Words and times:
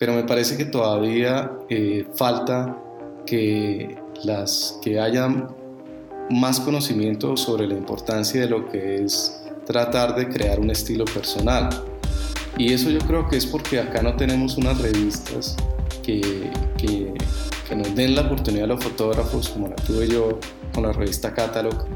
pero 0.00 0.14
me 0.14 0.24
parece 0.24 0.56
que 0.56 0.64
todavía 0.64 1.52
eh, 1.68 2.06
falta 2.14 2.74
que, 3.26 3.98
las, 4.24 4.78
que 4.80 4.98
haya 4.98 5.28
más 6.30 6.58
conocimiento 6.58 7.36
sobre 7.36 7.66
la 7.66 7.74
importancia 7.74 8.40
de 8.40 8.48
lo 8.48 8.66
que 8.70 9.04
es 9.04 9.42
tratar 9.66 10.16
de 10.16 10.26
crear 10.30 10.58
un 10.58 10.70
estilo 10.70 11.04
personal. 11.04 11.68
Y 12.56 12.72
eso 12.72 12.88
yo 12.88 13.00
creo 13.00 13.28
que 13.28 13.36
es 13.36 13.44
porque 13.44 13.78
acá 13.78 14.00
no 14.02 14.16
tenemos 14.16 14.56
unas 14.56 14.80
revistas 14.80 15.54
que, 16.02 16.50
que, 16.78 17.12
nos 17.76 17.94
den 17.94 18.14
la 18.14 18.22
oportunidad 18.22 18.64
a 18.64 18.68
los 18.68 18.82
fotógrafos, 18.82 19.50
como 19.50 19.68
la 19.68 19.76
tuve 19.76 20.08
yo 20.08 20.40
con 20.72 20.84
la 20.84 20.92
revista 20.92 21.34
Catalog, 21.34 21.86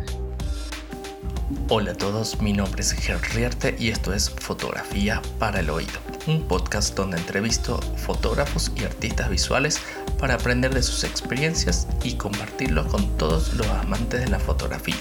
Hola 1.69 1.93
a 1.93 1.95
todos, 1.95 2.41
mi 2.43 2.53
nombre 2.53 2.83
es 2.83 2.93
Gerrierte 2.93 3.75
y 3.79 3.89
esto 3.89 4.13
es 4.13 4.29
Fotografía 4.29 5.23
para 5.39 5.61
el 5.61 5.71
Oído, 5.71 5.99
un 6.27 6.49
podcast 6.49 6.97
donde 6.97 7.19
entrevisto 7.19 7.79
fotógrafos 7.97 8.73
y 8.77 8.85
artistas 8.85 9.29
visuales 9.29 9.81
para 10.19 10.35
aprender 10.35 10.73
de 10.73 10.83
sus 10.83 11.05
experiencias 11.05 11.87
y 12.03 12.17
compartirlo 12.17 12.87
con 12.89 13.17
todos 13.19 13.53
los 13.55 13.67
amantes 13.69 14.21
de 14.21 14.29
la 14.29 14.39
fotografía. 14.39 14.97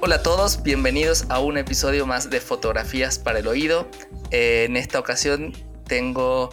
Hola 0.00 0.16
a 0.16 0.22
todos, 0.22 0.62
bienvenidos 0.62 1.26
a 1.28 1.40
un 1.40 1.58
episodio 1.58 2.06
más 2.06 2.30
de 2.30 2.40
Fotografías 2.40 3.18
para 3.18 3.40
el 3.40 3.48
Oído. 3.48 3.88
Eh, 4.30 4.64
en 4.66 4.76
esta 4.76 4.98
ocasión 4.98 5.52
tengo 5.86 6.50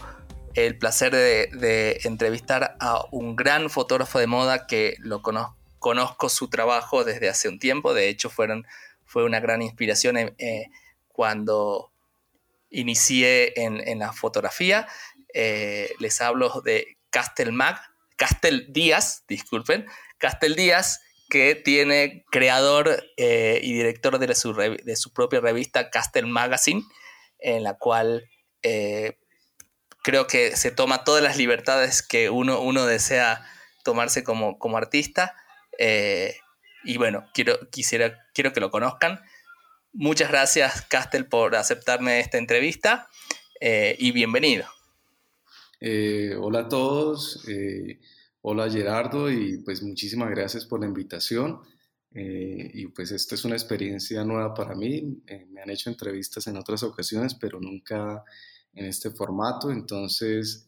el 0.56 0.78
placer 0.78 1.14
de, 1.14 2.00
entrevistar 2.04 2.76
a 2.80 3.06
un 3.12 3.36
gran 3.36 3.70
fotógrafo 3.70 4.20
de 4.20 4.28
moda 4.28 4.68
que 4.68 4.96
lo 5.00 5.22
conozco 5.22 6.30
su 6.30 6.50
trabajo 6.50 7.04
desde 7.04 7.30
hace 7.30 7.48
un 7.48 7.60
tiempo, 7.60 7.94
de 7.94 8.10
hecho 8.10 8.30
fueron, 8.30 8.66
fue 9.06 9.24
una 9.24 9.40
gran 9.40 9.62
inspiración 9.62 10.18
eh, 10.18 10.70
cuando 11.16 11.92
inicié 12.70 13.54
en, 13.62 14.00
la 14.00 14.12
fotografía. 14.12 14.88
Eh, 15.34 15.94
les 16.00 16.22
hablo 16.22 16.62
de 16.62 16.98
Castel 17.10 17.52
Mag, 17.52 17.80
Castel 18.18 18.68
Díaz, 18.70 19.24
disculpen, 19.28 19.86
Castel 20.18 20.56
Díaz, 20.56 21.02
que 21.30 21.56
tiene 21.56 22.26
creador 22.32 23.04
eh, 23.18 23.60
y 23.64 23.74
director 23.74 24.20
de 24.20 24.36
su, 24.36 24.54
de 24.54 24.96
su, 24.96 25.14
propia 25.14 25.40
revista 25.40 25.90
Castel 25.90 26.28
Magazine, 26.28 26.84
en 27.40 27.64
la 27.64 27.78
cual 27.78 28.30
creo 30.06 30.28
que 30.28 30.56
se 30.56 30.72
toma 30.72 31.04
todas 31.04 31.24
las 31.24 31.38
libertades 31.38 32.02
que 32.02 32.30
uno, 32.30 32.62
uno 32.62 32.86
desea 32.86 33.44
tomarse 33.86 34.24
como, 34.24 34.60
como 34.60 34.78
artista. 34.78 35.36
Eh, 35.80 36.36
y 36.84 36.98
bueno, 36.98 37.26
quiero, 37.34 37.58
quisiera, 37.72 38.26
quiero 38.34 38.52
que 38.52 38.60
lo 38.60 38.70
conozcan. 38.70 39.22
Muchas 39.98 40.30
gracias, 40.30 40.82
Castel, 40.82 41.26
por 41.26 41.56
aceptarme 41.56 42.20
esta 42.20 42.38
entrevista 42.38 43.08
eh, 43.62 43.96
y 43.98 44.12
bienvenido. 44.12 44.66
Eh, 45.80 46.36
hola 46.38 46.60
a 46.60 46.68
todos, 46.68 47.46
hola 48.42 48.70
Gerardo 48.70 49.32
y 49.32 49.60
pues 49.60 49.82
muchísimas 49.82 50.32
gracias 50.32 50.66
por 50.66 50.82
la 50.82 50.88
invitación. 50.88 51.62
y 52.12 52.88
pues 52.88 53.12
esta 53.12 53.36
es 53.36 53.46
una 53.46 53.56
experiencia 53.56 54.26
nueva 54.26 54.54
para 54.54 54.76
mí. 54.76 55.24
me 55.50 55.62
han 55.62 55.70
hecho 55.70 55.90
entrevistas 55.90 56.46
en 56.48 56.58
otras 56.58 56.84
ocasiones, 56.84 57.34
pero 57.34 57.62
nunca 57.62 58.22
en 58.74 58.88
este 58.88 59.12
formato. 59.12 59.72
Entonces, 59.72 60.66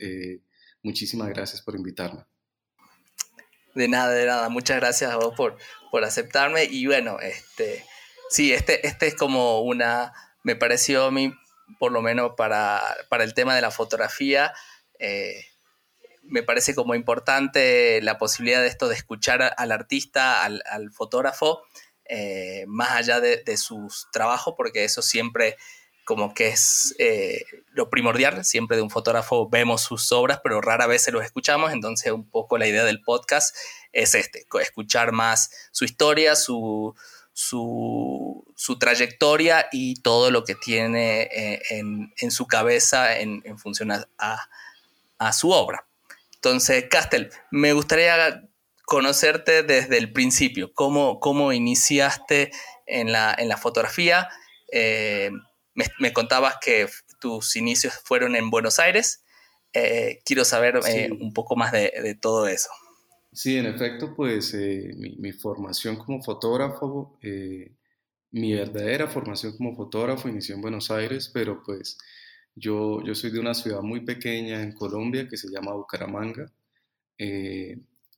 muchísimas 0.84 1.28
gracias 1.28 1.62
por 1.62 1.76
invitarme. 1.76 2.24
De 3.76 3.90
nada, 3.90 4.14
de 4.14 4.26
nada. 4.26 4.48
Muchas 4.48 4.78
gracias 4.78 5.12
a 5.12 5.18
vos 5.18 5.36
por, 5.36 5.58
por 5.92 6.06
aceptarme. 6.06 6.64
Y 6.64 6.86
bueno, 6.86 7.20
este, 7.20 7.84
sí, 8.30 8.54
este, 8.54 8.86
este 8.88 9.08
es 9.08 9.16
como 9.16 9.62
una, 9.62 10.14
me 10.44 10.56
pareció 10.56 11.06
a 11.06 11.12
mí, 11.12 11.34
por 11.80 11.92
lo 11.92 12.02
menos 12.02 12.34
para, 12.38 12.82
para 13.10 13.24
el 13.24 13.34
tema 13.34 13.56
de 13.56 13.62
la 13.62 13.72
fotografía, 13.72 14.54
eh, 15.00 15.46
me 16.24 16.44
parece 16.44 16.76
como 16.76 16.96
importante 16.96 18.02
la 18.02 18.18
posibilidad 18.18 18.62
de 18.62 18.68
esto 18.68 18.90
de 18.90 18.96
escuchar 18.96 19.54
al 19.56 19.72
artista, 19.72 20.44
al, 20.44 20.92
fotógrafo, 20.92 21.62
eh, 22.06 22.66
más 22.68 22.92
allá 22.92 23.20
de, 23.22 23.44
de 23.44 23.58
sus 23.58 24.08
trabajos, 24.12 24.54
porque 24.58 24.84
eso 24.84 25.02
siempre 25.02 25.58
como 26.08 26.34
que 26.34 26.48
es 26.48 26.96
eh, 27.00 27.44
lo 27.74 27.90
primordial, 27.90 28.46
siempre 28.46 28.78
de 28.78 28.84
un 28.84 28.90
fotógrafo 28.90 29.50
vemos 29.50 29.82
sus 29.82 30.10
obras, 30.14 30.40
pero 30.42 30.62
rara 30.62 30.88
vez 30.88 31.04
se 31.04 31.12
los 31.12 31.22
escuchamos, 31.22 31.74
entonces 31.74 32.14
un 32.14 32.30
poco 32.30 32.58
la 32.58 32.66
idea 32.66 32.86
del 32.86 33.02
podcast 33.02 33.54
es 33.92 34.16
este, 34.16 34.48
escuchar 34.62 35.12
más 35.12 35.52
su 35.74 35.84
historia, 35.84 36.38
su, 36.38 36.96
su, 37.38 38.78
trayectoria 38.80 39.68
y 39.72 40.02
todo 40.02 40.32
lo 40.32 40.44
que 40.44 40.56
tiene 40.56 41.22
eh, 41.32 41.62
en, 41.70 42.32
su 42.32 42.48
cabeza 42.48 43.20
en, 43.20 43.60
función 43.60 43.92
a, 43.92 45.34
su 45.34 45.52
obra. 45.52 45.86
Entonces, 46.34 46.86
Castel, 46.90 47.30
me 47.52 47.74
gustaría 47.74 48.44
conocerte 48.86 49.62
desde 49.62 50.00
el 50.00 50.12
principio, 50.14 50.74
cómo, 50.74 51.20
cómo 51.20 51.54
iniciaste 51.54 52.52
en 52.88 53.12
la, 53.12 53.36
en 53.38 53.50
la 53.50 53.58
fotografía. 53.58 54.30
Eh, 54.72 55.30
me, 56.00 56.14
contabas 56.14 56.56
que 56.60 56.90
tus 57.20 57.56
inicios 57.56 58.02
fueron 58.04 58.36
en 58.36 58.50
Buenos 58.50 58.80
Aires. 58.80 59.24
Eh, 59.74 60.22
quiero 60.26 60.44
saber 60.44 60.80
un 61.12 61.34
poco 61.34 61.56
más 61.56 61.72
de, 61.72 62.18
todo 62.20 62.48
eso. 62.48 62.70
Sí, 63.38 63.58
en 63.58 63.68
efecto, 63.68 64.16
pues 64.16 64.54
eh, 64.56 64.94
mi, 64.98 65.32
formación 65.32 65.96
como 65.98 66.24
fotógrafo, 66.24 67.20
mi 68.32 68.54
verdadera 68.54 69.08
formación 69.08 69.56
como 69.58 69.76
fotógrafo 69.76 70.28
inició 70.30 70.56
en 70.56 70.62
Buenos 70.62 70.90
Aires, 70.92 71.30
pero 71.34 71.62
pues 71.64 71.98
yo, 72.56 73.04
yo 73.04 73.14
soy 73.16 73.32
de 73.32 73.40
una 73.40 73.54
ciudad 73.54 73.82
muy 73.82 74.02
pequeña 74.02 74.62
en 74.64 74.74
Colombia 74.74 75.28
que 75.28 75.38
se 75.38 75.50
llama 75.50 75.74
Bucaramanga. 75.74 76.52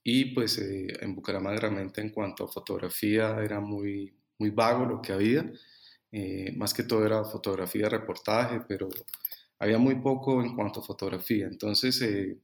y 0.02 0.24
pues 0.34 0.58
en 0.58 1.14
Bucaramanga 1.14 1.60
realmente 1.60 2.00
en 2.00 2.10
cuanto 2.10 2.44
a 2.44 2.48
fotografía 2.48 3.38
era 3.42 3.60
muy, 3.60 4.14
muy 4.38 4.50
vago 4.50 4.86
lo 4.86 5.02
que 5.02 5.12
había. 5.12 5.50
Eh, 6.12 6.52
más 6.56 6.74
que 6.74 6.82
todo 6.82 7.06
era 7.06 7.24
fotografía, 7.24 7.88
reportaje, 7.88 8.60
pero 8.66 8.88
había 9.58 9.78
muy 9.78 9.96
poco 9.96 10.42
en 10.42 10.56
cuanto 10.56 10.80
a 10.80 10.84
fotografía. 10.84 11.46
Entonces 11.46 12.00
eh, 12.02 12.38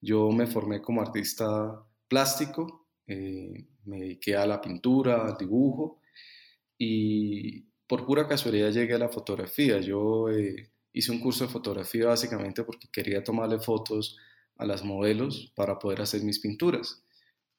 yo 0.00 0.30
me 0.30 0.46
formé 0.46 0.82
como 0.82 1.00
artista 1.00 1.82
plástico, 2.08 2.88
eh, 3.06 3.66
me 3.84 4.00
dediqué 4.00 4.36
a 4.36 4.46
la 4.46 4.60
pintura, 4.60 5.26
al 5.26 5.36
dibujo 5.36 6.00
y 6.78 7.62
por 7.86 8.04
pura 8.04 8.26
casualidad 8.26 8.70
llegué 8.70 8.94
a 8.94 8.98
la 8.98 9.08
fotografía. 9.08 9.80
Yo 9.80 10.26
hice 10.92 11.12
un 11.12 11.20
curso 11.20 11.44
de 11.46 11.52
fotografía 11.52 12.06
básicamente 12.06 12.64
porque 12.64 12.88
quería 12.92 13.22
tomarle 13.22 13.58
fotos 13.58 14.18
a 14.56 14.66
las 14.66 14.84
modelos 14.84 15.52
para 15.54 15.78
poder 15.78 16.00
hacer 16.00 16.22
mis 16.22 16.40
pinturas. 16.40 17.02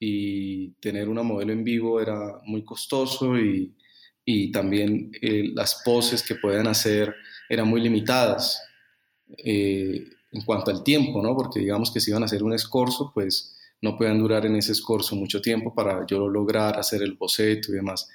Y 0.00 0.72
tener 0.74 1.08
una 1.08 1.22
modelo 1.22 1.52
en 1.52 1.64
vivo 1.64 2.00
era 2.00 2.40
muy 2.44 2.64
costoso 2.64 3.36
y 3.36 3.74
y 4.30 4.52
también 4.52 5.10
eh, 5.22 5.44
las 5.54 5.80
poses 5.82 6.22
que 6.22 6.34
pueden 6.34 6.66
hacer 6.66 7.14
eran 7.48 7.66
muy 7.66 7.80
limitadas 7.80 8.62
eh, 9.38 10.04
en 10.32 10.42
cuanto 10.44 10.70
al 10.70 10.84
tiempo, 10.84 11.22
¿no? 11.22 11.34
Porque 11.34 11.60
digamos 11.60 11.90
que 11.90 11.98
si 11.98 12.10
iban 12.10 12.22
a 12.22 12.26
hacer 12.26 12.42
un 12.42 12.52
escorzo, 12.52 13.10
pues 13.14 13.56
no 13.80 13.96
pueden 13.96 14.18
durar 14.18 14.46
en 14.46 14.56
ese 14.56 14.72
escorzo 14.72 15.16
mucho 15.16 15.40
tiempo 15.40 15.74
para 15.74 16.04
yo 16.06 16.28
lograr 16.28 16.78
hacer 16.78 17.02
el 17.02 17.14
boceto 17.14 17.72
y 17.72 17.76
demás. 17.76 18.08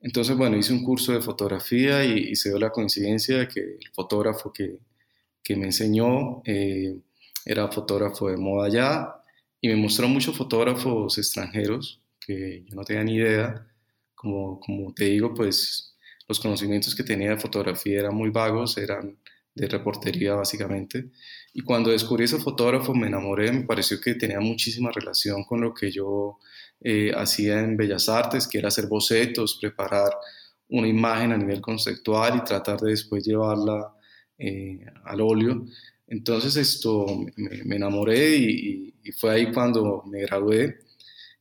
Entonces, 0.00 0.36
bueno, 0.36 0.56
hice 0.56 0.72
un 0.72 0.82
curso 0.84 1.12
de 1.12 1.20
fotografía 1.20 2.04
y, 2.04 2.34
se 2.36 2.48
dio 2.48 2.58
la 2.58 2.70
coincidencia 2.70 3.38
de 3.38 3.48
que 3.48 3.60
el 3.60 3.90
fotógrafo 3.92 4.52
que, 4.52 4.78
que 5.42 5.56
me 5.56 5.66
enseñó 5.66 6.42
eh, 6.44 6.96
era 7.44 7.68
fotógrafo 7.68 8.28
de 8.28 8.36
moda 8.36 8.68
ya 8.68 9.14
y 9.60 9.68
me 9.68 9.76
mostró 9.76 10.08
muchos 10.08 10.36
fotógrafos 10.36 11.18
extranjeros 11.18 12.00
que 12.18 12.64
yo 12.66 12.76
no 12.76 12.84
tenía 12.84 13.04
ni 13.04 13.14
idea 13.16 13.66
como, 14.14 14.60
como 14.60 14.92
te 14.94 15.04
digo, 15.04 15.34
pues 15.34 15.96
los 16.28 16.40
conocimientos 16.40 16.94
que 16.94 17.02
tenía 17.02 17.30
de 17.30 17.38
fotografía 17.38 18.00
eran 18.00 18.14
muy 18.14 18.30
vagos, 18.30 18.78
eran 18.78 19.18
de 19.54 19.66
reportería 19.66 20.34
básicamente. 20.34 21.10
Y 21.52 21.62
cuando 21.62 21.90
descubrí 21.90 22.24
ese 22.24 22.38
fotógrafo 22.38 22.94
me 22.94 23.08
enamoré, 23.08 23.50
me 23.52 23.62
pareció 23.64 24.00
que 24.00 24.14
tenía 24.14 24.40
muchísima 24.40 24.90
relación 24.92 25.44
con 25.44 25.60
lo 25.60 25.74
que 25.74 25.90
yo 25.90 26.38
eh, 26.80 27.12
hacía 27.14 27.60
en 27.60 27.76
Bellas 27.76 28.08
Artes, 28.08 28.46
que 28.46 28.58
era 28.58 28.68
hacer 28.68 28.86
bocetos, 28.86 29.58
preparar 29.60 30.12
una 30.68 30.86
imagen 30.88 31.32
a 31.32 31.36
nivel 31.36 31.60
conceptual 31.60 32.36
y 32.36 32.44
tratar 32.44 32.78
de 32.80 32.90
después 32.90 33.24
llevarla 33.24 33.92
eh, 34.38 34.84
al 35.04 35.20
óleo. 35.20 35.66
Entonces 36.06 36.56
esto 36.56 37.06
me, 37.36 37.76
enamoré 37.76 38.36
y, 38.36 38.94
fue 39.18 39.32
ahí 39.32 39.52
cuando 39.52 40.04
me 40.06 40.20
gradué 40.20 40.78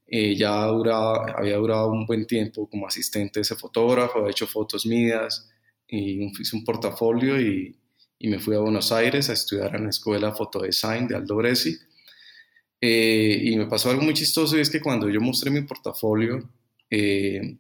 eh, 0.08 0.36
ya 0.36 0.64
había 0.64 1.58
durado 1.58 1.90
un 1.92 2.06
buen 2.06 2.26
tiempo 2.26 2.68
como 2.68 2.88
asistente 2.88 3.40
de 3.40 3.42
ese 3.44 3.56
fotógrafo, 3.56 4.20
había 4.20 4.32
hecho 4.32 4.48
fotos 4.48 4.86
mías 4.86 5.48
y 5.88 6.24
hice 6.42 6.56
un 6.56 6.64
portafolio 6.64 7.40
y, 7.40 7.76
y, 8.20 8.28
me 8.28 8.40
fui 8.40 8.56
a 8.56 8.60
Buenos 8.60 8.92
Aires 8.92 9.30
a 9.30 9.34
estudiar 9.34 9.76
en 9.76 9.86
la 9.86 9.90
escuela 9.90 10.34
Fotodesign 10.34 11.08
de 11.08 11.16
Aldo 11.16 11.36
Bresi. 11.38 11.78
Eh, 12.82 13.42
y 13.44 13.58
me 13.58 13.66
pasó 13.66 13.90
algo 13.90 14.04
muy 14.04 14.14
chistoso 14.14 14.58
y 14.58 14.62
es 14.62 14.70
que 14.70 14.82
cuando 14.82 15.10
yo 15.10 15.20
mostré 15.20 15.52
mi 15.52 15.62
portafolio 15.62 16.50
eh, 16.90 17.58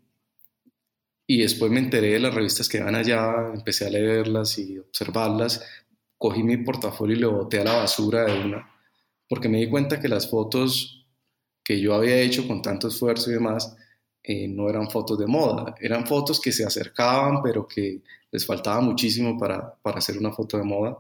y 1.28 1.42
después 1.42 1.72
me 1.72 1.80
enteré 1.80 2.14
de 2.14 2.20
las 2.20 2.34
revistas 2.34 2.70
que 2.70 2.80
van 2.80 2.96
allá, 2.96 3.52
empecé 3.54 3.86
a 3.86 3.90
leerlas 3.90 4.58
y 4.58 4.80
observarlas, 4.80 5.64
cogí 6.18 6.44
mi 6.44 6.58
portafolio 6.58 7.16
y 7.16 7.20
lo 7.20 7.32
boté 7.32 7.60
a 7.60 7.64
la 7.64 7.76
basura 7.76 8.26
de 8.26 8.40
una, 8.46 8.70
porque 9.28 9.50
me 9.50 9.60
di 9.60 9.70
cuenta 9.70 10.00
que 10.00 10.08
las 10.08 10.30
fotos 10.30 11.06
que 11.64 11.80
yo 11.80 11.94
había 11.94 12.20
hecho 12.20 12.48
con 12.48 12.62
tanto 12.62 12.88
esfuerzo 12.88 13.30
y 13.30 13.34
demás, 13.34 13.76
eh, 14.24 14.48
no 14.48 14.70
eran 14.70 14.90
fotos 14.90 15.18
de 15.18 15.28
moda, 15.28 15.76
eran 15.80 16.06
fotos 16.06 16.40
que 16.40 16.52
se 16.52 16.66
acercaban, 16.66 17.42
pero 17.42 17.68
que 17.68 18.02
les 18.32 18.46
faltaba 18.46 18.82
muchísimo 18.82 19.38
para, 19.38 19.74
para 19.82 20.00
hacer 20.00 20.18
una 20.18 20.32
foto 20.32 20.58
de 20.58 20.64
moda. 20.64 20.98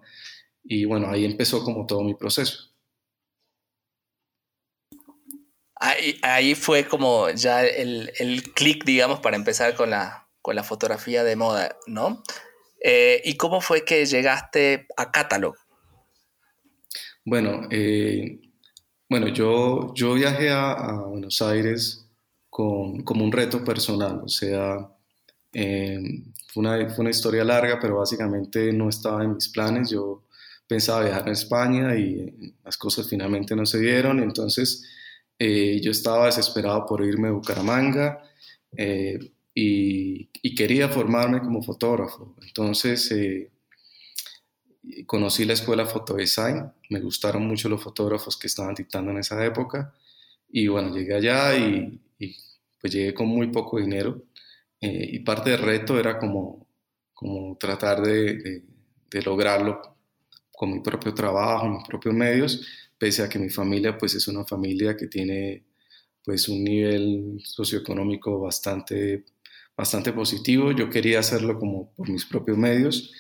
Y 0.64 0.86
bueno, 0.86 1.10
ahí 1.10 1.26
empezó 1.26 1.64
como 1.64 1.86
todo 1.86 2.04
mi 2.04 2.16
proceso. 2.16 2.70
Ahí, 5.82 6.56
fue 6.56 6.86
como 6.86 7.30
ya 7.30 7.66
el, 7.66 8.12
el 8.20 8.44
clic, 8.54 8.84
digamos, 8.84 9.22
para 9.22 9.38
empezar 9.38 9.76
con 9.76 9.90
la, 9.90 10.28
con 10.42 10.56
la 10.56 10.64
fotografía 10.64 11.24
de 11.24 11.38
moda, 11.38 11.78
¿no? 11.88 12.22
Eh, 12.82 13.22
¿Y 13.26 13.36
cómo 13.36 13.62
fue 13.62 13.84
que 13.84 14.06
llegaste 14.06 14.88
a 14.98 15.12
Catalog? 15.12 15.56
Bueno, 17.26 17.68
eh, 17.72 18.40
bueno 19.10 19.28
yo, 19.28 19.94
yo 19.94 20.14
viajé 20.14 20.50
a, 20.50 21.04
Buenos 21.08 21.42
Aires 21.42 22.06
con, 22.50 23.04
como 23.04 23.24
un 23.24 23.32
reto 23.32 23.64
personal, 23.64 24.22
o 24.24 24.28
sea, 24.28 24.90
em, 25.54 26.26
fue, 26.48 26.62
una, 26.62 26.90
fue, 26.90 27.02
una, 27.02 27.10
historia 27.12 27.44
larga, 27.44 27.80
pero 27.80 27.98
básicamente 27.98 28.74
no 28.74 28.90
estaba 28.90 29.24
en 29.24 29.36
mis 29.36 29.50
planes. 29.50 29.90
Yo 29.90 30.24
pensaba 30.68 31.04
viajar 31.04 31.28
a 31.28 31.32
España 31.32 31.96
y 31.96 32.54
las 32.64 32.78
cosas 32.78 33.08
finalmente 33.10 33.56
no 33.56 33.66
se 33.66 33.80
dieron, 33.80 34.20
entonces 34.20 34.86
eh, 35.40 35.80
yo 35.82 35.92
estaba 35.92 36.26
desesperado 36.28 36.86
por 36.86 37.04
irme 37.04 37.30
a 37.30 37.32
Bucaramanga 37.32 38.22
eh, 38.76 39.20
y, 39.54 40.30
quería 40.56 40.90
formarme 40.90 41.40
como 41.40 41.64
fotógrafo. 41.64 42.36
Entonces 42.42 43.10
eh, 43.12 43.50
conocí 45.06 45.46
la 45.46 45.54
escuela 45.54 45.86
Fotodesign, 45.86 46.72
me 46.90 47.00
gustaron 47.00 47.48
mucho 47.48 47.70
los 47.70 47.82
fotógrafos 47.82 48.38
que 48.38 48.48
estaban 48.48 48.76
dictando 48.76 49.12
en 49.12 49.20
esa 49.20 49.44
época 49.46 49.94
y 50.50 50.68
bueno, 50.68 50.96
llegué 50.96 51.16
allá 51.16 51.58
y, 51.58 52.00
pues 52.82 52.94
llegué 52.94 53.14
con 53.14 53.28
muy 53.28 53.48
poco 53.48 53.78
dinero 53.80 54.24
y 54.80 55.20
parte 55.20 55.50
del 55.50 55.62
reto 55.62 56.00
era 56.00 56.18
como, 56.18 56.66
como 57.14 57.58
tratar 57.58 58.02
de, 58.02 58.64
de 59.10 59.22
lograrlo 59.22 59.82
con 60.52 60.72
mi 60.72 60.80
propio 60.80 61.14
trabajo, 61.14 61.68
mis 61.68 61.88
propios 61.88 62.16
medios 62.16 62.66
pese 63.00 63.24
a 63.24 63.30
que 63.30 63.40
mi 63.40 63.50
familia 63.50 63.98
pues 63.98 64.14
es 64.14 64.28
una 64.28 64.46
familia 64.46 64.96
que 64.96 65.08
tiene 65.08 65.64
pues 66.24 66.50
un 66.50 66.64
nivel 66.64 67.42
socioeconómico 67.44 68.40
bastante, 68.40 69.24
bastante 69.76 70.12
positivo. 70.12 70.74
Yo 70.74 70.90
quería 70.90 71.20
hacerlo 71.20 71.58
como 71.58 71.92
por 71.94 72.10
mis 72.10 72.26
propios 72.26 72.58
medios 72.58 73.12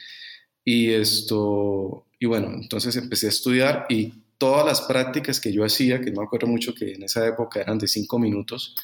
y 0.63 0.91
esto, 0.91 2.05
y 2.19 2.25
bueno, 2.27 2.51
entonces 2.53 2.95
empecé 2.97 3.27
a 3.27 3.29
estudiar 3.29 3.85
y 3.89 4.13
todas 4.39 4.65
las 4.65 4.81
prácticas 4.81 5.39
que 5.39 5.51
yo 5.51 5.63
hacía, 5.63 6.01
que 6.01 6.11
no 6.11 6.21
me 6.21 6.25
acuerdo 6.25 6.47
mucho 6.47 6.73
que 6.73 6.93
en 6.93 7.03
esa 7.03 7.27
época 7.27 7.61
eran 7.61 7.77
de 7.77 7.87
cinco 7.87 8.17
minutos, 8.17 8.75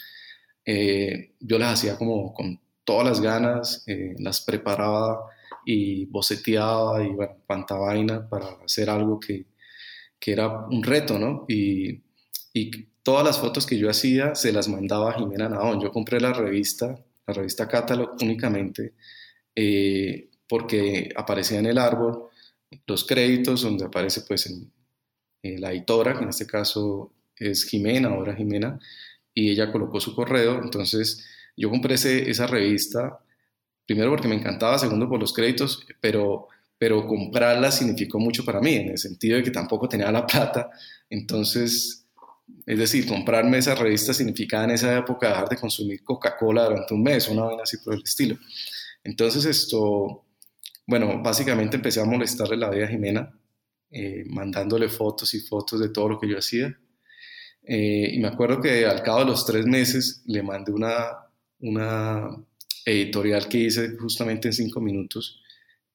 eh, 0.65 1.33
yo 1.39 1.57
las 1.57 1.73
hacía 1.73 1.97
como 1.97 2.33
con 2.33 2.59
todas 2.83 3.07
las 3.07 3.21
ganas, 3.21 3.83
eh, 3.87 4.15
las 4.19 4.41
preparaba 4.41 5.25
y 5.65 6.05
boceteaba 6.05 7.03
y 7.03 7.09
bueno, 7.09 7.37
para 7.47 8.47
hacer 8.63 8.89
algo 8.89 9.19
que, 9.19 9.45
que 10.19 10.33
era 10.33 10.67
un 10.67 10.83
reto, 10.83 11.17
¿no? 11.17 11.45
Y, 11.47 12.03
y 12.53 12.71
todas 13.01 13.23
las 13.23 13.39
fotos 13.39 13.65
que 13.65 13.77
yo 13.77 13.89
hacía 13.89 14.35
se 14.35 14.51
las 14.51 14.67
mandaba 14.67 15.11
a 15.11 15.13
Jimena 15.17 15.47
Naón. 15.47 15.79
Yo 15.81 15.91
compré 15.91 16.19
la 16.19 16.33
revista, 16.33 16.99
la 17.25 17.33
revista 17.33 17.67
Catalog 17.67 18.15
únicamente, 18.21 18.93
eh, 19.55 20.29
porque 20.49 21.09
aparecía 21.15 21.59
en 21.59 21.67
el 21.67 21.77
árbol 21.77 22.29
los 22.85 23.05
créditos 23.05 23.61
donde 23.61 23.85
aparece 23.85 24.21
pues 24.27 24.47
en, 24.47 24.71
la 25.59 25.71
editora, 25.71 26.17
que 26.17 26.23
en 26.23 26.29
este 26.29 26.47
caso 26.47 27.11
es 27.37 27.65
Jimena, 27.65 28.09
ahora 28.09 28.35
Jimena, 28.35 28.79
y 29.33 29.51
ella 29.51 29.71
colocó 29.71 29.99
su 29.99 30.15
correo, 30.15 30.61
entonces 30.63 31.25
yo 31.57 31.69
compré 31.69 31.95
esa 31.95 32.47
revista, 32.47 33.19
primero 33.85 34.09
porque 34.11 34.27
me 34.27 34.35
encantaba, 34.35 34.79
segundo 34.79 35.09
por 35.09 35.19
los 35.19 35.33
créditos, 35.33 35.85
pero 36.01 36.47
pero 36.77 37.07
comprarla 37.07 37.71
significó 37.71 38.19
mucho 38.19 38.43
para 38.43 38.59
mí, 38.59 38.73
en 38.75 38.89
el 38.89 38.97
sentido 38.97 39.37
de 39.37 39.43
que 39.43 39.51
tampoco 39.51 39.87
tenía 39.87 40.11
la 40.11 40.25
plata. 40.25 40.69
Entonces, 41.09 42.05
es 42.65 42.79
decir, 42.79 43.07
comprarme 43.07 43.57
esa 43.59 43.75
revista 43.75 44.13
significaba 44.13 44.65
en 44.65 44.71
esa 44.71 44.97
época 44.97 45.29
dejar 45.29 45.49
de 45.49 45.57
consumir 45.57 46.03
Coca-Cola 46.03 46.65
durante 46.65 46.93
un 46.93 47.03
mes, 47.03 47.29
una 47.29 47.43
vaina 47.43 47.63
así 47.63 47.77
por 47.77 47.93
el 47.93 48.03
estilo. 48.03 48.37
Entonces, 49.03 49.45
esto, 49.45 50.25
bueno, 50.85 51.21
básicamente 51.23 51.77
empecé 51.77 52.01
a 52.01 52.05
molestarle 52.05 52.57
la 52.57 52.69
vida 52.69 52.85
a 52.85 52.89
Jimena, 52.89 53.33
eh, 53.95 54.25
mandándole 54.27 54.89
fotos 54.89 55.33
y 55.33 55.39
fotos 55.39 55.79
de 55.79 55.87
todo 55.87 56.09
lo 56.09 56.19
que 56.19 56.27
yo 56.27 56.37
hacía. 56.37 56.77
Eh, 57.63 58.09
y 58.11 58.19
me 58.19 58.27
acuerdo 58.27 58.61
que 58.61 58.85
al 58.85 59.01
cabo 59.01 59.19
de 59.19 59.25
los 59.27 59.45
tres 59.45 59.65
meses 59.65 60.21
le 60.25 60.43
mandé 60.43 60.73
una, 60.73 61.29
una 61.59 62.29
editorial 62.85 63.47
que 63.47 63.59
hice 63.59 63.95
justamente 63.97 64.49
en 64.49 64.53
cinco 64.53 64.81
minutos 64.81 65.41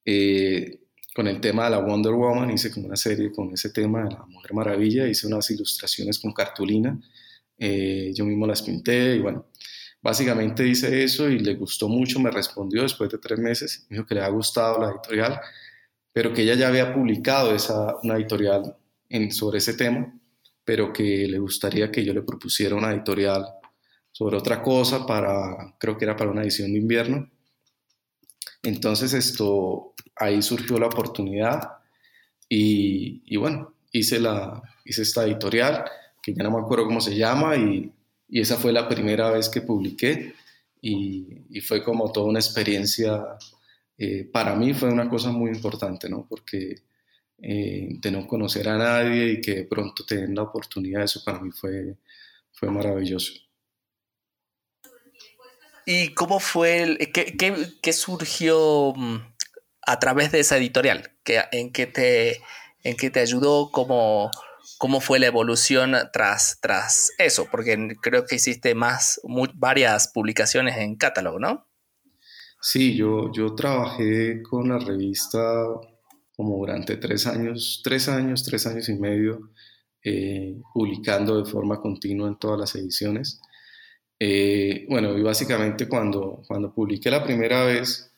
eh, 0.03 0.79
con 1.13 1.27
el 1.27 1.39
tema 1.39 1.65
de 1.65 1.71
la 1.71 1.79
Wonder 1.79 2.13
Woman, 2.13 2.49
hice 2.49 2.71
como 2.71 2.87
una 2.87 2.95
serie 2.95 3.31
con 3.31 3.53
ese 3.53 3.69
tema 3.69 4.05
de 4.05 4.11
la 4.11 4.25
Mujer 4.25 4.53
Maravilla, 4.53 5.07
hice 5.07 5.27
unas 5.27 5.49
ilustraciones 5.51 6.17
con 6.17 6.33
cartulina, 6.33 6.99
eh, 7.57 8.11
yo 8.15 8.25
mismo 8.25 8.47
las 8.47 8.63
pinté 8.63 9.17
y 9.17 9.19
bueno, 9.19 9.45
básicamente 10.01 10.67
hice 10.67 11.03
eso 11.03 11.29
y 11.29 11.37
le 11.37 11.53
gustó 11.53 11.87
mucho, 11.87 12.19
me 12.19 12.31
respondió 12.31 12.81
después 12.81 13.11
de 13.11 13.19
tres 13.19 13.37
meses, 13.37 13.85
me 13.89 13.97
dijo 13.97 14.07
que 14.07 14.15
le 14.15 14.21
ha 14.21 14.29
gustado 14.29 14.79
la 14.79 14.89
editorial, 14.89 15.39
pero 16.13 16.33
que 16.33 16.43
ella 16.43 16.55
ya 16.55 16.67
había 16.67 16.93
publicado 16.93 17.55
esa, 17.55 17.95
una 18.03 18.15
editorial 18.15 18.75
en, 19.09 19.31
sobre 19.31 19.59
ese 19.59 19.73
tema, 19.73 20.13
pero 20.63 20.91
que 20.93 21.27
le 21.27 21.39
gustaría 21.39 21.91
que 21.91 22.03
yo 22.03 22.13
le 22.13 22.21
propusiera 22.21 22.75
una 22.75 22.91
editorial 22.91 23.45
sobre 24.11 24.37
otra 24.37 24.61
cosa 24.61 25.05
para, 25.05 25.75
creo 25.79 25.97
que 25.97 26.05
era 26.05 26.15
para 26.15 26.31
una 26.31 26.43
edición 26.43 26.73
de 26.73 26.79
invierno. 26.79 27.29
Entonces 28.63 29.13
esto, 29.13 29.93
ahí 30.15 30.41
surgió 30.41 30.77
la 30.77 30.87
oportunidad 30.87 31.61
y, 32.47 33.37
bueno, 33.37 33.73
hice, 33.91 34.19
la, 34.19 34.61
hice 34.83 35.03
esta 35.03 35.23
editorial, 35.23 35.85
que 36.21 36.33
ya 36.33 36.43
no 36.43 36.51
me 36.51 36.59
acuerdo 36.59 36.85
cómo 36.85 36.99
se 36.99 37.15
llama, 37.15 37.55
y, 37.55 37.91
esa 38.29 38.55
fue 38.55 38.71
la 38.71 38.87
primera 38.87 39.29
vez 39.29 39.49
que 39.49 39.61
publiqué 39.61 40.33
y, 40.81 41.59
fue 41.61 41.83
como 41.83 42.11
toda 42.11 42.27
una 42.27 42.39
experiencia, 42.39 43.23
eh, 44.03 44.23
para 44.23 44.55
mí 44.55 44.73
fue 44.73 44.89
una 44.89 45.07
cosa 45.07 45.29
muy 45.31 45.51
importante, 45.51 46.09
¿no? 46.09 46.25
Porque 46.27 46.81
eh, 47.37 47.87
de 47.99 48.11
no 48.11 48.25
conocer 48.25 48.67
a 48.67 48.75
nadie 48.75 49.33
y 49.33 49.41
que 49.41 49.57
de 49.57 49.63
pronto 49.65 50.03
tener 50.03 50.29
la 50.29 50.41
oportunidad, 50.41 51.03
eso 51.03 51.21
para 51.23 51.39
mí 51.39 51.51
fue, 51.51 51.97
fue 52.51 52.71
maravilloso. 52.71 53.31
¿Y 55.85 56.15
cómo 56.15 56.39
fue, 56.39 56.81
el, 56.81 57.11
qué, 57.11 57.37
qué, 57.79 57.93
surgió 57.93 58.93
mm, 58.95 59.17
a 59.83 59.99
través 59.99 60.31
de 60.31 60.39
esa 60.39 60.57
editorial? 60.57 61.11
¿En 61.51 61.71
qué 61.71 61.85
te, 61.85 62.41
en 62.83 62.97
qué 62.97 63.11
te 63.11 63.19
ayudó? 63.19 63.69
¿Cómo, 63.69 64.31
¿Cómo 64.79 64.99
fue 64.99 65.19
la 65.19 65.27
evolución 65.27 65.95
tras, 66.11 66.57
tras 66.59 67.11
eso? 67.19 67.47
Porque 67.51 67.95
creo 68.01 68.25
que 68.25 68.37
hiciste 68.37 68.73
más, 68.73 69.21
varias 69.53 70.07
publicaciones 70.07 70.77
en 70.77 70.95
catálogo, 70.95 71.37
¿no? 71.37 71.70
Sí, 72.63 72.95
yo, 72.95 73.31
yo 73.31 73.55
trabajé 73.55 74.43
con 74.43 74.69
la 74.69 74.77
revista 74.77 75.65
como 76.35 76.57
durante 76.57 76.97
tres 76.97 77.25
años, 77.25 77.81
tres 77.83 78.07
años, 78.07 78.43
tres 78.43 78.67
años 78.67 78.87
y 78.89 78.95
medio, 78.95 79.51
eh, 80.03 80.55
publicando 80.73 81.41
de 81.41 81.49
forma 81.49 81.81
continua 81.81 82.27
en 82.27 82.37
todas 82.37 82.59
las 82.59 82.75
ediciones. 82.75 83.41
Eh, 84.19 84.85
bueno, 84.89 85.17
y 85.17 85.23
básicamente 85.23 85.87
cuando, 85.87 86.43
cuando 86.47 86.73
publiqué 86.73 87.09
la 87.09 87.23
primera 87.23 87.65
vez, 87.65 88.13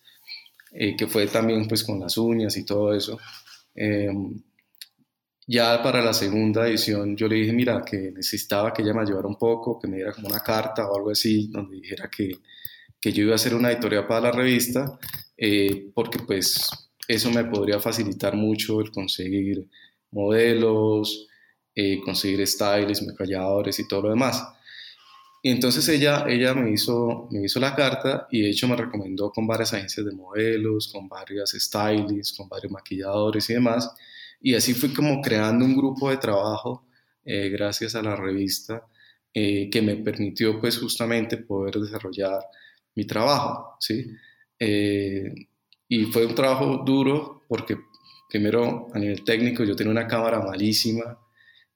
eh, 0.73 0.95
que 0.97 1.07
fue 1.07 1.27
también 1.27 1.67
pues 1.67 1.83
con 1.85 1.99
las 2.01 2.17
uñas 2.17 2.57
y 2.57 2.65
todo 2.65 2.93
eso, 2.93 3.17
em, 3.75 4.43
ya 5.47 5.81
para 5.81 6.01
la 6.03 6.13
segunda 6.13 6.67
edición 6.67 7.15
yo 7.15 7.27
le 7.27 7.35
dije, 7.35 7.53
mira, 7.53 7.83
que 7.85 8.11
necesitaba 8.11 8.73
que 8.73 8.81
ella 8.81 8.93
me 8.93 9.01
ayudara 9.01 9.27
un 9.27 9.37
poco, 9.37 9.79
que 9.79 9.87
me 9.87 9.97
diera 9.97 10.13
como 10.13 10.27
una 10.27 10.39
carta 10.41 10.89
o 10.89 10.97
algo 10.97 11.11
así, 11.11 11.47
donde 11.49 11.77
dijera 11.77 12.09
que, 12.09 12.39
que 13.03 13.11
yo 13.11 13.23
iba 13.23 13.33
a 13.33 13.35
hacer 13.35 13.53
una 13.53 13.69
editorial 13.69 14.07
para 14.07 14.21
la 14.21 14.31
revista, 14.31 14.97
eh, 15.35 15.91
porque 15.93 16.19
pues 16.19 16.69
eso 17.05 17.29
me 17.31 17.43
podría 17.43 17.81
facilitar 17.81 18.33
mucho 18.33 18.79
el 18.79 18.91
conseguir 18.91 19.67
modelos, 20.11 21.27
conseguir 22.05 22.47
styles, 22.47 23.05
maquilladores 23.05 23.77
y 23.79 23.87
todo 23.89 24.03
lo 24.03 24.09
demás. 24.11 24.41
Y 25.41 25.49
entonces 25.49 25.85
ella, 25.89 26.23
ella 26.29 26.53
me, 26.53 26.71
hizo, 26.71 27.27
me 27.29 27.43
hizo 27.43 27.59
la 27.59 27.75
carta 27.75 28.25
y 28.31 28.43
de 28.43 28.51
hecho 28.51 28.69
me 28.69 28.77
recomendó 28.77 29.29
con 29.31 29.45
varias 29.45 29.73
agencias 29.73 30.05
de 30.05 30.13
modelos, 30.13 30.87
con 30.87 31.09
varias 31.09 31.49
stylists, 31.49 32.37
con 32.37 32.47
varios 32.47 32.71
maquilladores 32.71 33.49
y 33.49 33.55
demás. 33.55 33.93
Y 34.39 34.55
así 34.55 34.73
fui 34.73 34.93
como 34.93 35.21
creando 35.21 35.65
un 35.65 35.75
grupo 35.75 36.09
de 36.09 36.15
trabajo 36.15 36.85
eh, 37.25 37.49
gracias 37.49 37.95
a 37.95 38.01
la 38.01 38.15
revista 38.15 38.87
eh, 39.33 39.69
que 39.69 39.81
me 39.81 39.97
permitió 39.97 40.61
pues 40.61 40.77
justamente 40.77 41.35
poder 41.35 41.75
desarrollar 41.75 42.39
mi 42.95 43.05
trabajo, 43.05 43.75
¿sí? 43.79 44.11
Eh, 44.59 45.33
y 45.87 46.05
fue 46.05 46.25
un 46.25 46.35
trabajo 46.35 46.83
duro 46.85 47.43
porque 47.47 47.77
primero 48.29 48.87
a 48.93 48.99
nivel 48.99 49.23
técnico, 49.23 49.63
yo 49.63 49.75
tenía 49.75 49.91
una 49.91 50.07
cámara 50.07 50.39
malísima, 50.39 51.17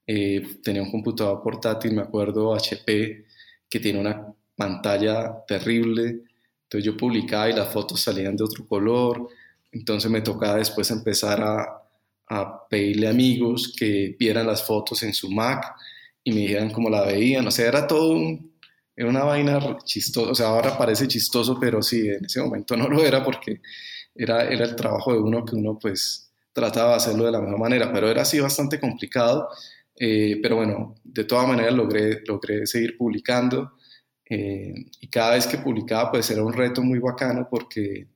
eh, 0.06 0.58
tenía 0.64 0.82
un 0.82 0.90
computador 0.90 1.42
portátil, 1.44 1.94
me 1.94 2.02
acuerdo, 2.02 2.56
HP, 2.56 3.26
que 3.70 3.80
tiene 3.80 4.00
una 4.00 4.34
pantalla 4.56 5.46
terrible, 5.48 6.22
entonces 6.64 6.84
yo 6.84 6.98
publicaba 6.98 7.50
y 7.50 7.54
las 7.54 7.72
fotos 7.72 8.02
salían 8.02 8.36
de 8.36 8.44
otro 8.44 8.66
color, 8.66 9.28
entonces 9.72 10.10
me 10.10 10.22
tocaba 10.22 10.56
después 10.56 10.90
empezar 10.90 11.42
a, 11.42 11.84
a 12.30 12.68
pedirle 12.68 13.08
amigos 13.08 13.74
que 13.78 14.16
vieran 14.18 14.48
las 14.48 14.66
fotos 14.66 15.04
en 15.04 15.14
su 15.14 15.30
Mac 15.30 15.76
y 16.24 16.32
me 16.32 16.42
dijeran 16.42 16.72
cómo 16.72 16.90
la 16.90 17.04
veían, 17.04 17.46
o 17.46 17.52
sea, 17.52 17.68
era 17.68 17.86
todo 17.86 18.14
un, 18.14 18.47
era 18.98 19.10
una 19.10 19.24
vaina 19.24 19.78
chistosa, 19.84 20.32
o 20.32 20.36
sea, 20.36 20.48
ahora 20.48 20.76
parece 20.76 21.08
chistoso, 21.08 21.60
pero 21.60 21.84
sí, 21.84 22.10
en 22.10 22.26
ese 22.26 22.42
momento 22.42 22.76
no 22.76 22.90
lo 22.90 23.04
era 23.06 23.24
porque 23.24 23.62
era, 24.16 24.44
era 24.50 24.66
el 24.66 24.76
trabajo 24.76 25.14
de 25.14 25.20
uno 25.20 25.46
que 25.46 25.56
uno 25.56 25.78
pues 25.80 26.32
trataba 26.52 26.92
de 26.92 26.96
hacerlo 26.96 27.26
de 27.26 27.32
la 27.32 27.40
mejor 27.40 27.60
manera, 27.60 27.94
pero 27.94 28.10
era 28.10 28.24
así 28.24 28.40
bastante 28.40 28.80
complicado, 28.80 29.50
eh, 29.96 30.40
pero 30.42 30.56
bueno, 30.56 30.96
de 31.04 31.26
todas 31.26 31.48
maneras 31.48 31.76
logré, 31.76 32.22
logré 32.26 32.66
seguir 32.66 32.98
publicando 32.98 33.74
eh, 34.28 34.74
y 35.00 35.08
cada 35.10 35.36
vez 35.36 35.46
que 35.46 35.60
publicaba 35.60 36.12
pues 36.12 36.32
era 36.32 36.44
un 36.44 36.54
reto 36.54 36.82
muy 36.82 36.98
bacano 36.98 37.48
porque 37.50 38.08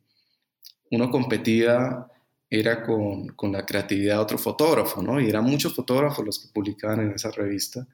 uno 0.89 1.11
competía 1.11 2.07
era 2.49 2.81
con, 2.83 3.27
con, 3.29 3.51
la 3.51 3.65
creatividad 3.65 4.15
de 4.15 4.21
otro 4.21 4.37
fotógrafo, 4.37 5.01
¿no? 5.01 5.21
Y 5.21 5.29
eran 5.29 5.45
muchos 5.45 5.73
fotógrafos 5.73 6.25
los 6.25 6.39
que 6.39 6.49
publicaban 6.51 6.99
en 7.01 7.11
esa 7.11 7.31
revista. 7.31 7.87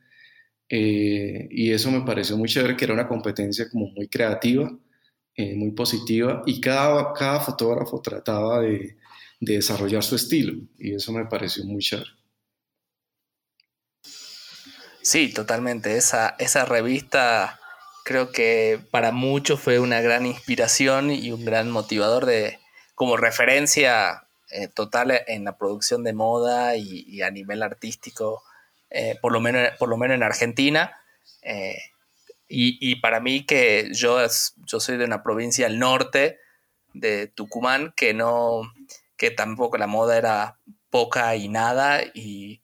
Eh, 0.69 1.47
y 1.51 1.71
eso 1.71 1.91
me 1.91 2.01
pareció 2.01 2.37
muy 2.37 2.49
chévere, 2.49 2.75
que 2.75 2.85
era 2.85 2.93
una 2.93 3.07
competencia 3.07 3.69
como 3.69 3.87
muy 3.87 4.07
creativa, 4.07 4.69
eh, 5.35 5.55
muy 5.55 5.71
positiva, 5.71 6.41
y 6.45 6.59
cada, 6.59 7.13
cada 7.13 7.39
fotógrafo 7.39 8.01
trataba 8.01 8.61
de, 8.61 8.97
de, 9.39 9.55
desarrollar 9.55 10.03
su 10.03 10.15
estilo, 10.15 10.53
y 10.77 10.95
eso 10.95 11.11
me 11.11 11.25
pareció 11.25 11.63
muy 11.65 11.81
chévere. 11.81 12.09
Sí, 15.01 15.31
totalmente. 15.33 15.95
Esa, 15.95 16.35
esa 16.37 16.65
revista 16.65 17.59
creo 18.03 18.31
que 18.31 18.79
para 18.91 19.11
muchos 19.11 19.59
fue 19.59 19.79
una 19.79 20.01
gran 20.01 20.25
inspiración 20.25 21.11
y 21.11 21.31
un 21.31 21.45
gran 21.45 21.71
motivador 21.71 22.25
de, 22.25 22.59
como 22.95 23.15
referencia 23.15 24.27
eh, 24.49 24.69
total 24.69 25.11
en 25.27 25.43
la 25.43 25.57
producción 25.57 26.03
de 26.03 26.13
moda 26.13 26.77
y, 26.77 27.21
a 27.21 27.29
nivel 27.31 27.61
artístico, 27.61 28.43
eh, 28.89 29.17
por, 29.21 29.31
lo 29.31 29.39
menos, 29.39 29.69
por 29.77 29.89
lo 29.89 29.97
menos 29.97 30.15
en 30.15 30.23
Argentina. 30.23 30.95
Eh, 31.41 31.77
y, 32.49 32.95
para 33.01 33.19
mí 33.19 33.45
que 33.45 33.89
yo, 33.91 34.19
yo 34.65 34.79
soy 34.79 34.97
de 34.97 35.03
una 35.03 35.21
provincia 35.21 35.65
al 35.65 35.79
norte 35.79 36.39
de 36.93 37.27
Tucumán, 37.27 37.93
que 37.95 38.13
no, 38.13 38.61
que 39.17 39.31
tampoco 39.31 39.77
la 39.77 39.87
moda 39.87 40.17
era 40.17 40.57
poca 40.89 41.35
y 41.35 41.49
nada, 41.49 42.01
y 42.13 42.61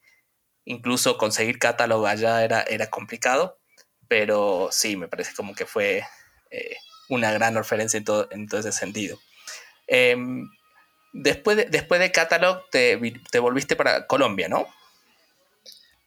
incluso 0.63 1.17
conseguir 1.17 1.59
catálogo 1.59 2.07
allá 2.07 2.45
era, 2.45 2.61
era 2.61 2.89
complicado, 2.89 3.59
pero 4.07 4.69
sí, 4.71 4.95
me 4.95 5.09
parece 5.09 5.33
como 5.35 5.53
que 5.53 5.65
fue 5.65 6.03
una 7.09 7.33
gran 7.33 7.53
referencia 7.55 7.97
en 7.97 8.05
todo, 8.05 8.29
en 8.31 8.47
todo 8.47 8.61
ese 8.61 8.71
sentido. 8.71 9.19
Em, 9.87 10.47
Después 11.13 11.55
de, 11.55 11.65
después 11.65 12.01
de 12.01 12.11
Catalog 12.11 12.67
te, 12.71 12.99
te 13.29 13.39
volviste 13.39 13.75
para 13.75 14.07
Colombia, 14.07 14.49
¿no? 14.49 14.65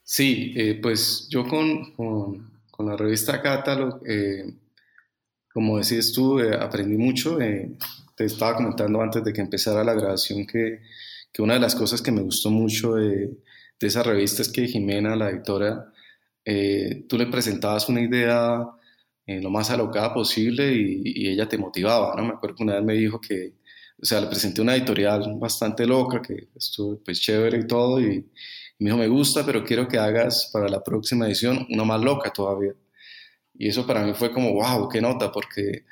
Sí, 0.09 0.53
eh, 0.57 0.79
pues 0.81 1.27
yo 1.31 1.45
con, 1.49 1.93
con, 1.95 2.61
con, 2.71 2.87
la 2.87 2.97
revista 2.97 3.43
Catalog, 3.43 4.01
eh, 4.07 4.55
como 5.53 5.79
decías 5.79 6.13
tú, 6.13 6.39
eh, 6.39 6.55
aprendí 6.55 6.97
mucho. 6.97 7.39
te 8.17 8.25
estaba 8.25 8.55
comentando 8.57 9.03
antes 9.03 9.25
de 9.25 9.33
que 9.33 9.41
empezara 9.41 9.83
la 9.83 9.95
grabación 9.95 10.47
que, 10.47 10.81
que 11.33 11.43
una 11.43 11.55
de 11.55 11.61
las 11.61 11.75
cosas 11.75 12.01
que 12.03 12.13
me 12.13 12.23
gustó 12.23 12.51
mucho 12.51 12.95
de, 12.95 13.37
de 13.81 13.87
esa 13.89 14.05
revista 14.05 14.43
es 14.43 14.49
que 14.49 14.69
Jimena, 14.69 15.17
la 15.17 15.31
editora, 15.31 15.93
tú 17.09 17.19
le 17.19 17.27
presentabas 17.27 17.89
una 17.89 18.01
idea 18.03 18.65
lo 19.27 19.51
más 19.51 19.71
alocada 19.71 20.15
posible 20.15 20.73
y, 20.73 21.03
y, 21.05 21.29
ella 21.31 21.49
te 21.49 21.59
motivaba, 21.59 22.15
¿no? 22.17 22.25
Me 22.25 22.35
acuerdo 22.35 22.57
que 22.57 22.63
una 22.63 22.77
vez 22.77 22.85
me 22.85 22.95
dijo 22.95 23.21
que 23.21 23.55
o 24.01 24.05
sea, 24.05 24.21
le 24.21 24.27
presenté 24.29 24.61
una 24.61 24.77
editorial 24.77 25.37
bastante 25.39 25.87
loca, 25.87 26.21
que 26.23 26.49
estuvo 26.55 26.99
pues 27.05 27.21
chévere 27.21 27.59
y 27.61 27.67
todo, 27.67 28.01
y, 28.01 28.27
me 28.79 28.91
dijo, 28.91 28.99
me 28.99 29.09
gusta, 29.09 29.45
pero 29.45 29.65
quiero 29.65 29.89
que 29.89 29.99
hagas 29.99 30.51
para 30.53 30.69
la 30.69 30.83
próxima 30.83 31.27
edición 31.27 31.67
una 31.71 31.85
más 31.85 32.01
loca 32.01 32.31
todavía. 32.33 32.75
Y 33.55 33.69
eso 33.69 33.87
para 33.87 34.05
mí 34.05 34.13
fue 34.15 34.33
como, 34.33 34.53
wow, 34.53 34.89
qué 34.89 35.01
nota, 35.01 35.33
porque, 35.33 35.85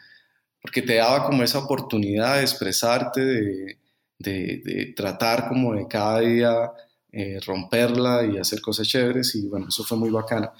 porque 0.60 0.82
te 0.82 0.96
daba 0.96 1.24
como 1.24 1.42
esa 1.42 1.60
oportunidad 1.60 2.36
de 2.36 2.42
expresarte, 2.42 3.20
de, 3.22 3.78
de, 4.18 4.92
tratar 4.96 5.48
como 5.48 5.74
de 5.74 5.86
cada 5.88 6.20
día 6.20 6.72
eh, 7.10 7.40
romperla 7.46 8.24
y 8.24 8.38
hacer 8.38 8.60
cosas 8.60 8.86
chéveres, 8.86 9.34
y 9.34 9.48
bueno, 9.48 9.68
eso 9.68 9.84
fue 9.84 9.96
muy 9.96 10.10
bacano. 10.10 10.52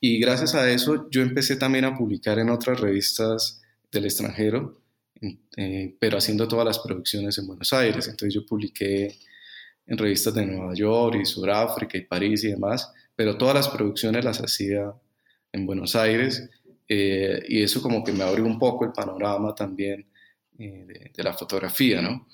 Y 0.00 0.18
gracias 0.18 0.54
a 0.54 0.70
eso 0.70 1.08
yo 1.10 1.22
empecé 1.22 1.56
también 1.56 1.84
a 1.84 1.96
publicar 1.96 2.38
en 2.38 2.50
otras 2.50 2.80
revistas 2.80 3.62
del 3.90 4.04
extranjero, 4.04 4.80
eh, 5.56 5.96
pero 5.98 6.18
haciendo 6.18 6.46
todas 6.48 6.66
las 6.66 6.78
producciones 6.78 7.36
en 7.38 7.46
Buenos 7.46 7.72
Aires. 7.72 8.06
Entonces 8.08 8.34
yo 8.34 8.46
publiqué 8.46 9.16
en 9.86 9.98
revistas 9.98 10.34
de 10.34 10.46
Nueva 10.46 10.74
York 10.74 11.18
y 11.20 11.26
Sudáfrica 11.26 11.96
y 11.96 12.02
París 12.02 12.44
y 12.44 12.50
demás, 12.50 12.92
pero 13.14 13.38
todas 13.38 13.54
las 13.54 13.68
producciones 13.68 14.24
las 14.24 14.38
hacía 14.40 14.92
en 15.52 15.66
Buenos 15.66 15.94
Aires 15.96 16.48
eh, 16.88 17.42
y 17.48 17.62
eso 17.62 17.80
como 17.80 18.02
que 18.04 18.12
me 18.12 18.24
abrió 18.24 18.44
un 18.44 18.58
poco 18.58 18.84
el 18.84 18.92
panorama 18.92 19.54
también 19.54 20.06
eh, 20.58 21.10
de, 21.14 21.22
la 21.22 21.32
fotografía, 21.32 22.00
¿no? 22.00 22.26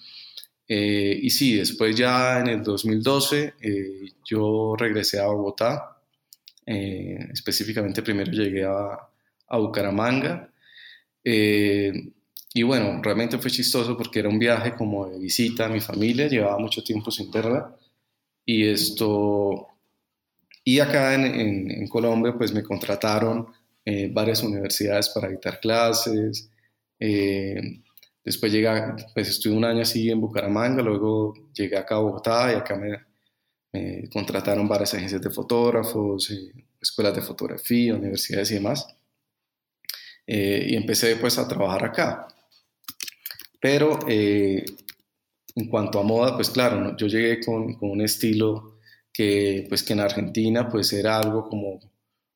y 0.68 1.28
sí, 1.28 1.56
después 1.56 1.94
ya 1.94 2.40
en 2.40 2.47
el 2.47 2.62
2012 2.62 3.54
yo 4.25 4.75
regresé 4.78 5.21
a 5.21 5.26
Bogotá, 5.26 5.99
específicamente 6.64 8.00
primero 8.00 8.32
llegué 8.32 8.64
a, 8.64 8.97
a 9.49 9.59
Bucaramanga, 9.59 10.50
y 12.54 12.62
bueno, 12.62 13.00
realmente 13.02 13.38
fue 13.38 13.50
chistoso 13.50 13.97
porque 13.97 14.18
era 14.18 14.28
un 14.28 14.38
viaje 14.38 14.75
como 14.75 15.09
de 15.09 15.18
visita 15.18 15.66
a 15.66 15.68
mi 15.68 15.80
familia, 15.80 16.28
llevaba 16.28 16.59
mucho 16.59 16.82
tiempo 16.85 17.11
sin 17.11 17.30
verla. 17.30 17.75
Y 18.44 18.68
esto, 18.68 19.68
y 20.64 20.80
acá 20.80 21.14
en, 21.14 21.71
en, 21.71 21.88
Colombia 21.88 22.35
pues 22.37 22.52
me 22.52 22.62
contrataron 22.62 23.47
eh, 23.85 24.11
varias 24.12 24.42
universidades 24.42 25.09
para 25.11 25.28
dictar 25.28 25.61
clases. 25.61 26.50
Eh, 26.99 27.80
después 28.25 28.52
llegué, 28.52 28.68
pues 29.14 29.28
estuve 29.28 29.54
un 29.56 29.64
año 29.64 29.82
así 29.82 30.11
en 30.11 30.21
Bucaramanga, 30.21 30.82
luego 30.82 31.35
llegué 31.54 31.78
acá 31.78 31.97
a 31.97 32.00
Bogotá 32.00 32.52
y 32.52 32.56
acá 32.56 32.76
me, 32.76 32.99
me 33.73 34.09
contrataron 34.11 34.68
varias 34.68 34.94
agencias 34.94 35.23
de 35.23 35.30
fotógrafos, 35.30 36.30
eh, 36.30 36.52
escuelas 36.80 37.14
de 37.14 37.23
fotografía, 37.23 37.94
universidades 37.94 38.50
y 38.50 38.54
demás. 38.54 38.87
y 40.26 40.76
empecé 40.76 41.16
pues 41.16 41.38
a 41.38 41.49
trabajar 41.49 41.85
acá. 41.87 42.28
Pero 43.62 44.00
eh, 44.09 44.64
en 45.54 45.69
cuanto 45.69 46.00
a 46.00 46.02
moda, 46.02 46.35
pues 46.35 46.50
claro, 46.50 46.97
yo 46.97 47.07
llegué 47.07 47.38
con, 47.38 47.75
con, 47.75 47.90
un 47.90 48.00
estilo 48.00 48.81
que, 49.12 49.66
pues, 49.69 49.85
que 49.85 49.92
en 49.92 50.00
Argentina 50.00 50.69
pues 50.69 50.92
era 50.92 51.19
algo 51.19 51.49
como, 51.49 51.78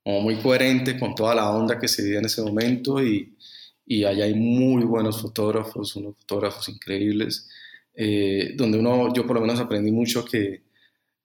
como, 0.05 0.21
muy 0.21 0.37
coherente 0.37 0.97
con 1.01 1.17
toda 1.17 1.35
la 1.35 1.51
onda 1.51 1.81
que 1.81 1.89
se 1.89 2.05
vivía 2.05 2.21
en 2.21 2.27
ese 2.27 2.43
momento 2.43 3.03
y, 3.03 3.37
y 3.85 4.05
allá 4.05 4.27
hay 4.27 4.35
muy 4.35 4.85
buenos 4.85 5.21
fotógrafos, 5.21 5.97
unos 5.97 6.17
fotógrafos 6.17 6.69
increíbles, 6.69 7.49
eh, 7.95 8.53
donde 8.55 8.79
uno, 8.79 9.13
yo 9.13 9.27
por 9.27 9.35
lo 9.35 9.43
menos 9.43 9.59
aprendí 9.59 9.91
mucho 9.91 10.25
que, 10.25 10.63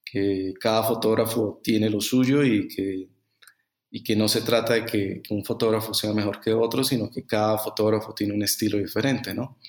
que 0.04 0.56
cada 0.60 0.82
fotógrafo 0.82 1.62
tiene 1.64 1.92
lo 1.92 2.02
suyo 2.02 2.44
y 2.44 2.68
que, 2.68 3.08
y 3.92 4.04
que 4.04 4.16
no 4.16 4.28
se 4.28 4.42
trata 4.42 4.74
de 4.74 4.86
que, 4.86 5.22
que, 5.22 5.32
un 5.32 5.46
fotógrafo 5.46 5.94
sea 5.94 6.12
mejor 6.12 6.42
que 6.42 6.54
otro, 6.54 6.84
sino 6.84 7.12
que 7.12 7.24
cada 7.24 7.60
fotógrafo 7.60 8.16
tiene 8.16 8.34
un 8.34 8.42
estilo 8.42 8.80
diferente, 8.80 9.36
¿no? 9.36 9.60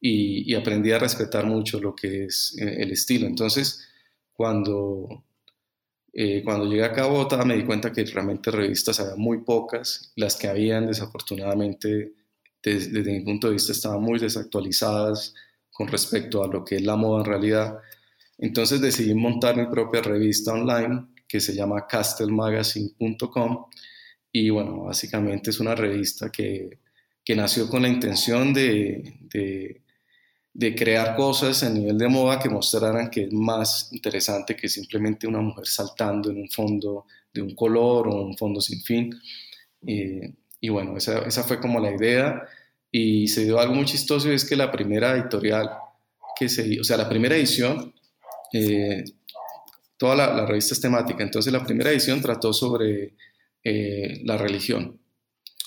Y, 0.00 0.54
aprendí 0.54 0.92
a 0.92 0.98
respetar 0.98 1.46
mucho 1.46 1.80
lo 1.80 1.94
que 1.94 2.24
es 2.24 2.56
eh, 2.60 2.82
el 2.82 2.92
estilo. 2.92 3.26
Entonces, 3.26 3.88
cuando, 4.32 5.24
eh, 6.12 6.42
cuando 6.44 6.66
llegué 6.66 6.84
a 6.84 7.06
Bogotá 7.06 7.44
me 7.44 7.56
di 7.56 7.64
cuenta 7.64 7.92
que 7.92 8.04
realmente 8.04 8.50
revistas 8.50 9.00
había 9.00 9.16
muy 9.16 9.38
pocas, 9.42 10.12
las 10.16 10.36
que 10.36 10.48
habían 10.48 10.86
desafortunadamente 10.86 12.12
desde, 12.62 12.90
desde 12.90 13.12
mi 13.12 13.20
punto 13.20 13.48
de 13.48 13.54
vista 13.54 13.72
estaban 13.72 14.02
muy 14.02 14.18
desactualizadas 14.18 15.34
con 15.70 15.88
respecto 15.88 16.42
a 16.42 16.48
lo 16.48 16.64
que 16.64 16.76
es 16.76 16.82
la 16.82 16.96
moda 16.96 17.20
en 17.20 17.26
realidad. 17.26 17.78
Entonces 18.38 18.80
decidí 18.80 19.14
montar 19.14 19.56
mi 19.56 19.66
propia 19.66 20.02
revista 20.02 20.52
online 20.52 21.06
que 21.28 21.40
se 21.40 21.54
llama 21.54 21.86
castelmagazine.com 21.86 23.66
y 24.32 24.50
bueno, 24.50 24.84
básicamente 24.84 25.50
es 25.50 25.60
una 25.60 25.74
revista 25.74 26.30
que, 26.30 26.78
que 27.24 27.34
nació 27.34 27.68
con 27.68 27.82
la 27.82 27.88
intención 27.88 28.52
de, 28.52 29.18
de, 29.32 29.82
de 30.58 30.74
crear 30.74 31.14
cosas 31.14 31.62
a 31.62 31.68
nivel 31.68 31.98
de 31.98 32.08
moda 32.08 32.38
que 32.38 32.48
mostraran 32.48 33.10
que 33.10 33.24
es 33.24 33.32
más 33.32 33.90
interesante 33.92 34.56
que 34.56 34.70
simplemente 34.70 35.26
una 35.26 35.42
mujer 35.42 35.66
saltando 35.66 36.30
en 36.30 36.38
un 36.38 36.48
fondo 36.48 37.04
de 37.30 37.42
un 37.42 37.54
color 37.54 38.08
o 38.08 38.22
un 38.22 38.38
fondo 38.38 38.62
sin 38.62 38.80
fin. 38.80 39.14
y 39.82 40.68
bueno, 40.70 40.96
esa, 40.96 41.26
esa, 41.26 41.44
fue 41.44 41.60
como 41.60 41.78
la 41.78 41.94
idea. 41.94 42.42
Y 42.90 43.28
se 43.28 43.44
dio 43.44 43.60
algo 43.60 43.74
muy 43.74 43.84
chistoso, 43.84 44.32
es 44.32 44.46
que 44.46 44.56
la 44.56 44.72
primera 44.72 45.12
editorial 45.12 45.68
que 46.38 46.48
se 46.48 46.80
o 46.80 46.84
sea, 46.84 46.96
la 46.96 47.08
primera 47.08 47.36
edición 47.36 47.92
eh, 48.54 49.04
toda 49.98 50.16
la, 50.16 50.46
revista 50.46 50.72
es 50.72 50.80
temática. 50.80 51.22
Entonces 51.22 51.52
la 51.52 51.64
primera 51.64 51.90
edición 51.90 52.22
trató 52.22 52.54
sobre 52.54 53.14
eh, 53.62 54.22
la 54.24 54.38
religión. 54.38 54.98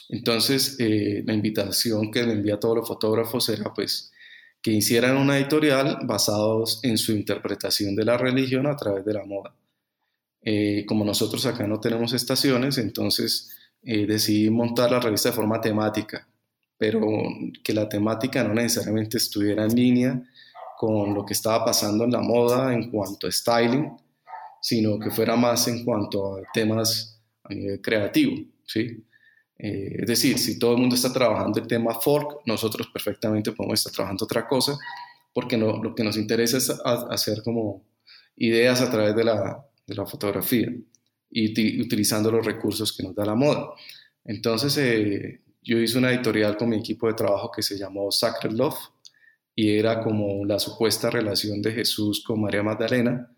Entonces 0.09 0.77
eh, 0.79 1.21
la 1.27 1.33
invitación 1.33 2.09
que 2.09 2.23
le 2.23 2.33
envía 2.33 2.55
a 2.55 2.59
todos 2.59 2.77
los 2.77 2.87
fotógrafos 2.87 3.49
era 3.49 3.71
pues 3.71 4.11
que 4.61 4.71
hicieran 4.71 5.17
una 5.17 5.37
editorial 5.37 5.99
basados 6.03 6.79
en 6.83 6.97
su 6.97 7.13
interpretación 7.13 7.95
de 7.95 8.05
la 8.05 8.17
religión 8.17 8.67
a 8.67 8.75
través 8.75 9.05
de 9.05 9.13
la 9.13 9.25
moda. 9.25 9.55
como 10.87 11.05
nosotros 11.05 11.45
acá 11.45 11.67
no 11.67 11.79
tenemos 11.79 12.13
estaciones, 12.13 12.77
entonces 12.77 13.49
decidí 13.81 14.49
montar 14.49 14.91
la 14.91 14.99
revista 14.99 15.29
de 15.29 15.35
forma 15.35 15.61
temática, 15.61 16.27
pero 16.77 17.01
que 17.63 17.73
la 17.73 17.87
temática 17.87 18.43
no 18.43 18.53
necesariamente 18.53 19.17
estuviera 19.17 19.65
en 19.65 19.75
línea 19.75 20.23
con 20.77 21.13
lo 21.13 21.25
que 21.25 21.33
estaba 21.33 21.65
pasando 21.65 22.05
en 22.05 22.11
la 22.11 22.21
moda 22.21 22.73
en 22.73 22.89
cuanto 22.89 23.27
a 23.27 23.31
styling, 23.31 23.91
sino 24.61 24.97
que 24.97 25.11
fuera 25.11 25.35
más 25.35 25.67
en 25.67 25.83
cuanto 25.83 26.37
a 26.37 26.41
temas 26.53 27.21
a 27.43 27.53
nivel 27.53 27.81
creativo, 27.81 28.45
¿sí? 28.65 29.05
Eh, 29.59 29.97
es 29.99 30.07
decir, 30.07 30.39
si 30.39 30.57
todo 30.57 30.73
el 30.73 30.79
mundo 30.79 30.95
está 30.95 31.13
trabajando 31.13 31.59
el 31.59 31.67
tema 31.67 31.93
folk, 31.93 32.41
nosotros 32.45 32.87
perfectamente 32.91 33.51
podemos 33.51 33.79
estar 33.79 33.93
trabajando 33.93 34.25
otra 34.25 34.47
cosa, 34.47 34.77
porque 35.33 35.57
no, 35.57 35.83
lo 35.83 35.93
que 35.93 36.03
nos 36.03 36.17
interesa 36.17 36.57
es 36.57 36.69
hacer 36.83 37.43
como 37.43 37.83
ideas 38.37 38.81
a 38.81 38.89
través 38.89 39.15
de 39.15 39.23
la, 39.25 39.63
de 39.85 39.95
la 39.95 40.05
fotografía 40.05 40.73
y 41.29 41.81
utilizando 41.81 42.31
los 42.31 42.45
recursos 42.45 42.95
que 42.95 43.03
nos 43.03 43.13
da 43.13 43.25
la 43.25 43.35
moda. 43.35 43.69
Entonces, 44.25 44.75
eh, 44.77 45.41
yo 45.61 45.77
hice 45.77 45.97
una 45.97 46.11
editorial 46.11 46.57
con 46.57 46.69
mi 46.69 46.77
equipo 46.77 47.07
de 47.07 47.13
trabajo 47.13 47.51
que 47.51 47.61
se 47.61 47.77
llamó 47.77 48.11
Sacred 48.11 48.53
Love, 48.53 48.79
y 49.59 49.77
era 49.77 50.01
como 50.01 50.45
la 50.45 50.57
supuesta 50.57 51.09
relación 51.09 51.61
de 51.61 51.73
Jesús 51.73 52.23
con 52.23 52.39
María 52.39 52.63
Magdalena. 52.63 53.29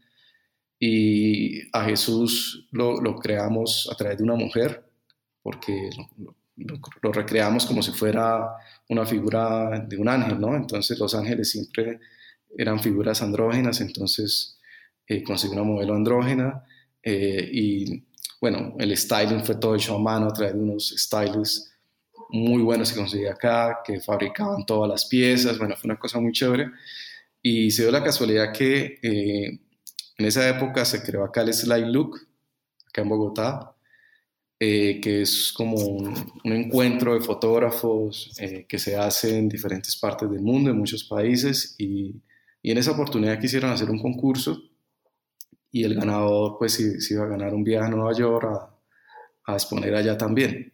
Y 0.77 1.61
a 1.75 1.83
Jesús 1.85 2.67
lo, 2.71 3.15
creamos 3.15 3.89
a 3.91 3.95
través 3.95 4.19
de 4.19 4.23
una 4.23 4.35
mujer, 4.35 4.83
porque 5.41 5.89
lo, 6.57 7.12
recreamos 7.12 7.65
como 7.65 7.81
si 7.81 7.91
fuera 7.91 8.55
una 8.89 9.05
figura 9.05 9.79
de 9.88 9.98
un 9.98 10.07
ángel, 10.07 10.39
¿no? 10.39 10.55
Entonces 10.55 11.00
los 11.00 11.15
ángeles 11.15 11.51
siempre 11.51 12.00
eran 12.57 12.79
figuras 12.79 13.21
andrógenas, 13.21 13.81
entonces 13.81 14.60
eh, 15.07 15.24
conseguí 15.24 15.53
una 15.53 15.63
modelo 15.63 15.95
andrógena 15.95 16.63
eh, 17.01 17.50
y 17.51 18.03
bueno, 18.39 18.75
el 18.79 18.95
styling 18.98 19.43
fue 19.43 19.55
todo 19.55 19.75
hecho 19.75 19.95
a 19.95 20.00
mano 20.00 20.27
a 20.27 20.33
través 20.33 20.55
de 20.55 20.60
unos 20.60 20.93
stylists 20.98 21.71
muy 22.31 22.62
buenos 22.62 22.91
que 22.91 23.00
conseguí 23.00 23.25
acá, 23.25 23.79
que 23.83 24.00
fabricaban 24.00 24.65
todas 24.65 24.89
las 24.89 25.05
piezas, 25.05 25.57
bueno, 25.57 25.75
fue 25.75 25.89
una 25.89 26.00
cosa 26.00 26.19
muy 26.19 26.31
chévere. 26.31 26.71
Y 27.41 27.71
se 27.71 27.83
dio 27.83 27.91
la 27.91 28.03
casualidad 28.03 28.53
que 28.53 29.00
eh, 29.01 29.60
en 30.17 30.25
esa 30.25 30.48
época 30.48 30.86
se 30.86 31.03
creó 31.03 31.24
acá 31.24 31.41
el 31.41 31.53
Slide 31.53 31.88
Look, 31.88 32.19
acá 32.88 33.01
en 33.01 33.10
Bogotá, 33.10 33.75
eh, 34.63 35.01
que 35.01 35.24
es 35.24 35.51
como 35.58 35.75
un, 35.75 36.13
encuentro 36.44 37.15
de 37.15 37.22
fotógrafos 37.22 38.32
eh, 38.38 38.68
que 38.70 38.77
se 38.77 38.96
hace 38.96 39.39
en 39.39 39.50
diferentes 39.50 39.98
partes 39.98 40.30
del 40.30 40.44
mundo, 40.44 40.70
en 40.70 40.77
muchos 40.77 41.03
países, 41.03 41.74
y, 41.80 42.22
y, 42.62 42.70
en 42.70 42.77
esa 42.77 42.91
oportunidad 42.91 43.39
quisieron 43.39 43.72
hacer 43.72 43.89
un 43.89 44.00
concurso 44.00 44.62
y 45.72 45.84
el 45.84 45.96
ganador 45.96 46.58
pues 46.60 46.74
se, 46.74 47.12
iba 47.12 47.24
a 47.24 47.30
ganar 47.30 47.56
un 47.56 47.63
viaje 47.63 47.88
a 47.88 47.89
Nueva 47.89 48.13
York 48.13 48.46
a, 48.46 49.51
a 49.51 49.53
exponer 49.56 49.96
allá 49.96 50.15
también. 50.15 50.72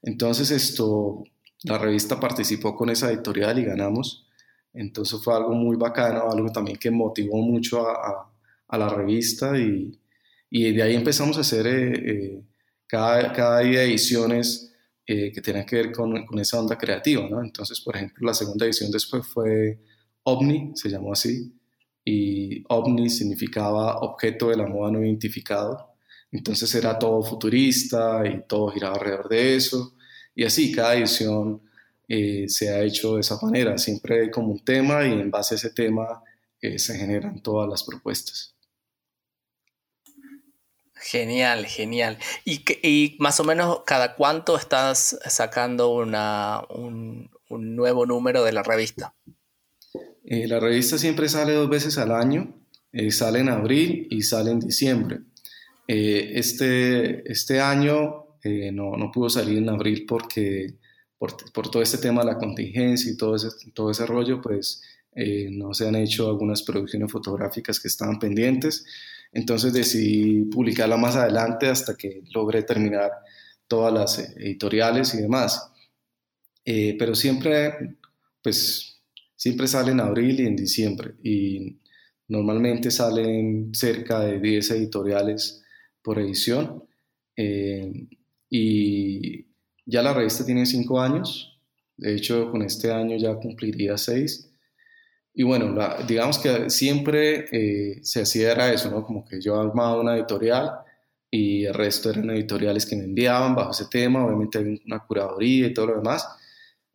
Entonces 0.00 0.50
esto, 0.50 1.22
la 1.64 1.76
revista 1.76 2.18
participó 2.18 2.74
con 2.74 2.88
esa 2.88 3.12
editorial 3.12 3.58
y 3.58 3.64
ganamos. 3.64 4.26
Entonces 4.72 5.22
fue 5.22 5.36
algo 5.36 5.52
muy 5.52 5.76
bacano, 5.76 6.30
algo 6.30 6.50
también 6.50 6.78
que 6.78 6.90
motivó 6.90 7.42
mucho 7.42 7.86
a, 7.86 8.30
la 8.78 8.88
revista 8.88 9.58
y, 9.58 10.00
y, 10.48 10.72
de 10.72 10.82
ahí 10.82 10.94
empezamos 10.94 11.36
a 11.36 11.42
hacer 11.42 11.66
eh, 11.66 11.92
eh, 11.92 12.42
cada, 12.92 13.32
cada, 13.32 13.60
día 13.60 13.84
ediciones 13.84 14.70
eh, 15.06 15.32
que 15.32 15.40
tenían 15.40 15.64
que 15.64 15.76
ver 15.76 15.92
con, 15.92 16.26
con, 16.26 16.38
esa 16.38 16.60
onda 16.60 16.76
creativa. 16.76 17.26
¿no? 17.26 17.42
Entonces, 17.42 17.80
por 17.80 17.96
ejemplo, 17.96 18.26
la 18.26 18.34
segunda 18.34 18.66
edición 18.66 18.90
después 18.90 19.26
fue 19.26 19.80
OVNI, 20.24 20.72
se 20.74 20.90
llamó 20.90 21.10
así, 21.14 21.58
y 22.04 22.62
OVNI 22.68 23.08
significaba 23.08 23.96
objeto 24.00 24.50
de 24.50 24.58
la 24.58 24.66
moda 24.66 24.92
no 24.92 25.02
identificado. 25.02 25.94
Entonces 26.30 26.74
era 26.74 26.98
todo 26.98 27.22
futurista 27.22 28.24
y 28.26 28.46
todo 28.46 28.68
giraba 28.68 28.96
alrededor 28.96 29.28
de 29.30 29.56
eso. 29.56 29.94
Y 30.34 30.44
así, 30.44 30.70
cada 30.70 30.94
edición 30.94 31.62
eh, 32.06 32.44
se 32.46 32.68
ha 32.68 32.82
hecho 32.82 33.14
de 33.14 33.22
esa 33.22 33.38
manera. 33.40 33.78
Siempre 33.78 34.20
hay 34.20 34.30
como 34.30 34.52
un 34.52 34.62
tema 34.62 35.06
y 35.06 35.12
en 35.12 35.30
base 35.30 35.54
a 35.54 35.56
ese 35.56 35.70
tema 35.70 36.22
eh, 36.60 36.78
se 36.78 36.98
generan 36.98 37.42
todas 37.42 37.70
las 37.70 37.84
propuestas. 37.84 38.54
Genial, 41.02 41.66
genial. 41.66 42.18
¿Y, 42.44 43.16
más 43.18 43.40
o 43.40 43.44
menos 43.44 43.80
cada 43.86 44.14
cuánto 44.14 44.56
estás 44.56 45.18
sacando 45.26 45.90
una, 45.90 46.62
un, 46.70 47.30
nuevo 47.48 48.06
número 48.06 48.44
de 48.44 48.52
la 48.52 48.62
revista? 48.62 49.14
Eh, 50.24 50.46
la 50.46 50.60
revista 50.60 50.96
siempre 50.98 51.28
sale 51.28 51.52
dos 51.52 51.68
veces 51.68 51.98
al 51.98 52.12
año. 52.12 52.54
sale 53.10 53.40
en 53.40 53.48
abril 53.48 54.06
y 54.10 54.22
sale 54.22 54.52
en 54.52 54.60
diciembre. 54.60 55.20
Eh, 55.88 56.38
este, 56.38 57.30
este 57.30 57.60
año 57.60 58.38
eh, 58.44 58.70
no, 58.72 58.96
no, 58.96 59.10
pudo 59.10 59.28
salir 59.28 59.58
en 59.58 59.68
abril 59.68 60.04
porque 60.06 60.74
por, 61.18 61.36
por, 61.52 61.70
todo 61.70 61.82
este 61.82 61.98
tema 61.98 62.22
de 62.22 62.28
la 62.28 62.38
contingencia 62.38 63.10
y 63.10 63.16
todo 63.16 63.36
ese, 63.36 63.48
todo 63.74 63.90
ese 63.90 64.06
rollo, 64.06 64.40
pues 64.40 64.82
eh, 65.14 65.48
no 65.50 65.74
se 65.74 65.86
han 65.86 65.96
hecho 65.96 66.28
algunas 66.28 66.62
producciones 66.62 67.10
fotográficas 67.10 67.78
que 67.78 67.88
estaban 67.88 68.18
pendientes. 68.18 68.84
Entonces 69.32 69.72
decidí 69.72 70.44
publicarla 70.44 70.96
más 70.96 71.16
adelante 71.16 71.68
hasta 71.68 71.96
que 71.96 72.22
logré 72.34 72.62
terminar 72.62 73.10
todas 73.66 73.92
las 73.92 74.18
editoriales 74.36 75.14
y 75.14 75.22
demás. 75.22 75.70
pero 76.64 77.14
siempre, 77.14 77.96
pues, 78.42 79.00
siempre 79.36 79.66
sale 79.66 79.92
en 79.92 80.00
abril 80.00 80.40
y 80.40 80.46
en 80.46 80.56
diciembre. 80.56 81.14
Y 81.22 81.78
normalmente 82.28 82.90
salen 82.90 83.74
cerca 83.74 84.20
de 84.20 84.40
10 84.40 84.70
editoriales 84.72 85.62
por 86.02 86.18
edición. 86.18 86.84
Eh, 87.36 88.08
y 88.50 89.46
ya 89.86 90.02
la 90.02 90.12
revista 90.12 90.44
tiene 90.44 90.66
cinco 90.66 91.00
años, 91.00 91.58
de 91.96 92.14
hecho 92.14 92.50
con 92.50 92.62
este 92.62 92.92
año 92.92 93.16
ya 93.16 93.34
cumpliría 93.36 93.96
seis. 93.96 94.51
Y 95.34 95.44
bueno, 95.44 95.74
digamos 96.06 96.38
que 96.38 96.68
siempre 96.68 97.46
eh, 97.52 98.00
se 98.02 98.22
hacía 98.22 98.52
era 98.52 98.72
eso, 98.72 98.90
¿no? 98.90 99.04
Como 99.04 99.24
que 99.24 99.40
yo 99.40 99.58
armaba 99.58 100.00
una 100.00 100.16
editorial 100.16 100.70
y 101.30 101.64
el 101.64 101.74
resto 101.74 102.10
eran 102.10 102.30
editoriales 102.30 102.84
que 102.84 102.96
me 102.96 103.04
enviaban 103.04 103.54
bajo 103.54 103.70
ese 103.70 103.86
tema, 103.90 104.24
obviamente 104.24 104.82
una 104.86 105.00
curaduría 105.06 105.68
y 105.68 105.74
todo 105.74 105.86
lo 105.86 105.96
demás. 105.96 106.28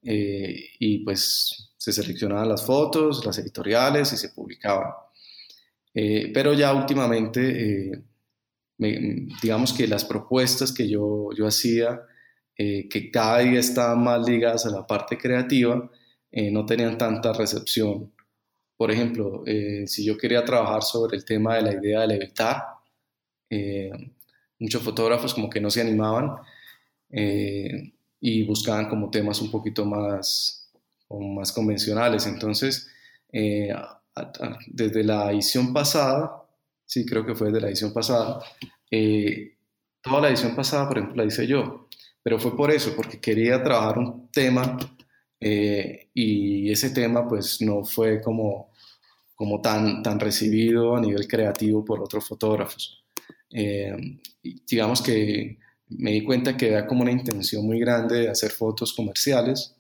Eh, 0.04 0.56
y 0.80 1.00
pues 1.00 1.73
se 1.78 1.91
seleccionaban 1.91 2.47
las 2.47 2.65
fotos, 2.65 3.26
las 3.26 3.38
editoriales 3.39 4.13
y 4.13 4.17
se 4.17 4.30
publicaban. 4.30 4.91
pero 6.34 6.54
ya 6.54 6.73
últimamente 6.73 8.04
digamos 8.78 9.73
que 9.73 9.88
las 9.88 10.06
propuestas 10.06 10.71
que 10.71 10.88
yo, 10.88 11.30
yo 11.36 11.47
hacía, 11.47 12.02
eh, 12.58 12.88
que 12.89 13.12
cada 13.12 13.39
día 13.39 13.60
estaban 13.60 14.04
más 14.04 14.28
ligadas 14.28 14.65
a 14.65 14.71
la 14.71 14.86
parte 14.86 15.17
creativa, 15.17 15.89
eh, 16.32 16.52
no 16.52 16.65
tenían 16.65 16.97
tanta 16.97 17.34
recepción. 17.34 18.13
Por 18.77 18.91
ejemplo, 18.91 19.43
eh, 19.45 19.85
si 19.87 20.05
yo 20.05 20.17
quería 20.17 20.45
trabajar 20.45 20.83
sobre 20.83 21.17
el 21.17 21.25
tema 21.25 21.55
de 21.55 21.61
la 21.63 21.73
idea 21.73 22.01
de 22.01 22.07
levitar, 22.07 22.63
muchos 24.59 24.83
fotógrafos 24.83 25.33
como 25.33 25.49
que 25.49 25.61
no 25.61 25.69
se 25.69 25.81
animaban 25.81 26.35
y 27.09 28.43
buscaban 28.43 28.89
como 28.89 29.09
temas 29.09 29.41
un 29.41 29.49
poquito 29.49 29.85
más, 29.85 30.71
más 31.09 31.51
convencionales. 31.51 32.27
Entonces, 32.27 32.89
desde 34.67 35.03
la 35.03 35.31
edición 35.31 35.73
pasada, 35.73 36.43
sí, 36.85 37.05
creo 37.05 37.25
que 37.25 37.35
fue 37.35 37.51
de 37.51 37.61
la 37.61 37.67
edición 37.67 37.93
pasada. 37.93 38.39
Eh, 38.89 39.57
toda 40.01 40.21
la 40.21 40.29
edición 40.29 40.55
pasada, 40.55 40.87
por 40.87 40.97
ejemplo, 40.97 41.17
la 41.17 41.27
hice 41.27 41.45
yo, 41.45 41.87
pero 42.23 42.39
fue 42.39 42.55
por 42.55 42.71
eso, 42.71 42.93
porque 42.95 43.19
quería 43.19 43.61
trabajar 43.61 43.99
un 43.99 44.29
tema 44.31 44.77
eh, 45.39 46.10
y 46.13 46.71
ese 46.71 46.89
tema 46.91 47.28
pues 47.28 47.62
no 47.62 47.84
fue 47.86 48.21
como, 48.21 48.71
como 49.36 49.62
tan, 49.62 50.04
tan 50.04 50.19
recibido 50.19 50.95
a 50.95 51.02
nivel 51.02 51.28
creativo 51.28 51.84
por 51.86 52.02
otros 52.02 52.28
fotógrafos. 52.28 53.04
Eh, 53.52 54.19
digamos 54.41 55.02
que 55.02 55.58
me 55.89 56.12
di 56.12 56.23
cuenta 56.23 56.58
que 56.58 56.69
era 56.69 56.86
como 56.86 57.04
una 57.04 57.12
intención 57.12 57.65
muy 57.65 57.80
grande 57.80 58.21
de 58.21 58.30
hacer 58.30 58.52
fotos 58.52 58.93
comerciales, 58.93 59.76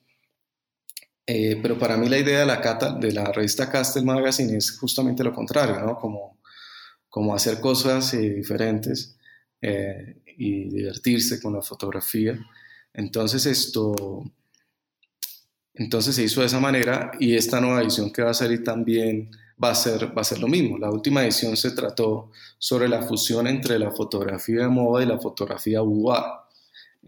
pero 1.25 1.77
para 1.77 1.97
mí 1.97 2.07
la 2.07 2.17
idea 2.17 2.39
de 2.39 2.45
la, 2.45 2.61
cata, 2.61 2.93
de 2.93 3.11
la 3.11 3.31
revista 3.33 3.69
Castle 3.69 4.03
Magazine 4.03 4.55
es 4.55 4.77
justamente 4.79 5.25
lo 5.25 5.33
contrario, 5.33 5.77
¿no? 5.81 5.97
Como 5.97 6.37
como 7.17 7.33
hacer 7.33 7.59
cosas 7.59 8.13
eh, 8.13 8.29
diferentes 8.29 9.17
eh, 9.59 10.21
y 10.37 10.69
divertirse 10.69 11.41
con 11.41 11.53
la 11.53 11.63
fotografía. 11.63 12.37
Entonces 12.93 13.47
esto, 13.47 14.23
entonces 15.77 16.15
se 16.15 16.23
hizo 16.23 16.41
de 16.41 16.47
esa 16.47 16.59
manera 16.59 17.11
y 17.19 17.35
esta 17.35 17.61
nueva 17.61 17.81
edición 17.81 18.11
que 18.11 18.23
va 18.23 18.31
a 18.31 18.33
salir 18.33 18.63
también 18.63 19.29
va 19.63 19.71
a 19.71 19.75
ser, 19.75 20.15
va 20.15 20.21
a 20.21 20.25
ser 20.25 20.39
lo 20.39 20.47
mismo. 20.47 20.77
La 20.77 20.89
última 20.89 21.23
edición 21.23 21.55
se 21.55 21.71
trató 21.71 22.31
sobre 22.57 22.87
la 22.87 23.03
fusión 23.03 23.47
entre 23.47 23.77
la 23.77 23.91
fotografía 23.91 24.61
de 24.61 24.67
moda 24.67 25.03
y 25.03 25.07
la 25.07 25.19
fotografía 25.19 25.81
boudoir. 25.81 26.23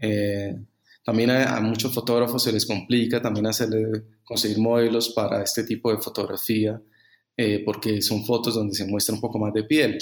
Eh, 0.00 0.56
también 1.04 1.30
a, 1.30 1.60
muchos 1.60 1.92
fotógrafos 1.92 2.44
se 2.44 2.52
les 2.52 2.64
complica 2.64 3.20
también 3.20 3.46
hacerle, 3.46 4.04
conseguir 4.22 4.58
modelos 4.58 5.10
para 5.10 5.42
este 5.42 5.64
tipo 5.64 5.90
de 5.90 5.98
fotografía, 5.98 6.80
eh, 7.36 7.62
porque 7.64 8.00
son 8.02 8.24
fotos 8.24 8.54
donde 8.54 8.74
se 8.74 8.86
muestra 8.86 9.14
un 9.14 9.20
poco 9.20 9.38
más 9.38 9.52
de 9.52 9.64
piel. 9.64 9.98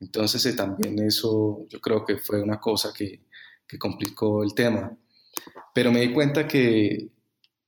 Entonces 0.00 0.44
eh, 0.46 0.52
también 0.52 0.98
eso 1.00 1.66
yo 1.68 1.80
creo 1.80 2.04
que 2.04 2.18
fue 2.18 2.40
una 2.40 2.60
cosa 2.60 2.92
que, 2.96 3.22
que, 3.66 3.78
complicó 3.78 4.42
el 4.44 4.54
tema. 4.54 4.96
Pero 5.74 5.90
me 5.90 6.00
di 6.00 6.12
cuenta 6.12 6.46
que, 6.46 7.08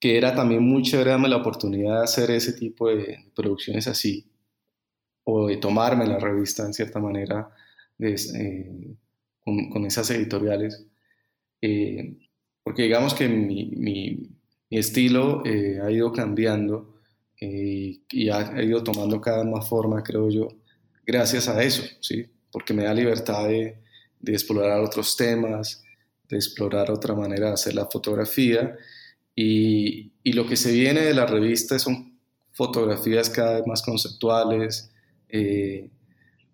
que 0.04 0.18
era 0.18 0.34
también 0.34 0.62
muy 0.62 0.82
chévere 0.82 1.12
darme 1.12 1.30
la 1.30 1.38
oportunidad 1.38 1.96
de 1.96 2.04
hacer 2.04 2.30
ese 2.30 2.52
tipo 2.52 2.90
de 2.90 3.24
producciones 3.34 3.86
así, 3.88 4.30
o 5.24 5.46
de 5.46 5.56
tomarme 5.56 6.06
la 6.06 6.18
revista 6.18 6.62
en 6.66 6.74
cierta 6.74 7.00
manera 7.00 7.48
eh, 7.98 8.94
con, 9.42 9.70
con, 9.70 9.86
esas 9.86 10.10
editoriales. 10.10 10.84
Eh, 11.62 12.18
porque 12.62 12.82
digamos 12.82 13.14
que 13.14 13.30
mi, 13.30 13.64
mi, 13.76 14.28
estilo 14.68 15.42
eh, 15.46 15.80
ha 15.82 15.90
ido 15.90 16.12
cambiando 16.12 17.00
y 17.40 18.28
ha, 18.28 18.62
ido 18.62 18.84
tomando 18.84 19.22
cada 19.22 19.38
vez 19.38 19.50
más 19.50 19.66
forma, 19.66 20.02
creo 20.02 20.28
yo, 20.28 20.48
gracias 21.06 21.48
a 21.48 21.62
eso, 21.62 21.82
¿sí? 22.02 22.26
Porque 22.52 22.74
me 22.74 22.84
da 22.84 22.92
libertad 22.92 23.48
de, 23.48 23.78
de 24.20 24.32
explorar 24.34 24.80
otros 24.82 25.16
temas, 25.16 25.82
de 26.28 26.36
explorar 26.36 26.90
otra 26.90 27.14
manera 27.14 27.46
de 27.46 27.54
hacer 27.54 27.74
la 27.74 27.86
fotografía 27.86 28.76
y, 29.34 30.12
y, 30.22 30.32
lo 30.32 30.46
que 30.46 30.56
se 30.56 30.72
viene 30.72 31.00
de 31.00 31.14
la 31.14 31.26
revista 31.26 31.78
son 31.78 32.14
fotografías 32.52 33.28
cada 33.30 33.56
vez 33.56 33.66
más 33.66 33.82
conceptuales, 33.82 34.90
eh, 35.28 35.90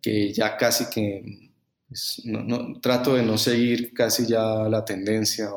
que 0.01 0.33
ya 0.33 0.57
casi 0.57 0.89
que 0.89 1.51
pues, 1.87 2.23
no, 2.25 2.81
trato 2.81 3.15
de 3.15 3.23
no 3.23 3.37
seguir 3.37 3.93
casi 3.93 4.27
ya 4.27 4.69
la 4.69 4.85
tendencia, 4.85 5.51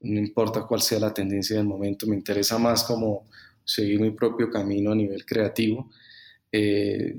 no 0.00 0.18
importa 0.20 0.62
cuál 0.62 0.82
sea 0.82 0.98
la 0.98 1.14
tendencia 1.14 1.56
del 1.56 1.66
momento, 1.66 2.06
me 2.06 2.16
interesa 2.16 2.58
más 2.58 2.84
como 2.84 3.26
seguir 3.64 4.00
mi 4.00 4.10
propio 4.10 4.50
camino 4.50 4.92
a 4.92 4.94
nivel 4.94 5.24
creativo. 5.24 5.90
Eh, 6.50 7.18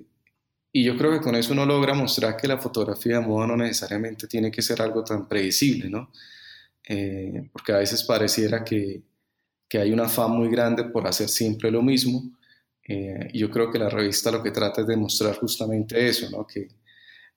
y 0.72 0.84
yo 0.84 0.98
creo 0.98 1.12
que 1.12 1.22
con 1.22 1.36
eso 1.36 1.54
uno 1.54 1.66
logra 1.66 1.94
mostrar 1.94 2.36
que 2.38 2.48
la 2.48 2.58
fotografía 2.58 3.20
de 3.20 3.26
moda 3.26 3.48
no 3.48 3.58
necesariamente 3.58 4.28
tiene 4.28 4.52
que 4.52 4.62
ser 4.62 4.82
algo 4.82 5.04
tan 5.04 5.28
predecible, 5.28 5.90
¿no? 5.90 6.12
Eh, 6.88 7.50
porque 7.52 7.72
a 7.72 7.78
veces 7.78 8.04
pareciera 8.04 8.64
que, 8.64 9.02
que, 9.70 9.78
hay 9.78 9.92
un 9.92 10.02
afán 10.02 10.32
muy 10.32 10.50
grande 10.50 10.84
por 10.86 11.08
hacer 11.08 11.30
siempre 11.30 11.72
lo 11.72 11.82
mismo. 11.82 12.38
Eh, 12.86 13.30
y 13.32 13.40
yo 13.40 13.50
creo 13.50 13.72
que 13.72 13.80
la 13.80 13.90
revista 13.90 14.32
lo 14.32 14.44
que 14.44 14.52
trata 14.52 14.82
es 14.82 14.88
de 14.88 14.98
mostrar 14.98 15.36
justamente 15.36 16.08
eso, 16.08 16.30
¿no? 16.30 16.46
que, 16.46 16.68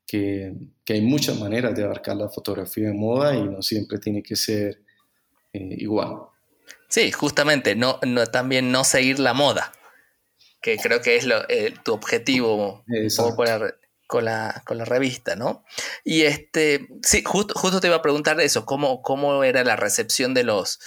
que, 0.05 0.53
que, 0.85 0.93
hay 0.95 1.01
muchas 1.03 1.39
maneras 1.39 1.77
de 1.77 1.85
abarcar 1.85 2.17
la 2.17 2.29
fotografía 2.29 2.89
de 2.89 2.95
moda 2.95 3.37
y 3.37 3.45
no 3.45 3.63
siempre 3.63 3.99
tiene 3.99 4.23
que 4.23 4.35
ser 4.35 4.83
eh, 5.53 5.77
igual. 5.79 6.17
Sí, 6.89 7.13
justamente, 7.13 7.77
no, 7.77 8.01
no, 8.05 8.27
también 8.27 8.73
no 8.73 8.83
seguir 8.83 9.21
la 9.21 9.35
moda, 9.35 9.73
que 10.61 10.77
creo 10.79 11.01
que 11.01 11.17
es 11.17 11.25
lo, 11.25 11.37
tu 11.85 11.93
objetivo 11.93 12.85
con 14.07 14.25
la, 14.25 14.63
con 14.65 14.79
la 14.79 14.85
revista, 14.85 15.37
¿no? 15.37 15.65
Y 16.05 16.23
este, 16.23 16.89
sí, 17.03 17.23
justo, 17.25 17.55
justo 17.57 17.81
te 17.81 17.89
iba 17.89 17.97
a 17.97 18.03
preguntar 18.03 18.41
eso, 18.41 18.65
¿cómo, 18.65 19.03
cómo 19.03 19.45
era 19.45 19.65
la 19.65 19.77
recepción 19.77 20.35
de 20.35 20.45
los, 20.45 20.79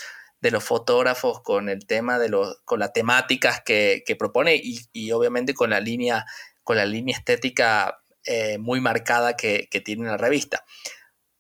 de 0.42 0.52
los 0.52 0.64
fotógrafos 0.64 1.42
con 1.42 1.70
el 1.70 1.86
tema 1.86 2.18
de 2.20 2.30
los, 2.30 2.60
con 2.66 2.80
las 2.80 2.94
temáticas 2.94 3.62
que, 3.62 4.04
que 4.06 4.16
propone 4.16 4.56
y, 4.56 4.80
y, 4.94 5.12
obviamente 5.12 5.54
con 5.54 5.70
la 5.70 5.80
línea, 5.80 6.26
con 6.64 6.78
la 6.78 6.86
línea 6.86 7.18
estética 7.18 8.00
eh, 8.26 8.58
muy 8.58 8.80
marcada 8.82 9.36
que, 9.36 9.68
que, 9.70 9.82
tiene 9.82 10.06
la 10.06 10.18
revista. 10.18 10.66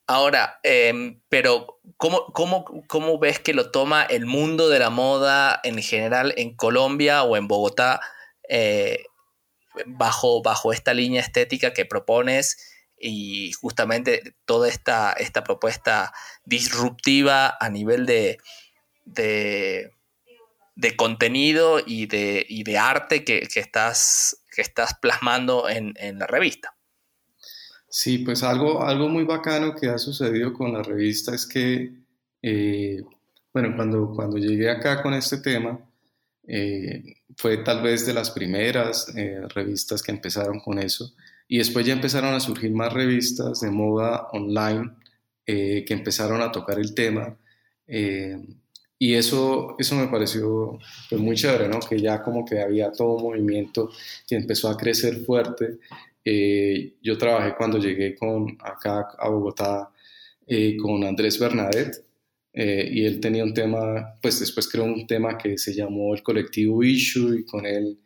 Ahora, 0.07 0.59
eh, 0.63 1.19
pero 1.29 1.79
¿cómo, 1.97 2.25
cómo, 2.33 2.65
¿cómo 2.87 3.19
ves 3.19 3.39
que 3.39 3.53
lo 3.53 3.69
toma 3.69 4.03
el 4.03 4.25
mundo 4.25 4.67
de 4.67 4.79
la 4.79 4.89
moda 4.89 5.59
en 5.63 5.81
general 5.81 6.33
en 6.35 6.55
Colombia 6.55 7.23
o 7.23 7.37
en 7.37 7.47
Bogotá? 7.47 8.01
Eh, 8.49 9.05
bajo, 9.85 10.41
bajo 10.41 10.73
esta 10.73 10.93
línea 10.93 11.21
estética 11.21 11.73
que 11.73 11.85
propones 11.85 12.57
y 12.99 13.51
justamente 13.53 14.35
toda 14.45 14.67
esta, 14.67 15.13
esta 15.13 15.43
propuesta 15.43 16.13
disruptiva 16.45 17.57
a 17.59 17.69
nivel 17.69 18.05
de, 18.05 18.37
de, 19.05 19.91
contenido 20.95 21.79
y 21.85 22.07
de, 22.07 22.45
de 22.49 22.77
arte 22.77 23.23
que, 23.23 23.47
estás, 23.55 24.43
que 24.53 24.61
estás 24.61 24.95
plasmando 25.01 25.69
en, 25.69 25.93
la 26.19 26.27
revista. 26.27 26.75
Sí, 27.89 28.19
pues 28.19 28.43
algo, 28.43 28.83
algo 28.83 29.09
muy 29.09 29.23
bacano 29.23 29.73
que 29.73 29.87
ha 29.87 29.97
sucedido 29.97 30.53
con 30.53 30.73
la 30.73 30.83
revista 30.83 31.33
es 31.33 31.47
que, 31.47 31.91
eh, 32.41 33.01
bueno, 33.51 33.75
cuando, 33.75 34.11
cuando 34.13 34.37
llegué 34.37 34.69
acá 34.69 35.01
con 35.01 35.13
este 35.13 35.37
tema, 35.37 35.88
eh, 36.51 37.03
fue 37.37 37.57
tal 37.57 37.83
vez 37.83 38.07
de 38.07 38.13
las 38.13 38.31
primeras 38.31 39.15
eh, 39.15 39.41
revistas 39.53 40.01
que 40.01 40.11
empezaron 40.11 40.59
con 40.59 40.79
eso. 40.79 41.13
Y 41.47 41.59
después 41.59 41.85
ya 41.85 41.93
empezaron 41.93 42.33
a 42.33 42.39
surgir 42.39 42.71
más 42.71 42.91
revistas 42.91 43.61
de 43.61 43.69
moda 43.69 44.27
online 44.31 44.91
eh, 45.45 45.85
que 45.87 45.93
empezaron 45.93 46.41
a 46.41 46.51
tocar 46.51 46.79
el 46.79 46.93
tema. 46.95 47.37
y 49.01 49.13
eso, 49.13 49.75
eso 49.79 49.95
me 49.95 50.07
pareció 50.07 50.77
pues, 51.09 51.21
muy 51.21 51.35
chévere, 51.35 51.67
¿no? 51.69 51.79
Que 51.79 51.99
ya 51.99 52.21
como 52.21 52.45
que 52.45 52.61
había 52.61 52.91
todo 52.91 53.15
un 53.17 53.23
movimiento 53.23 53.89
que 54.27 54.35
empezó 54.35 54.69
a 54.69 54.77
crecer 54.77 55.17
fuerte. 55.25 55.79
yo 57.01 57.17
trabajé 57.17 57.55
cuando 57.55 57.77
llegué 57.77 58.15
con, 58.15 58.57
acá 58.61 59.07
a 59.17 59.29
Bogotá 59.29 59.91
con 60.81 61.03
Andrés 61.03 61.39
Bernadette, 61.39 62.08
eh, 62.53 62.89
y 62.91 63.05
él 63.05 63.19
tenía 63.19 63.43
un 63.43 63.53
tema, 63.53 64.17
pues 64.21 64.39
después 64.39 64.67
creó 64.67 64.85
un 64.85 65.05
tema 65.05 65.37
que 65.37 65.57
se 65.57 65.73
llamó 65.73 66.13
el 66.15 66.23
colectivo 66.23 66.83
Issue 66.83 67.39
y 67.39 67.45
con 67.45 67.65
él 67.65 67.99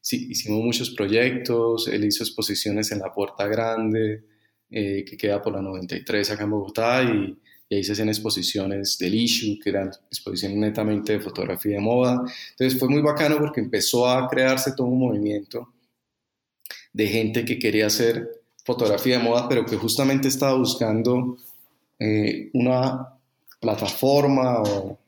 sí, 0.00 0.28
hicimos 0.30 0.64
muchos 0.64 0.90
proyectos, 0.90 1.88
él 1.88 2.04
hizo 2.04 2.24
exposiciones 2.24 2.92
en 2.92 3.00
la 3.00 3.12
Puerta 3.12 3.46
Grande, 3.46 4.24
eh, 4.70 5.04
que 5.04 5.16
queda 5.16 5.42
por 5.42 5.52
la 5.52 5.62
93 5.62 6.30
acá 6.30 6.44
en 6.44 6.50
Bogotá 6.50 7.02
y, 7.02 7.38
ahí 7.70 7.84
se 7.84 7.92
hacían 7.92 8.08
exposiciones 8.08 8.96
del 8.96 9.14
Issue, 9.14 9.58
que 9.62 9.68
eran 9.68 9.90
exposiciones 10.10 10.56
netamente 10.56 11.12
de 11.12 11.20
fotografía 11.20 11.74
de 11.74 11.82
moda. 11.82 12.22
Entonces 12.52 12.78
fue 12.78 12.88
muy 12.88 13.02
bacano 13.02 13.38
porque 13.38 13.60
empezó 13.60 14.08
a 14.08 14.26
crearse 14.26 14.72
todo 14.74 14.86
un 14.86 14.98
movimiento 15.00 15.70
de 16.94 17.06
gente 17.08 17.44
que 17.44 17.58
quería 17.58 17.88
hacer 17.88 18.26
fotografía 18.64 19.18
de 19.18 19.24
moda, 19.24 19.46
pero 19.50 19.66
que 19.66 19.76
justamente 19.76 20.28
estaba 20.28 20.56
buscando 20.56 21.36
eh, 21.98 22.48
una 22.54 23.17
plataforma 23.60 24.62
o, 24.62 24.98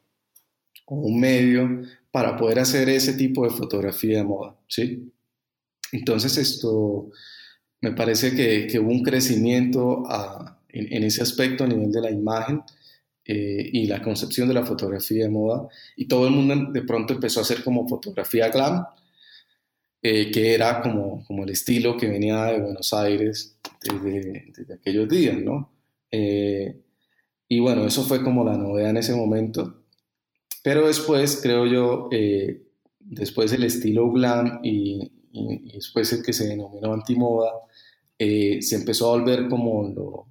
un 0.87 1.21
medio 1.21 1.83
para 2.11 2.37
poder 2.37 2.59
hacer 2.59 2.89
ese 2.89 3.13
tipo 3.13 3.45
de 3.45 3.51
fotografía 3.51 4.19
de 4.19 4.25
moda, 4.25 4.57
¿sí? 4.67 5.13
Entonces 5.93 6.37
esto 6.37 7.11
me 7.81 7.93
parece 7.93 8.35
que, 8.35 8.79
hubo 8.81 8.91
un 8.91 9.03
crecimiento 9.03 10.03
en, 10.69 11.05
ese 11.05 11.23
aspecto 11.23 11.65
a 11.65 11.69
nivel 11.69 11.93
de 11.93 12.01
la 12.01 12.11
imagen 12.11 12.63
eh, 13.25 13.71
y 13.73 13.87
la 13.87 14.03
concepción 14.03 14.49
de 14.49 14.55
la 14.55 14.67
fotografía 14.67 15.25
de 15.25 15.31
moda 15.31 15.69
y 15.97 16.07
todo 16.07 16.27
el 16.27 16.35
mundo 16.35 16.73
de 16.73 16.83
pronto 16.83 17.15
empezó 17.15 17.39
a 17.41 17.45
hacer 17.45 17.63
como 17.63 17.89
fotografía 17.89 18.49
glam, 18.49 18.85
eh, 20.03 20.31
que 20.31 20.55
era 20.55 20.81
como, 20.83 21.25
como 21.25 21.45
el 21.45 21.51
estilo 21.51 21.97
que 21.97 22.09
venía 22.09 22.47
de 22.47 22.61
Buenos 22.61 22.93
Aires 22.93 23.57
desde, 23.83 24.75
aquellos 24.75 25.09
días, 25.09 25.37
¿no? 25.39 25.71
Eh, 26.11 26.75
y 27.53 27.59
bueno, 27.59 27.85
eso 27.85 28.05
fue 28.05 28.23
como 28.23 28.45
la 28.45 28.57
novedad 28.57 28.91
en 28.91 28.99
ese 28.99 29.13
momento. 29.13 29.83
Pero 30.63 30.87
después, 30.87 31.41
creo 31.43 31.67
yo, 31.67 32.09
eh, 32.13 32.63
después 33.01 33.53
el 33.53 33.65
estilo 33.65 34.09
glam 34.13 34.61
y, 34.63 35.11
después 35.75 36.13
el 36.13 36.23
que 36.23 36.33
se 36.33 36.47
denominó 36.47 36.93
antimoda, 36.93 37.51
eh, 38.17 38.63
se 38.63 38.77
empezó 38.77 39.09
a 39.09 39.19
volver 39.19 39.49
como 39.49 39.83
lo, 39.83 40.29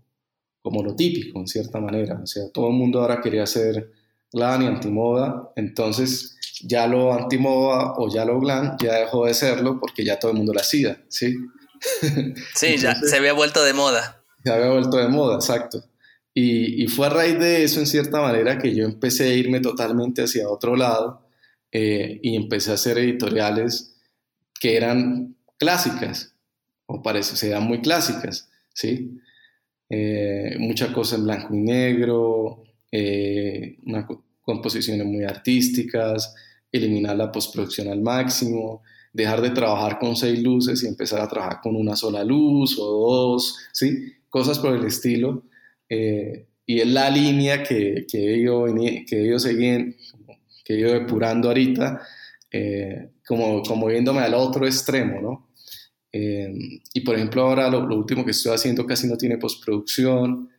como 0.62 0.82
lo 0.82 0.96
típico, 0.96 1.40
en 1.40 1.48
cierta 1.48 1.82
manera. 1.82 2.22
O 2.24 2.26
sea, 2.26 2.50
todo 2.54 2.70
el 2.70 2.76
mundo 2.76 3.02
ahora 3.02 3.20
quería 3.20 3.44
hacer 3.44 3.92
glam 4.32 4.62
y 4.62 4.68
antimoda. 4.68 5.52
Entonces, 5.58 6.38
ya 6.64 6.88
lo 6.88 7.12
antimoda 7.12 7.96
o 7.98 8.10
ya 8.10 8.24
lo 8.24 8.40
glam 8.40 8.78
ya 8.82 8.94
dejó 8.94 9.26
de 9.26 9.34
serlo 9.34 9.78
porque 9.78 10.06
ya 10.06 10.18
todo 10.18 10.32
el 10.32 10.38
mundo 10.38 10.54
lo 10.54 10.62
hacía, 10.62 11.04
¿sí? 11.10 11.36
Sí, 12.56 12.78
ya 12.78 12.96
se 12.96 13.18
había 13.18 13.34
vuelto 13.34 13.62
de 13.62 13.74
moda. 13.74 14.24
Se 14.42 14.54
había 14.54 14.70
vuelto 14.70 14.96
de 14.96 15.10
moda, 15.10 15.36
exacto. 15.36 15.84
Y, 16.34 16.88
fue 16.88 17.08
a 17.08 17.10
raíz 17.10 17.40
de 17.40 17.64
eso, 17.64 17.80
en 17.80 17.88
cierta 17.88 18.22
manera, 18.22 18.58
que 18.58 18.74
yo 18.74 18.86
empecé 18.86 19.26
a 19.26 19.34
irme 19.34 19.60
totalmente 19.60 20.24
hacia 20.24 20.50
otro 20.50 20.76
lado 20.76 21.28
eh, 21.72 22.20
y 22.24 22.36
empecé 22.36 22.72
a 22.72 22.76
hacer 22.76 22.98
editoriales 22.98 23.98
que 24.60 24.78
eran 24.78 25.36
clásicas, 25.58 26.34
o 26.86 27.02
parece, 27.02 27.36
sean 27.36 27.64
muy 27.64 27.82
clásicas, 27.82 28.50
¿sí? 28.74 29.20
Eh, 29.90 30.56
muchas 30.60 30.92
cosas 30.92 31.20
en 31.20 31.26
blanco 31.26 31.54
y 31.54 31.58
negro, 31.58 32.64
eh, 32.92 33.78
composiciones 34.42 35.06
muy 35.06 35.24
artísticas, 35.24 36.36
eliminar 36.72 37.16
la 37.18 37.32
postproducción 37.32 37.88
al 37.88 38.02
máximo, 38.02 38.84
dejar 39.14 39.42
de 39.42 39.50
trabajar 39.50 40.00
con 40.00 40.16
seis 40.16 40.42
luces 40.42 40.84
y 40.84 40.88
empezar 40.88 41.22
a 41.22 41.28
trabajar 41.28 41.60
con 41.62 41.76
una 41.76 41.96
sola 41.96 42.24
luz 42.24 42.78
o 42.80 42.86
dos, 42.86 43.58
¿sí? 43.74 44.14
Cosas 44.30 44.60
por 44.60 44.76
el 44.76 44.86
estilo. 44.86 45.44
Eh, 45.90 46.46
y 46.66 46.80
es 46.80 46.88
la 46.88 47.10
línea 47.10 47.64
que, 47.64 48.06
que, 48.10 48.38
ido, 48.38 48.66
que 49.08 49.18
he 49.18 49.26
ido 49.26 49.40
siguiendo, 49.40 49.96
que 50.64 50.76
ido 50.76 50.94
depurando 50.94 51.48
ahorita, 51.48 52.02
eh, 52.52 53.10
como, 53.28 53.64
como 53.64 53.88
viéndome 53.88 54.20
al 54.22 54.36
otro 54.36 54.66
extremo, 54.66 55.20
¿no? 55.22 55.50
Eh, 56.12 56.52
y 56.94 57.02
por 57.02 57.16
ejemplo 57.16 57.44
ahora 57.44 57.70
lo, 57.70 57.86
último 57.96 58.26
que 58.26 58.32
estoy 58.32 58.54
haciendo 58.54 58.86
casi 58.86 59.08
no 59.08 59.18
tiene 59.18 59.38
postproducción, 59.38 60.50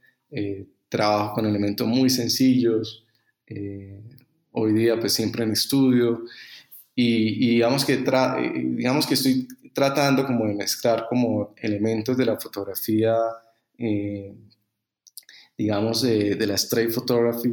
trabajo 0.89 1.35
con 1.35 1.47
elementos 1.47 1.89
muy 1.89 2.09
sencillos, 2.09 3.05
hoy 4.53 4.73
día 4.73 4.99
pues 4.99 5.13
siempre 5.13 5.43
en 5.43 5.53
estudio, 5.53 6.25
y, 6.95 7.55
digamos, 7.55 7.85
que 7.85 7.97
digamos 7.97 9.07
que 9.07 9.15
estoy 9.15 9.49
tratando 9.73 10.27
como 10.27 10.47
de 10.47 10.55
mezclar 10.55 11.07
como 11.09 11.55
elementos 11.57 12.17
de 12.17 12.27
la 12.27 12.39
fotografía, 12.39 13.17
eh, 13.79 14.35
digamos, 15.61 16.01
de, 16.01 16.47
la 16.47 16.55
straight 16.55 16.91
photography 16.91 17.53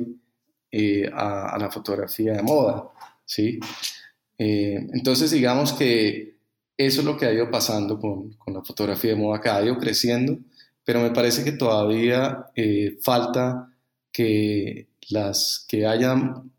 eh, 0.71 1.09
a, 1.13 1.57
la 1.59 1.69
fotografía 1.69 2.33
de 2.33 2.41
moda, 2.41 2.87
¿sí? 3.25 3.59
Eh, 4.37 4.87
entonces, 4.93 5.31
digamos 5.31 5.73
que 5.73 6.37
eso 6.77 7.01
es 7.01 7.05
lo 7.05 7.17
que 7.17 7.25
ha 7.25 7.33
ido 7.33 7.51
pasando 7.51 7.99
con, 7.99 8.31
con, 8.33 8.53
la 8.53 8.63
fotografía 8.63 9.11
de 9.11 9.17
moda, 9.17 9.41
que 9.41 9.49
ha 9.49 9.61
ido 9.61 9.77
creciendo, 9.77 10.37
pero 10.85 11.01
me 11.01 11.11
parece 11.11 11.43
que 11.43 11.51
todavía 11.51 12.45
falta 13.01 13.73
que 14.09 14.87
las 15.09 15.65
que 15.67 15.85
hayan 15.85 16.49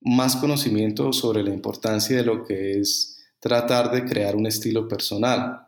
más 0.00 0.36
conocimiento 0.36 1.12
sobre 1.12 1.42
la 1.42 1.52
importancia 1.52 2.16
de 2.16 2.24
lo 2.24 2.42
que 2.42 2.80
es 2.80 3.22
tratar 3.38 3.90
de 3.90 4.06
crear 4.06 4.34
un 4.34 4.46
estilo 4.46 4.88
personal. 4.88 5.66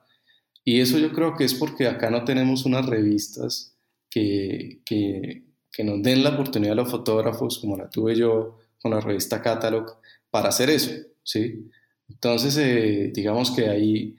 Y 0.64 0.80
eso 0.80 0.96
yo 0.98 1.12
creo 1.12 1.36
que 1.36 1.44
es 1.44 1.52
porque 1.52 1.86
acá 1.86 2.08
no 2.08 2.24
tenemos 2.24 2.64
unas 2.64 2.86
revistas 2.86 3.77
que, 4.10 4.80
que, 4.84 5.44
nos 5.84 6.02
den 6.02 6.24
la 6.24 6.30
oportunidad 6.30 6.72
a 6.72 6.82
los 6.82 6.90
fotógrafos, 6.90 7.58
como 7.60 7.76
la 7.76 7.88
tuve 7.88 8.16
yo 8.16 8.58
con 8.80 8.90
la 8.90 9.00
revista 9.00 9.40
Catalog, 9.40 9.98
para 10.30 10.48
hacer 10.48 10.70
eso, 10.70 10.90
¿sí? 11.22 11.70
Entonces, 12.08 12.56
eh, 12.56 13.12
digamos 13.14 13.52
que 13.52 13.68
ahí 13.68 14.16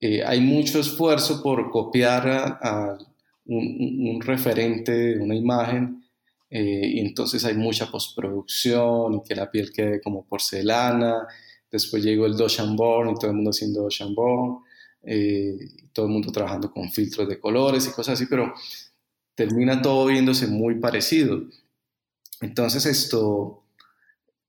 eh, 0.00 0.22
hay 0.24 0.40
mucho 0.40 0.78
esfuerzo 0.80 1.42
por 1.42 1.70
copiar 1.70 2.28
a, 2.28 2.98
un, 3.46 4.20
referente 4.20 5.18
una 5.18 5.34
imagen 5.34 6.04
eh, 6.50 6.82
y 6.94 7.00
entonces 7.00 7.44
hay 7.44 7.54
mucha 7.54 7.90
postproducción 7.90 9.14
y 9.14 9.22
que 9.22 9.34
la 9.34 9.50
piel 9.50 9.72
quede 9.72 10.00
como 10.00 10.24
porcelana. 10.26 11.26
Después 11.70 12.02
llegó 12.04 12.26
el 12.26 12.36
Doshamborn 12.36 13.10
y 13.10 13.14
todo 13.14 13.30
el 13.30 13.36
mundo 13.36 13.50
haciendo 13.50 13.82
Doshamborn, 13.82 14.58
eh, 15.06 15.56
todo 15.92 16.06
el 16.06 16.12
mundo 16.12 16.32
trabajando 16.32 16.70
con 16.72 16.90
filtros 16.90 17.28
de 17.28 17.38
colores 17.38 17.86
y 17.86 17.92
cosas 17.92 18.14
así, 18.14 18.26
pero 18.26 18.52
termina 19.36 19.80
todo 19.80 20.06
viéndose 20.06 20.48
muy 20.48 20.80
parecido. 20.80 21.42
Entonces 22.40 22.84
esto, 22.86 23.62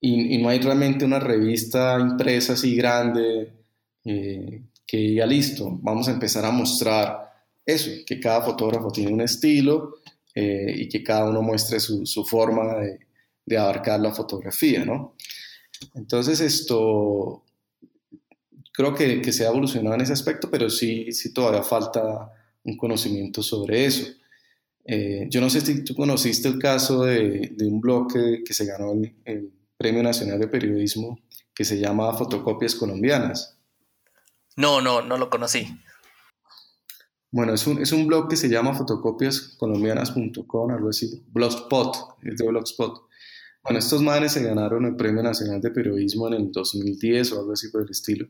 y, 0.02 0.38
no 0.40 0.50
hay 0.50 0.60
realmente 0.60 1.06
una 1.06 1.20
revista 1.20 2.00
impresa 2.00 2.54
así 2.54 2.76
grande 2.76 3.54
eh, 4.04 4.64
que 4.86 4.98
diga, 4.98 5.26
listo, 5.26 5.78
vamos 5.82 6.08
a 6.08 6.12
empezar 6.12 6.44
a 6.44 6.52
mostrar 6.52 7.46
eso, 7.66 7.92
que 8.06 8.20
cada 8.20 8.42
fotógrafo 8.42 8.92
tiene 8.92 9.14
un 9.14 9.22
estilo 9.22 9.98
eh, 10.34 10.74
y 10.76 10.90
que 10.90 11.04
cada 11.04 11.30
uno 11.30 11.42
muestre 11.42 11.80
su, 11.80 12.06
su 12.06 12.26
forma 12.26 12.76
de, 12.76 13.00
de, 13.46 13.58
abarcar 13.58 14.00
la 14.00 14.14
fotografía, 14.14 14.86
¿no? 14.86 15.16
Entonces 15.94 16.40
esto 16.40 17.44
creo 18.78 18.94
que, 18.94 19.22
que, 19.24 19.34
se 19.34 19.44
ha 19.44 19.50
evolucionado 19.50 19.96
en 19.96 20.02
ese 20.02 20.14
aspecto, 20.14 20.52
pero 20.52 20.70
sí, 20.70 21.12
sí 21.12 21.34
todavía 21.34 21.64
falta 21.64 22.32
un 22.64 22.78
conocimiento 22.78 23.42
sobre 23.42 23.86
eso. 23.86 24.06
Eh, 24.86 25.26
yo 25.32 25.42
no 25.42 25.50
sé 25.50 25.62
si 25.62 25.84
tú 25.84 25.96
conociste 25.96 26.48
el 26.48 26.60
caso 26.60 27.04
de, 27.04 27.54
de 27.56 27.66
un 27.66 27.82
blog 27.82 28.14
que, 28.14 28.44
que, 28.46 28.54
se 28.54 28.66
ganó 28.66 28.92
el, 28.94 29.16
el 29.26 29.52
Premio 29.76 30.04
Nacional 30.04 30.40
de 30.40 30.48
Periodismo 30.48 31.20
que 31.56 31.66
se 31.66 31.80
llama 31.80 32.14
Fotocopias 32.14 32.76
Colombianas. 32.76 33.58
No, 34.56 34.80
no, 34.80 35.02
no 35.02 35.18
lo 35.18 35.32
conocí. 35.32 35.68
Bueno, 37.32 37.56
es 37.56 37.66
un, 37.66 37.82
es 37.82 37.92
un 37.92 38.06
blog 38.06 38.30
que 38.30 38.36
se 38.36 38.48
llama 38.48 38.76
fotocopiascolombianas.com, 38.76 40.72
algo 40.72 40.90
así, 40.90 41.24
Blogspot, 41.30 42.20
es 42.22 42.38
de 42.38 42.48
Blogspot. 42.48 43.08
Bueno, 43.64 43.80
estos 43.80 44.04
manes 44.04 44.34
se 44.34 44.44
ganaron 44.44 44.86
el 44.86 44.96
Premio 44.96 45.24
Nacional 45.24 45.62
de 45.62 45.72
Periodismo 45.72 46.28
en 46.28 46.36
el 46.36 46.52
2010 46.52 47.32
o 47.32 47.40
algo 47.40 47.54
así 47.54 47.70
por 47.70 47.82
el 47.82 47.90
estilo. 47.90 48.28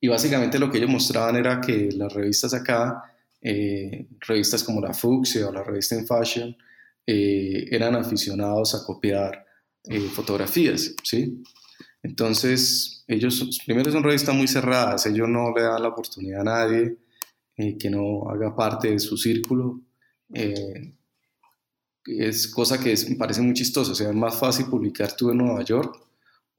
Y 0.00 0.08
básicamente 0.08 0.58
lo 0.58 0.70
que 0.70 0.78
ellos 0.78 0.90
mostraban 0.90 1.36
era 1.36 1.60
que 1.60 1.90
las 1.92 2.12
revistas 2.12 2.54
acá, 2.54 3.02
eh, 3.42 4.06
revistas 4.20 4.64
como 4.64 4.80
la 4.80 4.94
Fuxia 4.94 5.48
o 5.48 5.52
la 5.52 5.62
revista 5.62 5.94
In 5.94 6.06
Fashion, 6.06 6.56
eh, 7.06 7.66
eran 7.70 7.94
aficionados 7.96 8.74
a 8.74 8.84
copiar 8.84 9.46
eh, 9.84 10.00
fotografías, 10.00 10.94
¿sí? 11.02 11.42
Entonces, 12.02 13.04
ellos, 13.06 13.60
primero 13.66 13.90
son 13.90 14.02
revistas 14.02 14.34
muy 14.34 14.48
cerradas, 14.48 15.06
ellos 15.06 15.28
no 15.28 15.52
le 15.54 15.62
dan 15.62 15.82
la 15.82 15.88
oportunidad 15.88 16.40
a 16.40 16.44
nadie 16.44 16.96
eh, 17.56 17.76
que 17.76 17.90
no 17.90 18.28
haga 18.30 18.54
parte 18.56 18.90
de 18.90 18.98
su 18.98 19.16
círculo. 19.16 19.80
Eh, 20.32 20.94
es 22.06 22.48
cosa 22.48 22.80
que 22.80 22.94
me 23.08 23.16
parece 23.16 23.42
muy 23.42 23.52
chistoso. 23.52 23.92
O 23.92 23.94
sea, 23.94 24.08
es 24.08 24.14
más 24.14 24.38
fácil 24.38 24.66
publicar 24.66 25.14
tú 25.14 25.30
en 25.30 25.38
Nueva 25.38 25.62
York 25.62 26.00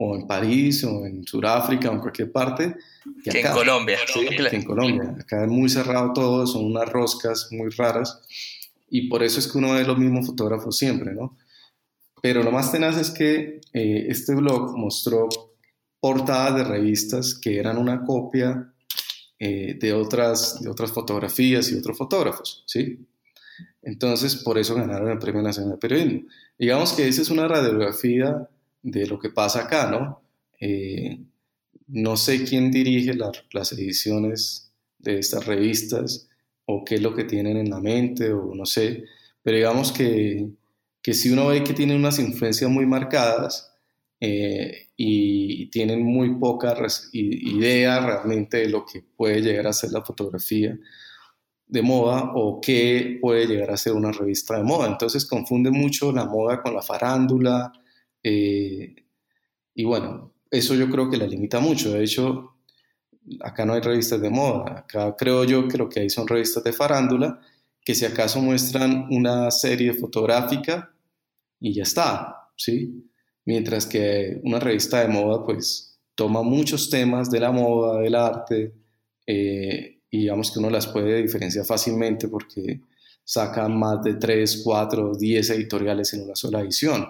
o 0.04 0.16
en 0.16 0.26
París 0.26 0.84
o 0.84 1.06
en 1.06 1.24
Sudáfrica 1.28 1.92
o 1.92 1.94
en 1.94 2.00
cualquier 2.00 2.32
parte 2.32 2.76
que, 3.24 3.40
en 3.40 3.52
Colombia. 3.54 4.00
que 4.12 4.56
en 4.56 4.64
Colombia. 4.64 5.16
Acá 5.20 5.44
es 5.44 5.50
muy 5.50 5.70
cerrado 5.70 6.12
todo, 6.12 6.48
son 6.48 6.66
unas 6.66 6.90
roscas 6.90 7.50
muy 7.52 7.70
raras 7.70 8.20
y 8.90 9.08
por 9.08 9.22
eso 9.22 9.40
es 9.40 9.48
que 9.48 9.60
uno 9.60 9.74
ve 9.74 9.84
los 9.84 10.00
mismos 10.00 10.26
fotógrafos 10.26 10.76
siempre, 10.76 11.14
¿no? 11.14 11.38
Pero 12.20 12.42
lo 12.42 12.52
más 12.52 12.72
tenaz 12.72 12.98
es 12.98 13.12
que 13.12 13.62
eh, 13.74 14.06
este 14.10 14.34
blog 14.34 14.76
mostró 14.76 15.30
portadas 16.00 16.56
de 16.56 16.64
revistas 16.64 17.36
que 17.36 17.60
eran 17.60 17.78
una 17.78 18.04
copia 18.04 18.74
eh, 19.38 19.78
de, 19.80 19.94
otras, 19.94 20.62
de 20.62 20.70
otras 20.70 20.92
fotografías 20.92 21.72
y 21.72 21.76
otros 21.76 21.96
fotógrafos, 21.96 22.64
¿sí? 22.66 23.06
Entonces, 23.84 24.36
por 24.36 24.58
eso 24.58 24.74
ganaron 24.74 25.12
el 25.12 25.20
Premio 25.20 25.44
Nacional 25.44 25.74
de 25.74 25.78
Periodismo. 25.78 26.22
Digamos 26.58 26.94
que 26.94 27.08
esa 27.08 27.22
es 27.22 27.30
una 27.30 27.48
radiografía 27.48 28.48
de 28.82 29.08
lo 29.08 29.20
que 29.20 29.30
pasa 29.30 29.62
acá, 29.62 29.90
¿no? 29.90 30.22
Eh, 30.60 31.20
no 31.88 32.18
sé 32.18 32.44
quién 32.44 32.72
dirige 32.72 33.14
las 33.52 33.74
ediciones 33.74 34.72
de 34.98 35.20
estas 35.20 35.46
revistas 35.46 36.30
o 36.66 36.84
qué 36.86 36.96
es 36.96 37.02
lo 37.02 37.14
que 37.14 37.24
tienen 37.24 37.58
en 37.58 37.70
la 37.70 37.80
mente 37.80 38.32
o 38.32 38.54
no 38.56 38.66
sé, 38.66 39.04
pero 39.42 39.58
digamos 39.58 39.92
que, 39.92 40.50
que 41.02 41.14
si 41.14 41.32
uno 41.32 41.48
ve 41.48 41.64
que 41.64 41.74
tienen 41.74 41.98
unas 41.98 42.20
influencias 42.20 42.70
muy 42.70 42.86
marcadas, 42.86 43.72
eh, 44.24 44.90
y 44.96 45.66
tienen 45.72 46.04
muy 46.04 46.36
poca 46.36 46.78
idea 47.12 48.06
realmente 48.06 48.58
de 48.58 48.70
lo 48.70 48.86
que 48.86 49.02
puede 49.02 49.42
llegar 49.42 49.66
a 49.66 49.74
ser 49.74 49.90
la 49.92 50.04
fotografía 50.04 50.78
de 51.66 51.82
moda 51.82 52.32
o 52.36 52.62
qué 52.62 53.18
puede 53.20 53.48
llegar 53.48 53.72
a 53.72 53.78
ser 53.78 53.94
una 53.94 54.12
revista 54.12 54.58
de 54.58 54.64
moda. 54.64 54.88
Entonces 54.88 55.26
confunde 55.26 55.72
mucho 55.72 56.12
la 56.12 56.26
moda 56.26 56.62
con 56.62 56.76
la 56.76 56.84
farándula 56.84 57.74
eh, 58.24 58.96
y 59.74 59.84
bueno, 59.84 60.34
eso 60.50 60.76
yo 60.76 60.90
creo 60.90 61.10
que 61.10 61.18
la 61.18 61.28
limita 61.28 61.60
mucho. 61.60 61.94
De 61.94 62.04
hecho, 62.04 62.56
acá 63.42 63.66
no 63.66 63.74
hay 63.74 63.82
revistas 63.82 64.22
de 64.22 64.30
moda, 64.30 64.80
acá 64.80 65.16
creo 65.18 65.44
yo 65.44 65.68
que 65.68 65.78
lo 65.78 65.90
que 65.90 66.02
hay 66.02 66.10
son 66.10 66.28
revistas 66.28 66.64
de 66.64 66.74
farándula 66.74 67.40
que 67.84 67.96
si 67.96 68.06
acaso 68.06 68.42
muestran 68.42 69.08
una 69.10 69.50
serie 69.52 69.94
fotográfica 69.94 70.94
y 71.60 71.74
ya 71.74 71.84
está, 71.84 72.50
¿sí? 72.56 73.10
mientras 73.46 73.86
que 73.86 74.40
una 74.44 74.60
revista 74.60 75.02
de 75.02 75.08
moda 75.08 75.44
pues 75.44 76.00
toma 76.16 76.44
muchos 76.44 76.90
temas 76.90 77.32
de 77.32 77.40
la 77.40 77.52
moda, 77.52 78.00
del 78.02 78.16
arte, 78.16 78.74
eh, 79.26 80.00
y 80.10 80.20
digamos 80.20 80.52
que 80.52 80.60
uno 80.60 80.70
las 80.70 80.88
puede 80.88 81.22
diferenciar 81.22 81.66
fácilmente 81.66 82.28
porque 82.28 82.82
sacan 83.24 83.78
más 83.78 84.04
de 84.04 84.16
3, 84.16 84.62
4, 84.64 85.16
10 85.16 85.50
editoriales 85.52 86.14
en 86.14 86.24
una 86.24 86.36
sola 86.36 86.60
edición. 86.62 87.08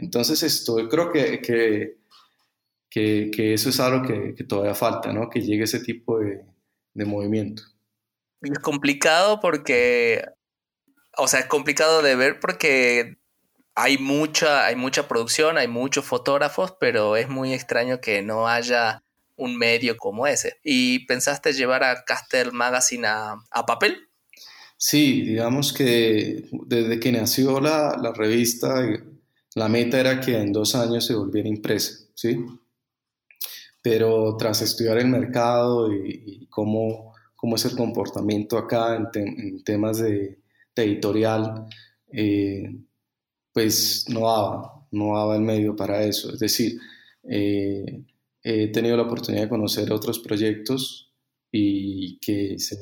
Entonces 0.00 0.42
esto, 0.42 0.76
creo 0.88 1.12
que, 1.12 1.40
que, 1.40 3.30
que, 3.30 3.54
eso 3.54 3.68
es 3.68 3.80
algo 3.80 4.06
que, 4.06 4.44
todavía 4.44 4.74
falta, 4.74 5.12
¿no? 5.12 5.28
que 5.30 5.40
llegue 5.40 5.64
ese 5.64 5.80
tipo 5.80 6.18
de, 6.18 6.44
de 6.94 7.04
movimiento. 7.04 7.62
Es 8.42 8.58
complicado 8.58 9.40
porque, 9.40 10.24
o 11.16 11.28
sea, 11.28 11.40
es 11.40 11.46
complicado 11.46 12.02
de 12.02 12.16
ver 12.16 12.40
porque 12.40 13.18
hay 13.74 13.98
mucha, 13.98 14.66
hay 14.66 14.76
mucha 14.76 15.08
producción, 15.08 15.58
hay 15.58 15.68
muchos 15.68 16.04
fotógrafos, 16.04 16.74
pero 16.80 17.16
es 17.16 17.28
muy 17.28 17.52
extraño 17.52 18.00
que 18.00 18.22
no 18.22 18.48
haya 18.48 19.02
un 19.36 19.56
medio 19.56 19.96
como 19.96 20.26
ese. 20.26 20.58
¿Y 20.62 21.06
pensaste 21.06 21.52
llevar 21.52 21.82
a 21.82 22.04
Castel 22.04 22.52
Magazine 22.52 23.06
a, 23.06 23.66
papel? 23.66 24.08
Sí, 24.76 25.22
digamos 25.22 25.72
que 25.72 26.44
desde 26.66 27.00
que 27.00 27.12
nació 27.12 27.60
la, 27.60 27.98
la, 28.00 28.12
revista, 28.12 28.82
la 29.54 29.68
meta 29.68 29.98
era 29.98 30.20
que 30.20 30.38
en 30.38 30.52
dos 30.52 30.74
años 30.74 31.06
se 31.06 31.14
volviera 31.14 31.48
impresa, 31.48 32.04
¿sí? 32.14 32.44
pero 33.82 34.36
tras 34.36 34.62
estudiar 34.62 34.98
el 34.98 35.08
mercado 35.08 35.92
y, 35.92 36.46
cómo, 36.50 37.14
cómo, 37.34 37.56
es 37.56 37.64
el 37.64 37.76
comportamiento 37.76 38.58
acá 38.58 38.96
en, 39.14 39.62
temas 39.64 39.98
de, 39.98 40.38
editorial, 40.76 41.66
eh, 42.10 42.74
pues 43.52 44.06
no 44.08 44.20
daba, 44.20 44.86
no 44.92 45.14
daba 45.16 45.36
el 45.36 45.42
medio 45.42 45.76
para 45.76 46.02
eso. 46.02 46.32
Es 46.32 46.38
decir, 46.38 46.80
eh, 47.24 48.02
he 48.42 48.68
tenido 48.68 48.96
la 48.96 49.02
oportunidad 49.02 49.42
de 49.42 49.48
conocer 49.50 49.92
otros 49.92 50.20
proyectos 50.20 51.12
y 51.52 52.18
que 52.20 52.58
se, 52.58 52.78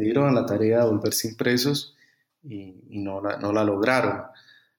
dieron 0.00 0.28
a 0.28 0.32
la 0.32 0.46
tarea 0.46 0.80
de 0.80 0.90
volverse 0.90 1.28
impresos 1.28 1.94
y, 2.42 2.74
no, 2.88 3.20
la, 3.20 3.36
no, 3.36 3.52
la, 3.52 3.62
lograron. 3.62 4.22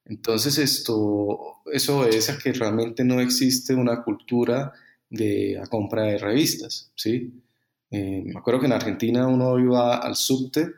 Entonces 0.04 0.58
esto, 0.58 1.38
eso 1.72 2.06
es 2.06 2.28
a 2.30 2.38
que 2.38 2.52
realmente 2.52 3.04
no 3.04 3.20
existe 3.20 3.74
una 3.74 4.02
cultura 4.02 4.72
de 5.08 5.54
la 5.58 5.66
compra 5.66 6.04
de 6.04 6.18
revistas, 6.18 6.90
¿sí? 6.96 7.42
Eh, 7.90 8.22
me 8.24 8.38
acuerdo 8.38 8.60
que 8.60 8.66
en 8.66 8.72
Argentina 8.72 9.26
uno 9.26 9.58
iba 9.58 9.96
al 9.96 10.16
subte 10.16 10.72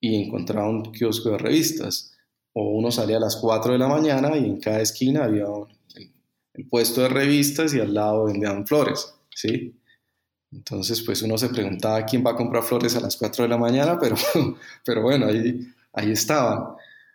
y 0.00 0.24
encontraba 0.24 0.68
un 0.68 0.90
kiosco 0.92 1.30
de 1.30 1.38
revistas, 1.38 2.12
o 2.52 2.70
uno 2.70 2.90
salía 2.90 3.18
a 3.18 3.20
las 3.20 3.36
4 3.36 3.72
de 3.72 3.78
la 3.78 3.86
mañana 3.86 4.36
y 4.36 4.44
en 4.44 4.58
cada 4.58 4.80
esquina 4.80 5.24
había 5.24 5.46
un, 5.46 5.68
el, 6.54 6.66
puesto 6.68 7.02
de 7.02 7.08
revistas 7.08 7.72
y 7.74 7.80
al 7.80 7.94
lado 7.94 8.24
vendían 8.24 8.66
flores, 8.66 9.14
¿sí? 9.34 9.76
Entonces, 10.52 11.00
pues 11.02 11.22
uno 11.22 11.38
se 11.38 11.48
preguntaba 11.48 12.04
quién 12.04 12.26
va 12.26 12.32
a 12.32 12.36
comprar 12.36 12.64
flores 12.64 12.96
a 12.96 13.00
las 13.00 13.16
4 13.16 13.44
de 13.44 13.48
la 13.48 13.56
mañana, 13.56 13.98
pero, 14.00 14.16
pero 14.84 15.02
bueno, 15.02 15.26
ahí, 15.26 15.72
ahí 15.92 16.10
estaban. 16.10 16.74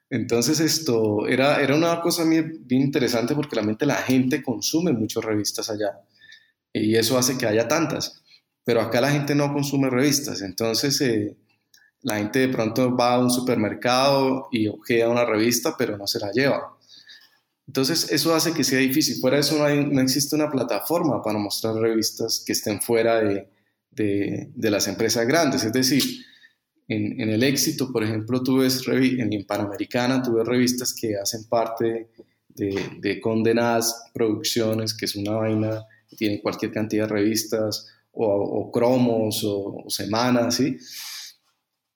Entonces 0.10 0.60
esto 0.60 1.28
era, 1.28 1.62
era 1.62 1.76
una 1.76 2.00
cosa 2.02 2.24
bien 2.24 2.64
interesante 2.70 3.34
porque 3.36 3.56
realmente 3.56 3.86
la 3.86 3.96
gente 3.96 4.44
consume 4.44 4.94
muchas 4.94 5.24
revistas 5.24 5.70
allá 5.70 6.00
y 6.82 6.96
eso 6.96 7.18
hace 7.18 7.38
que 7.38 7.48
haya 7.48 7.68
tantas. 7.68 8.22
Pero 8.64 8.82
acá 8.82 9.00
la 9.00 9.12
gente 9.12 9.36
no 9.36 9.54
consume 9.54 9.90
revistas, 9.90 10.42
entonces 10.42 11.00
eh, 11.02 11.36
la 12.02 12.18
gente 12.18 12.40
de 12.40 12.50
pronto 12.50 12.96
va 12.96 13.16
a 13.16 13.20
un 13.20 13.30
supermercado 13.32 14.48
y 14.52 14.68
ojea 14.68 15.10
una 15.10 15.26
revista, 15.26 15.76
pero 15.78 15.98
no 15.98 16.08
se 16.08 16.20
la 16.20 16.32
lleva. 16.32 16.76
Entonces 17.68 18.12
eso 18.12 18.34
hace 18.36 18.54
que 18.54 18.64
sea 18.64 18.80
difícil. 18.80 19.20
Fuera 19.20 19.38
de 19.38 19.42
eso 19.42 19.58
no, 19.58 20.02
existe 20.02 20.36
una 20.36 20.52
plataforma 20.52 21.22
para 21.22 21.40
mostrar 21.40 21.76
revistas 21.76 22.44
que 22.46 22.54
estén 22.54 22.82
fuera 22.82 23.22
de, 23.22 23.50
de, 23.92 24.70
las 24.70 24.88
empresas 24.88 25.28
grandes. 25.28 25.64
Es 25.64 25.74
decir, 25.74 26.04
en, 26.88 27.20
en, 27.20 27.30
el 27.30 27.44
éxito, 27.44 27.92
por 27.92 28.04
ejemplo, 28.04 28.44
tú 28.44 28.58
ves 28.58 28.82
en 28.88 29.46
Panamericana, 29.46 30.22
tú 30.22 30.34
ves 30.34 30.48
revistas 30.48 30.94
que 30.94 31.16
hacen 31.16 31.46
parte 31.50 32.10
de, 32.50 32.80
de 33.00 33.20
Condenadas 33.20 34.10
Producciones, 34.14 34.94
que 34.94 35.06
es 35.06 35.16
una 35.16 35.32
vaina 35.32 35.86
tiene 36.16 36.42
cualquier 36.42 36.72
cantidad 36.72 37.08
de 37.08 37.14
revistas 37.14 37.88
o, 38.12 38.72
cromos 38.72 39.44
o, 39.44 39.84
semanas, 39.90 40.56
¿sí? 40.56 40.78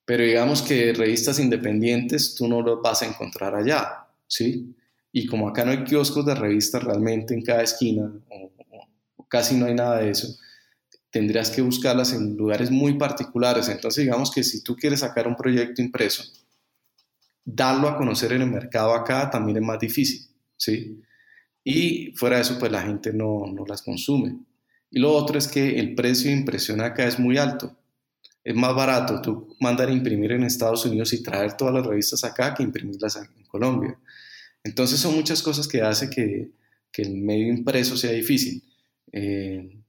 Pero 0.05 0.23
digamos 0.23 0.61
que 0.61 0.93
revistas 0.93 1.39
independientes 1.39 2.35
tú 2.35 2.47
no 2.47 2.61
las 2.61 2.81
vas 2.83 3.01
a 3.03 3.07
encontrar 3.07 3.55
allá, 3.55 4.05
¿sí? 4.27 4.75
Y 5.11 5.25
como 5.25 5.47
acá 5.47 5.63
no 5.63 5.71
hay 5.71 5.83
kioscos 5.83 6.25
de 6.25 6.35
revistas 6.35 6.83
realmente 6.83 7.33
en 7.33 7.41
cada 7.41 7.63
esquina, 7.63 8.11
o, 8.29 8.51
casi 9.27 9.55
no 9.55 9.67
hay 9.67 9.75
nada 9.75 9.99
de 9.99 10.11
eso, 10.11 10.27
tendrías 11.11 11.49
que 11.49 11.61
buscarlas 11.61 12.13
en 12.13 12.35
lugares 12.37 12.71
muy 12.71 12.97
particulares. 12.97 13.69
Entonces 13.69 14.03
digamos 14.03 14.31
que 14.31 14.43
si 14.43 14.63
tú 14.63 14.75
quieres 14.75 15.01
sacar 15.01 15.27
un 15.27 15.35
proyecto 15.35 15.81
impreso, 15.81 16.23
darlo 17.43 17.87
a 17.87 17.97
conocer 17.97 18.31
en 18.33 18.43
el 18.43 18.49
mercado 18.49 18.93
acá 18.93 19.29
también 19.29 19.57
es 19.57 19.63
más 19.63 19.79
difícil, 19.79 20.27
¿sí? 20.57 21.01
Y 21.63 22.13
fuera 22.15 22.37
de 22.37 22.43
eso, 22.43 22.57
pues 22.59 22.71
la 22.71 22.81
gente 22.81 23.13
no, 23.13 23.45
no 23.53 23.65
las 23.65 23.81
consume. 23.81 24.39
Y 24.91 24.99
lo 24.99 25.13
otro 25.13 25.37
es 25.37 25.47
que 25.47 25.79
el 25.79 25.93
precio 25.95 26.31
de 26.31 26.37
impresión 26.37 26.81
acá 26.81 27.05
es 27.05 27.19
muy 27.19 27.37
alto. 27.37 27.77
Es 28.43 28.55
más 28.55 28.73
barato 28.73 29.21
tú 29.21 29.55
mandar 29.59 29.89
a 29.89 29.91
imprimir 29.91 30.31
en 30.31 30.43
Estados 30.43 30.85
Unidos 30.85 31.13
y 31.13 31.21
traer 31.21 31.53
todas 31.53 31.73
las 31.73 31.85
revistas 31.85 32.23
acá 32.23 32.53
que 32.53 32.63
imprimirlas 32.63 33.17
en 33.17 33.45
Colombia. 33.45 33.99
Entonces 34.63 34.99
son 34.99 35.15
muchas 35.15 35.41
cosas 35.43 35.67
que 35.67 35.81
hace 35.81 36.09
que, 36.09 36.51
que 36.91 37.01
el 37.01 37.15
medio 37.17 37.47
impreso 37.47 37.97
sea 37.97 38.11
difícil. 38.11 38.63
Eh, 39.11 39.79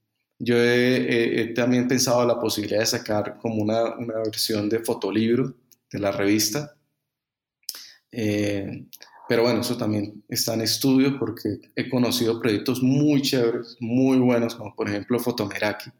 yo 0.41 0.57
he, 0.59 1.53
también 1.55 1.87
pensado 1.87 2.27
la 2.27 2.41
posibilidad 2.41 2.81
de 2.81 2.87
sacar 2.87 3.39
como 3.39 3.63
una, 3.63 3.97
una 3.97 4.15
versión 4.15 4.69
de 4.71 4.81
fotolibro 4.81 5.55
de 5.93 5.99
la 5.99 6.11
revista. 6.11 6.75
Eh, 8.11 8.87
pero 9.29 9.43
bueno, 9.43 9.61
eso 9.61 9.77
también 9.77 10.25
está 10.29 10.55
en 10.55 10.63
estudio 10.63 11.19
porque 11.19 11.61
he 11.77 11.89
conocido 11.89 12.41
proyectos 12.41 12.83
muy 12.83 13.23
chéveres, 13.23 13.77
muy 13.81 14.19
buenos, 14.19 14.55
como 14.55 14.75
por 14.75 14.89
ejemplo 14.89 15.21
Fotomeraki, 15.21 15.91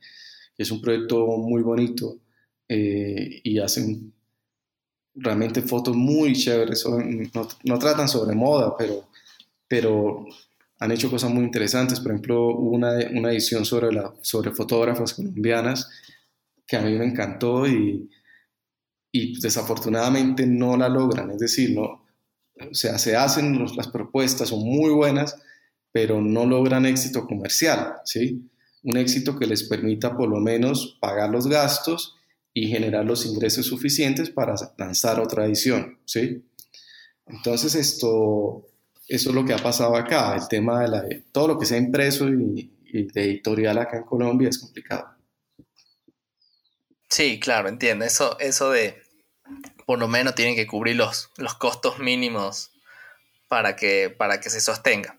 que 0.57 0.63
es 0.63 0.71
un 0.71 0.81
proyecto 0.81 1.27
muy 1.37 1.63
bonito 1.63 2.19
eh, 2.67 3.41
y 3.45 3.59
hacen 3.59 4.13
realmente 5.15 5.61
fotos 5.61 5.95
muy 5.95 6.33
chéveres. 6.33 6.85
No, 6.87 7.47
no, 7.65 7.79
tratan 7.79 8.09
sobre 8.09 8.35
moda, 8.35 8.75
pero, 8.77 9.09
pero 9.69 10.27
han 10.81 10.93
hecho 10.93 11.11
cosas 11.11 11.31
muy 11.31 11.45
interesantes. 11.45 12.01
Por 12.01 12.13
ejemplo, 12.13 12.49
hubo 12.49 12.71
una, 12.71 12.95
una 13.15 13.31
edición 13.31 13.65
sobre, 13.65 13.93
la, 13.93 14.13
sobre 14.23 14.51
fotógrafas 14.51 15.15
colombianas 15.15 15.89
que 16.67 16.77
a 16.77 16.83
mí 16.83 16.97
me 16.99 17.05
encantó 17.05 17.67
y, 17.67 18.11
y 19.13 19.41
desafortunadamente 19.41 20.47
no 20.47 20.77
la 20.77 20.89
logran. 20.89 21.31
Es 21.31 21.39
decir, 21.39 21.75
no, 21.75 22.07
o 22.71 22.75
sea, 22.75 22.99
se 22.99 23.17
hacen 23.17 23.65
las 23.77 23.89
propuestas, 23.89 24.49
son 24.49 24.61
muy 24.65 24.91
buenas, 24.91 25.37
pero 25.93 26.21
no 26.21 26.47
logran 26.47 26.87
éxito 26.87 27.27
comercial, 27.27 27.95
¿sí? 28.05 28.49
Un 28.83 28.97
éxito 28.97 29.39
que 29.39 29.47
les 29.47 29.65
permita 29.65 30.17
por 30.17 30.29
lo 30.29 30.39
menos 30.41 30.97
pagar 31.01 31.31
los 31.31 31.47
gastos 31.49 32.17
y 32.55 32.69
generar 32.69 33.05
los 33.05 33.27
ingresos 33.27 33.67
suficientes 33.67 34.31
para 34.31 34.55
lanzar 34.79 35.21
otra 35.21 35.47
edición, 35.47 35.99
¿sí? 36.05 36.45
Entonces 37.27 37.75
esto, 37.75 38.67
eso 39.11 39.31
es 39.31 39.35
lo 39.35 39.45
que 39.45 39.53
ha 39.53 39.59
pasado 39.59 39.97
acá, 39.97 40.37
el 40.37 40.47
tema 40.49 40.81
de 40.83 40.89
la, 40.89 41.05
todo 41.33 41.49
lo 41.49 41.59
que 41.59 41.67
sea 41.67 41.79
impreso 41.79 42.29
y, 42.29 42.73
y 42.85 43.03
de 43.05 43.25
editorial 43.25 43.79
acá 43.79 43.97
en 43.97 44.05
Colombia 44.05 44.49
es 44.49 44.59
complicado. 44.59 45.17
Sí, 47.09 47.41
claro, 47.41 47.69
entiendo. 47.69 48.05
Eso, 48.05 48.39
eso 48.39 48.71
de, 48.71 49.03
por 49.85 49.99
lo 49.99 50.07
menos 50.07 50.37
tienen 50.37 50.55
que 50.55 50.69
cubrir 50.69 50.95
los, 50.95 51.31
los 51.39 51.55
costos 51.55 51.99
mínimos 51.99 52.71
para 53.49 53.75
que, 53.75 54.15
para 54.17 54.41
que 54.41 54.49
se 54.49 54.61
sostenga. 54.61 55.19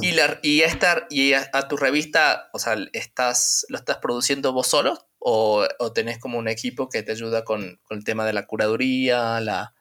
Y, 0.00 0.12
la, 0.12 0.38
y, 0.42 0.60
esta, 0.60 1.06
y 1.10 1.32
a, 1.32 1.50
tu 1.68 1.76
revista, 1.76 2.50
o 2.52 2.60
sea, 2.60 2.76
estás, 2.92 3.66
¿lo 3.68 3.78
estás 3.78 3.96
produciendo 3.96 4.52
vos 4.52 4.68
solo? 4.68 5.08
¿O, 5.18 5.66
o 5.80 5.92
tenés 5.92 6.18
como 6.18 6.38
un 6.38 6.46
equipo 6.46 6.88
que 6.88 7.02
te 7.02 7.10
ayuda 7.10 7.42
con, 7.44 7.80
con 7.82 7.98
el 7.98 8.04
tema 8.04 8.24
de 8.26 8.32
la 8.32 8.46
curaduría 8.46 9.40
la, 9.40 9.74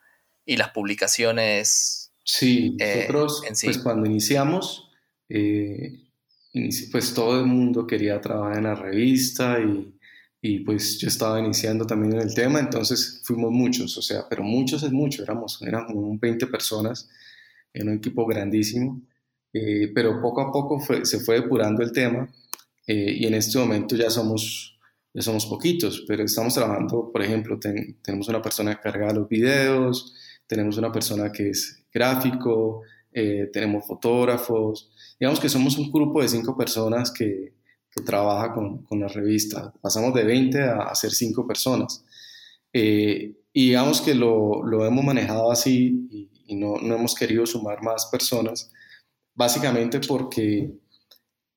y 0.46 0.58
las 0.58 0.72
publicaciones? 0.72 2.03
Sí, 2.24 2.78
eh, 2.80 3.08
nosotros, 3.10 3.44
pues 3.64 3.78
cuando 3.80 4.06
iniciamos, 4.10 4.90
eh, 5.30 6.00
pues 6.92 7.14
todo 7.14 7.40
el 7.40 7.46
mundo 7.46 7.86
quería 7.86 8.22
trabajar 8.22 8.58
en 8.58 8.64
la 8.64 8.76
revista 8.76 9.60
y 9.60 9.94
y 10.46 10.60
pues 10.60 11.00
yo 11.00 11.08
estaba 11.08 11.40
iniciando 11.40 11.86
también 11.86 12.16
en 12.16 12.20
el 12.20 12.36
tema, 12.36 12.60
entonces 12.60 13.22
fuimos 13.24 13.50
muchos, 13.50 13.98
o 13.98 14.02
sea, 14.02 14.28
pero 14.30 14.44
muchos 14.44 14.84
es 14.84 14.92
mucho, 14.92 15.24
éramos, 15.24 15.62
eran 15.62 15.86
como 15.86 16.20
20 16.20 16.48
personas 16.48 17.10
en 17.74 17.88
un 17.88 17.96
equipo 17.96 18.26
grandísimo, 18.26 19.02
eh, 19.54 19.90
pero 19.96 20.22
poco 20.22 20.42
a 20.42 20.52
poco 20.52 20.82
se 21.04 21.20
fue 21.22 21.36
depurando 21.40 21.82
el 21.82 21.94
tema 21.94 22.30
eh, 22.86 23.16
y 23.20 23.26
en 23.26 23.36
este 23.36 23.58
momento 23.58 23.96
ya 23.96 24.10
somos, 24.10 24.78
ya 25.14 25.22
somos 25.22 25.46
poquitos, 25.46 26.04
pero 26.06 26.26
estamos 26.26 26.54
trabajando, 26.56 27.10
por 27.10 27.24
ejemplo, 27.24 27.58
tenemos 27.58 28.28
una 28.28 28.42
persona 28.42 28.76
que 28.76 28.82
carga 28.82 29.14
los 29.14 29.30
videos, 29.30 30.14
tenemos 30.54 30.78
una 30.78 30.92
persona 30.92 31.32
que 31.32 31.50
es 31.50 31.84
gráfico, 31.92 32.82
eh, 33.12 33.50
tenemos 33.52 33.86
fotógrafos, 33.86 34.92
digamos 35.20 35.40
que 35.40 35.50
somos 35.50 35.78
un 35.78 35.92
grupo 35.92 36.22
de 36.22 36.30
cinco 36.30 36.56
personas 36.56 37.12
que 37.12 37.54
que 37.94 38.04
trabaja 38.04 38.54
con, 38.54 38.84
con 38.84 39.00
la 39.00 39.08
revista. 39.08 39.72
Pasamos 39.82 40.14
de 40.14 40.24
20 40.24 40.62
a, 40.62 40.96
ser 40.96 41.12
5 41.12 41.46
personas. 41.46 42.04
Eh, 42.72 43.36
y 43.54 43.68
digamos 43.68 44.02
que 44.02 44.16
lo, 44.16 44.64
lo, 44.64 44.86
hemos 44.86 45.06
manejado 45.06 45.52
así 45.52 46.30
y, 46.48 46.56
no, 46.56 46.76
no, 46.82 46.96
hemos 46.96 47.16
querido 47.16 47.46
sumar 47.46 47.82
más 47.82 48.08
personas, 48.08 48.72
básicamente 49.34 50.00
porque 50.00 50.72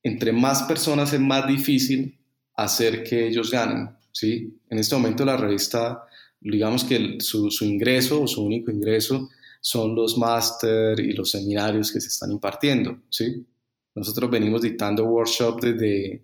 entre 0.03 0.33
más 0.33 0.63
personas 0.63 1.13
es 1.13 1.21
más 1.21 1.47
difícil 1.47 2.19
hacer 2.55 3.03
que 3.03 3.27
ellos 3.29 3.51
ganen. 3.51 3.97
¿sí? 4.13 4.59
En 4.69 4.79
este 4.79 4.95
momento 4.95 5.25
la 5.25 5.37
revista, 5.37 6.03
digamos 6.51 6.85
que 6.85 7.19
su, 7.21 7.51
su 7.51 7.65
ingreso 7.65 8.23
o 8.23 8.27
su 8.27 8.45
único 8.45 8.71
ingreso 8.71 9.29
son 9.61 9.95
los 9.95 10.17
máster 10.17 11.01
y 11.01 11.13
los 11.13 11.31
seminarios 11.31 11.91
que 11.91 12.01
se 12.01 12.09
están 12.09 12.31
impartiendo. 12.31 13.01
¿sí? 13.11 13.45
Nosotros 13.97 14.31
venimos 14.31 14.63
dictando 14.63 15.05
workshops 15.07 15.63
desde, 15.63 16.23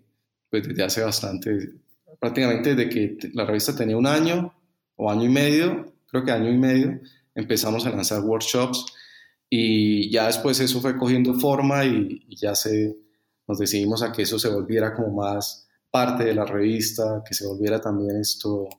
pues 0.49 0.67
desde 0.67 0.83
hace 0.83 1.01
bastante, 1.01 1.71
prácticamente 2.19 2.75
desde 2.75 2.89
que 2.89 3.17
la 3.33 3.45
revista 3.45 3.75
tenía 3.75 3.97
un 3.97 4.07
año 4.07 4.53
o 4.95 5.11
año 5.11 5.25
y 5.25 5.29
medio, 5.29 5.93
creo 6.07 6.23
que 6.23 6.31
año 6.31 6.51
y 6.51 6.57
medio, 6.57 7.01
empezamos 7.35 7.85
a 7.85 7.89
lanzar 7.89 8.21
workshops 8.21 8.85
y 9.49 10.09
ya 10.09 10.27
después 10.27 10.59
eso 10.59 10.79
fue 10.79 10.97
cogiendo 10.97 11.33
forma 11.33 11.83
y, 11.83 12.25
ya 12.35 12.55
se, 12.55 12.95
nos 13.47 13.57
decidimos 13.57 14.03
a 14.03 14.11
que 14.11 14.21
eso 14.21 14.39
se 14.39 14.49
volviera 14.49 14.93
como 14.93 15.09
más 15.09 15.67
parte 15.91 16.23
de 16.23 16.33
la 16.33 16.45
revista, 16.45 17.23
que 17.27 17.33
se 17.33 17.45
volviera 17.45 17.81
también 17.81 18.19
esto 18.21 18.69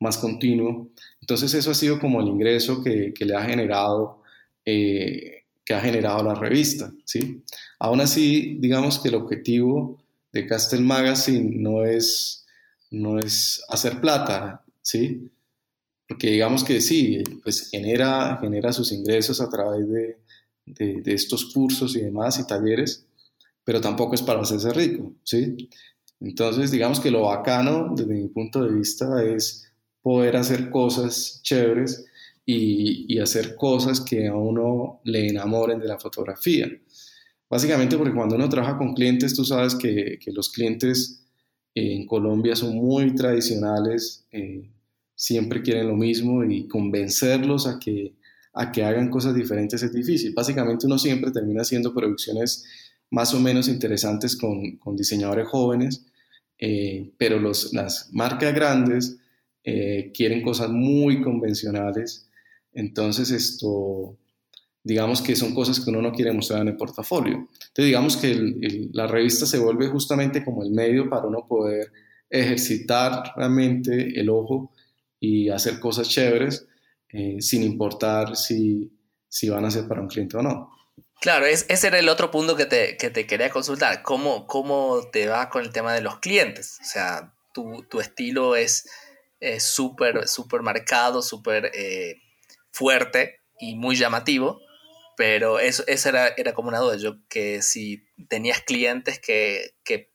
más 0.00 0.18
continuo. 0.18 0.90
Entonces 1.20 1.54
eso 1.54 1.70
ha 1.70 1.74
sido 1.74 1.98
como 1.98 2.20
el 2.20 2.28
ingreso 2.28 2.82
que, 2.82 3.12
que 3.14 3.24
le 3.24 3.34
ha 3.34 3.44
generado, 3.44 4.22
eh, 4.64 5.44
que 5.64 5.74
ha 5.74 5.80
generado 5.80 6.22
la 6.22 6.34
revista, 6.34 6.92
¿sí? 7.04 7.42
Aún 7.78 8.00
así, 8.00 8.56
digamos 8.60 8.98
que 8.98 9.08
el 9.08 9.16
objetivo 9.16 10.02
de 10.32 10.46
Castel 10.46 10.82
Magazine 10.82 11.56
no 11.56 11.84
es, 11.84 12.46
no 12.90 13.18
es 13.18 13.62
hacer 13.68 14.00
plata, 14.00 14.62
¿sí? 14.82 15.30
Porque 16.08 16.30
digamos 16.30 16.62
que 16.62 16.80
sí, 16.80 17.22
pues 17.42 17.68
genera, 17.70 18.38
genera 18.40 18.72
sus 18.72 18.92
ingresos 18.92 19.40
a 19.40 19.48
través 19.48 19.88
de, 19.88 20.18
de, 20.66 21.00
de 21.02 21.14
estos 21.14 21.52
cursos 21.52 21.96
y 21.96 22.00
demás 22.00 22.38
y 22.38 22.46
talleres, 22.46 23.06
pero 23.64 23.80
tampoco 23.80 24.14
es 24.14 24.22
para 24.22 24.40
hacerse 24.40 24.72
rico, 24.72 25.12
¿sí? 25.24 25.68
Entonces, 26.20 26.70
digamos 26.70 27.00
que 27.00 27.10
lo 27.10 27.22
bacano, 27.22 27.92
desde 27.94 28.14
mi 28.14 28.28
punto 28.28 28.64
de 28.64 28.72
vista, 28.72 29.22
es 29.22 29.70
poder 30.06 30.36
hacer 30.36 30.70
cosas 30.70 31.40
chéveres 31.42 32.06
y, 32.44 33.12
y, 33.12 33.18
hacer 33.18 33.56
cosas 33.56 34.00
que 34.00 34.28
a 34.28 34.36
uno 34.36 35.00
le 35.02 35.26
enamoren 35.26 35.80
de 35.80 35.88
la 35.88 35.98
fotografía. 35.98 36.70
Básicamente 37.50 37.96
porque 37.96 38.14
cuando 38.14 38.36
uno 38.36 38.48
trabaja 38.48 38.78
con 38.78 38.94
clientes, 38.94 39.34
tú 39.34 39.44
sabes 39.44 39.74
que, 39.74 40.20
que 40.24 40.30
los 40.30 40.50
clientes 40.50 41.24
en 41.74 42.06
Colombia 42.06 42.54
son 42.54 42.76
muy 42.76 43.16
tradicionales, 43.16 44.24
eh, 44.30 44.70
siempre 45.16 45.60
quieren 45.60 45.88
lo 45.88 45.96
mismo 45.96 46.44
y 46.44 46.68
convencerlos 46.68 47.66
a 47.66 47.80
que, 47.80 48.14
a 48.52 48.70
que 48.70 48.84
hagan 48.84 49.10
cosas 49.10 49.34
diferentes 49.34 49.82
es 49.82 49.92
difícil. 49.92 50.32
Básicamente 50.34 50.86
uno 50.86 51.00
siempre 51.00 51.32
termina 51.32 51.62
haciendo 51.62 51.92
producciones 51.92 52.64
más 53.10 53.34
o 53.34 53.40
menos 53.40 53.66
interesantes 53.66 54.36
con, 54.36 54.76
con 54.76 54.94
diseñadores 54.94 55.48
jóvenes, 55.48 56.06
eh, 56.60 57.10
pero 57.18 57.40
los, 57.40 57.72
las 57.72 58.08
marcas 58.12 58.54
grandes 58.54 59.18
eh, 59.68 60.12
quieren 60.14 60.42
cosas 60.42 60.70
muy 60.70 61.20
convencionales, 61.20 62.30
entonces 62.72 63.32
esto, 63.32 64.16
digamos 64.84 65.20
que 65.20 65.34
son 65.34 65.52
cosas 65.54 65.80
que 65.80 65.90
uno 65.90 66.00
no 66.00 66.12
quiere 66.12 66.32
mostrar 66.32 66.60
en 66.62 66.68
el 66.68 66.76
portafolio. 66.76 67.34
Entonces 67.34 67.84
digamos 67.86 68.16
que 68.16 68.30
el, 68.30 68.90
la 68.92 69.08
revista 69.08 69.44
se 69.44 69.58
vuelve 69.58 69.88
justamente 69.88 70.44
como 70.44 70.62
el 70.62 70.70
medio 70.70 71.10
para 71.10 71.26
uno 71.26 71.48
poder 71.48 71.90
ejercitar 72.30 73.32
realmente 73.34 74.20
el 74.20 74.30
ojo 74.30 74.70
y 75.18 75.48
hacer 75.48 75.80
cosas 75.80 76.08
chéveres 76.08 76.68
eh, 77.08 77.38
sin 77.40 77.64
importar 77.64 78.36
si, 78.36 78.92
si 79.28 79.48
van 79.48 79.64
a 79.64 79.70
ser 79.72 79.88
para 79.88 80.00
un 80.00 80.06
cliente 80.06 80.36
o 80.36 80.42
no. 80.42 80.70
Claro, 81.20 81.46
es, 81.46 81.66
ese 81.68 81.88
era 81.88 81.98
el 81.98 82.08
otro 82.08 82.30
punto 82.30 82.54
que 82.54 82.66
te, 82.66 82.96
que 82.96 83.10
te 83.10 83.26
quería 83.26 83.50
consultar. 83.50 84.02
¿Cómo, 84.04 84.46
¿Cómo 84.46 85.00
te 85.10 85.26
va 85.26 85.50
con 85.50 85.64
el 85.64 85.72
tema 85.72 85.92
de 85.92 86.02
los 86.02 86.20
clientes? 86.20 86.78
O 86.82 86.84
sea, 86.84 87.34
tu, 87.52 87.84
tu 87.90 88.00
estilo 88.00 88.54
es 88.54 88.88
súper, 89.58 90.28
súper 90.28 90.62
marcado, 90.62 91.22
súper 91.22 91.70
eh, 91.74 92.16
fuerte 92.70 93.40
y 93.58 93.74
muy 93.74 93.96
llamativo, 93.96 94.60
pero 95.16 95.58
eso, 95.58 95.84
esa 95.86 96.08
era, 96.10 96.28
era, 96.36 96.54
como 96.54 96.68
una 96.68 96.78
duda, 96.78 96.96
yo 96.96 97.16
que 97.28 97.62
si 97.62 98.06
tenías 98.28 98.60
clientes 98.60 99.18
que, 99.18 99.74
que 99.84 100.10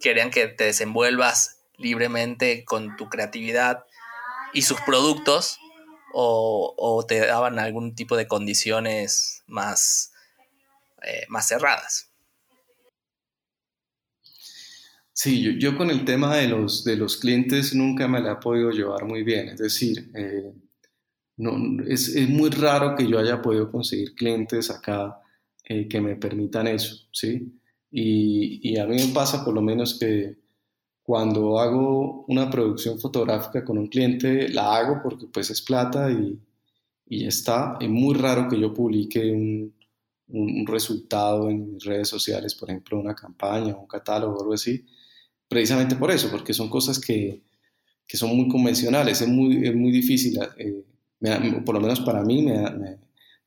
querían 0.00 0.30
que 0.30 0.48
te 0.48 0.64
desenvuelvas 0.64 1.58
libremente 1.76 2.64
con 2.64 2.96
tu 2.96 3.08
creatividad 3.08 3.84
y 4.52 4.62
sus 4.62 4.80
productos, 4.80 5.58
o, 6.12 6.74
o 6.76 7.06
te 7.06 7.26
daban 7.26 7.58
algún 7.58 7.94
tipo 7.94 8.16
de 8.16 8.26
condiciones 8.26 9.42
más, 9.46 10.12
eh, 11.02 11.24
más 11.28 11.46
cerradas. 11.48 12.09
Sí, 15.22 15.58
yo, 15.58 15.76
con 15.76 15.90
el 15.90 16.06
tema 16.06 16.34
de 16.36 16.48
los, 16.48 16.82
de 16.82 16.96
los 16.96 17.18
clientes 17.18 17.74
nunca 17.74 18.08
me 18.08 18.22
la 18.22 18.32
he 18.32 18.36
podido 18.36 18.70
llevar 18.70 19.04
muy 19.04 19.22
bien. 19.22 19.50
Es 19.50 19.58
decir, 19.58 20.10
eh, 20.14 20.50
no, 21.36 21.84
es, 21.86 22.08
es, 22.16 22.26
muy 22.26 22.48
raro 22.48 22.96
que 22.96 23.06
yo 23.06 23.18
haya 23.18 23.42
podido 23.42 23.70
conseguir 23.70 24.14
clientes 24.14 24.70
acá 24.70 25.20
eh, 25.64 25.86
que 25.88 26.00
me 26.00 26.16
permitan 26.16 26.68
eso, 26.68 27.06
¿sí? 27.12 27.60
Y, 27.90 28.78
a 28.78 28.86
mí 28.86 28.96
me 28.96 29.12
pasa 29.12 29.44
por 29.44 29.52
lo 29.52 29.60
menos 29.60 29.98
que 29.98 30.38
cuando 31.02 31.58
hago 31.58 32.24
una 32.28 32.48
producción 32.48 32.98
fotográfica 32.98 33.62
con 33.62 33.76
un 33.76 33.88
cliente, 33.88 34.48
la 34.48 34.74
hago 34.74 35.00
porque 35.02 35.26
pues 35.26 35.50
es 35.50 35.60
plata 35.60 36.10
y, 36.10 36.40
y 37.06 37.26
está. 37.26 37.76
Es 37.78 37.90
muy 37.90 38.14
raro 38.14 38.48
que 38.48 38.58
yo 38.58 38.72
publique 38.72 39.20
un, 39.32 39.74
un, 40.28 40.60
un 40.60 40.66
resultado 40.66 41.50
en 41.50 41.78
redes 41.78 42.08
sociales, 42.08 42.54
por 42.54 42.70
ejemplo, 42.70 42.98
una 42.98 43.14
campaña, 43.14 43.76
un 43.76 43.86
catálogo 43.86 44.38
o 44.38 44.40
algo 44.40 44.54
así 44.54 44.86
precisamente 45.50 45.96
por 45.96 46.12
eso, 46.12 46.30
porque 46.30 46.54
son 46.54 46.70
cosas 46.70 47.00
que, 47.00 47.42
que 48.06 48.16
son 48.16 48.36
muy 48.36 48.48
convencionales, 48.48 49.20
es 49.20 49.26
muy, 49.26 49.66
es 49.66 49.74
muy 49.74 49.90
difícil, 49.90 50.38
eh, 50.56 50.84
por 51.66 51.74
lo 51.74 51.80
menos 51.80 52.00
para 52.00 52.22
mí 52.22 52.42
me, 52.42 52.70
me, 52.70 52.98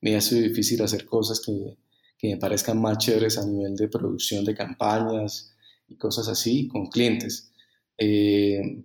me, 0.02 0.16
ha 0.18 0.20
sido 0.20 0.42
difícil 0.42 0.82
hacer 0.82 1.06
cosas 1.06 1.40
que, 1.40 1.78
que, 2.18 2.28
me 2.28 2.38
parezcan 2.38 2.82
más 2.82 2.98
chéveres 2.98 3.38
a 3.38 3.46
nivel 3.46 3.78
de 3.78 3.88
producción 3.88 4.44
de 4.44 4.54
campañas 4.54 5.56
y 5.88 5.96
cosas 5.96 6.28
así 6.28 6.68
con 6.68 6.88
clientes. 6.88 7.54
Eh, 7.98 8.84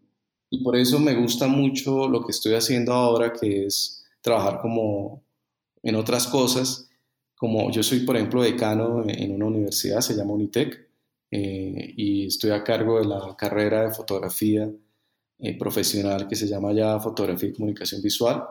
y 0.51 0.63
por 0.63 0.77
eso 0.77 1.01
me 1.01 1.17
gusta 1.17 1.49
mucho 1.49 2.09
lo 2.09 2.25
que 2.25 2.31
estoy 2.31 2.55
haciendo 2.55 2.93
ahora, 2.93 3.33
que 3.33 3.67
es 3.67 4.05
trabajar 4.21 4.61
como 4.61 5.25
en 5.83 5.97
otras 5.97 6.29
cosas, 6.29 6.89
como 7.35 7.73
yo 7.73 7.83
soy, 7.83 8.01
por 8.01 8.17
ejemplo, 8.17 8.43
decano 8.45 9.03
en 9.09 9.33
una 9.33 9.47
universidad, 9.47 10.03
se 10.03 10.15
llama 10.15 10.35
Unitec, 10.35 10.88
eh, 11.31 11.95
y 11.97 12.27
estoy 12.27 12.51
a 12.51 12.65
cargo 12.65 12.99
de 12.99 13.07
la 13.07 13.35
carrera 13.37 13.85
de 13.85 13.91
fotografía 13.91 14.71
eh, 15.41 15.57
profesional 15.57 16.27
que 16.27 16.35
se 16.35 16.49
llama 16.49 16.73
ya 16.73 16.99
Fotografía 16.99 17.49
y 17.49 17.53
Comunicación 17.53 18.03
Visual 18.03 18.43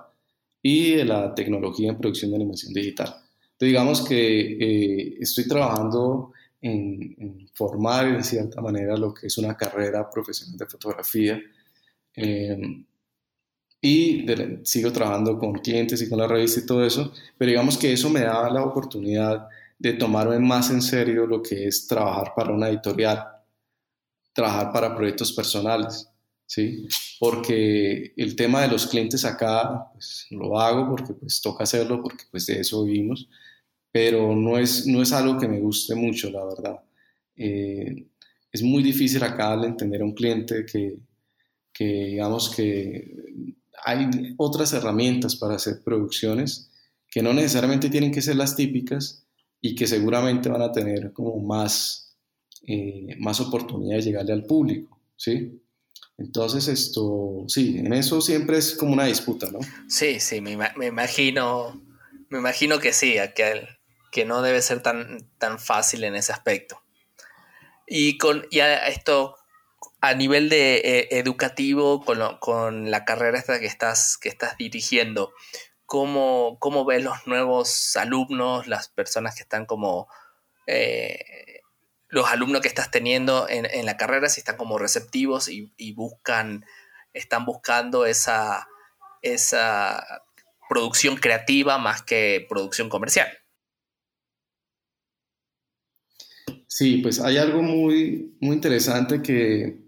y 0.62 0.96
de 0.96 1.06
la 1.06 1.36
tecnología 1.36 1.90
en 1.90 1.98
producción 1.98 2.32
de 2.32 2.38
animación 2.38 2.74
digital. 2.74 3.08
Entonces, 3.08 3.68
digamos 3.68 4.08
que 4.08 4.52
eh, 4.54 5.18
estoy 5.20 5.48
trabajando 5.48 6.32
en, 6.62 7.16
en, 7.18 7.50
formar 7.54 8.16
de 8.18 8.24
cierta 8.24 8.62
manera 8.62 8.96
lo 8.96 9.14
que 9.14 9.28
es 9.28 9.38
una 9.38 9.58
carrera 9.58 10.10
profesional 10.10 10.58
de 10.58 10.66
fotografía 10.66 11.42
eh, 12.16 12.86
y 13.82 14.26
de, 14.26 14.62
sigo 14.64 14.92
trabajando 14.92 15.38
con 15.38 15.54
clientes 15.54 16.02
y 16.02 16.10
con 16.10 16.20
la 16.20 16.28
revista 16.28 16.62
y 16.62 16.66
todo 16.66 16.86
eso, 16.86 17.12
pero 17.38 17.50
digamos 17.50 17.78
que 17.78 17.94
eso 17.94 18.10
me 18.10 18.22
da 18.22 18.50
la 18.50 18.64
oportunidad 18.64 19.48
de 19.80 19.94
tomarme 19.94 20.40
más 20.40 20.72
en 20.72 20.82
serio 20.82 21.28
lo 21.28 21.42
que 21.42 21.68
es 21.68 21.88
trabajar 21.88 22.34
para 22.36 22.52
una 22.52 22.70
editorial, 22.70 23.24
trabajar 24.34 24.72
para 24.72 24.96
proyectos 24.96 25.34
personales, 25.34 26.10
¿sí? 26.46 26.88
Porque 27.20 28.14
el 28.18 28.36
tema 28.36 28.62
de 28.62 28.70
los 28.70 28.88
clientes 28.88 29.26
acá, 29.26 29.90
pues 29.94 30.28
lo 30.32 30.60
hago 30.60 30.90
porque 30.90 31.14
pues 31.14 31.42
toca 31.42 31.64
hacerlo, 31.64 32.02
porque 32.02 32.26
pues 32.32 32.46
de 32.48 32.62
eso 32.62 32.84
vivimos, 32.84 33.30
pero 33.92 34.36
no 34.36 34.58
es, 34.58 34.88
no 34.88 35.02
es 35.02 35.12
algo 35.12 35.38
que 35.40 35.48
me 35.48 35.60
guste 35.60 35.96
mucho, 35.96 36.30
la 36.32 36.46
verdad. 36.46 36.80
Eh, 37.36 38.08
es 38.52 38.64
muy 38.64 38.82
difícil 38.82 39.24
acá 39.24 39.54
entender 39.54 40.02
a 40.02 40.06
un 40.06 40.14
cliente 40.14 40.66
que, 40.66 40.98
que, 41.74 41.86
digamos 41.86 42.50
que 42.56 43.56
hay 43.86 44.10
otras 44.38 44.74
herramientas 44.74 45.36
para 45.36 45.56
hacer 45.56 45.84
producciones 45.84 46.72
que 47.10 47.22
no 47.22 47.34
necesariamente 47.34 47.90
tienen 47.90 48.12
que 48.12 48.22
ser 48.22 48.36
las 48.36 48.56
típicas, 48.56 49.27
y 49.62 49.76
que 49.76 49.88
seguramente 49.88 50.50
van 50.50 50.62
a 50.62 50.72
tener 50.72 51.12
como 51.14 51.40
más, 51.40 52.16
eh, 52.68 53.16
más 53.20 53.40
oportunidades 53.40 54.06
de 54.06 54.12
llegarle 54.12 54.34
al 54.34 54.44
público, 54.44 55.00
¿sí? 55.16 55.62
Entonces, 56.18 56.68
esto, 56.68 57.46
sí, 57.48 57.78
en 57.78 57.94
eso 57.94 58.22
siempre 58.22 58.58
es 58.58 58.76
como 58.76 58.94
una 58.94 59.06
disputa, 59.06 59.52
¿no? 59.52 59.60
Sí, 59.88 60.20
sí, 60.20 60.42
me, 60.42 60.58
me 60.76 60.88
imagino, 60.88 61.80
me 62.30 62.40
imagino 62.40 62.80
que 62.80 62.92
sí, 62.92 63.16
que, 63.36 63.68
que 64.12 64.26
no 64.26 64.42
debe 64.42 64.62
ser 64.62 64.82
tan, 64.82 65.30
tan 65.38 65.60
fácil 65.60 66.04
en 66.04 66.16
ese 66.16 66.34
aspecto. 66.34 66.82
Y 67.86 68.18
con 68.18 68.46
ya 68.52 68.88
esto, 68.88 69.36
a 70.02 70.14
nivel 70.14 70.50
de 70.50 70.78
eh, 70.78 71.08
educativo, 71.12 72.04
con, 72.04 72.20
lo, 72.20 72.40
con, 72.40 72.90
la 72.90 73.06
carrera 73.06 73.38
esta 73.38 73.60
que 73.60 73.68
estás, 73.68 74.18
que 74.18 74.30
estás 74.30 74.58
dirigiendo, 74.58 75.34
cómo, 75.88 76.58
cómo 76.60 76.86
ves 76.86 77.04
los 77.04 77.26
nuevos 77.26 77.96
alumnos, 77.96 78.68
las 78.68 78.90
personas 78.90 79.36
que 79.36 79.42
están 79.42 79.66
como, 79.66 80.08
eh, 80.68 81.62
los 82.10 82.30
alumnos 82.30 82.62
que 82.62 82.68
estás 82.68 82.92
teniendo 82.92 83.48
en, 83.50 83.66
en, 83.66 83.86
la 83.86 83.98
carrera, 83.98 84.30
si 84.30 84.42
están 84.42 84.58
como 84.58 84.78
receptivos 84.78 85.48
y, 85.48 85.74
y, 85.78 85.94
buscan, 85.94 86.66
están 87.14 87.46
buscando 87.46 88.06
esa, 88.06 88.68
esa 89.22 90.06
producción 90.70 91.16
creativa 91.16 91.78
más 91.78 92.04
que 92.04 92.46
producción 92.50 92.90
comercial. 92.90 93.30
Sí, 96.68 96.98
pues 96.98 97.22
hay 97.22 97.38
algo 97.38 97.64
muy, 97.64 98.36
muy 98.42 98.58
interesante 98.58 99.22
que, 99.22 99.80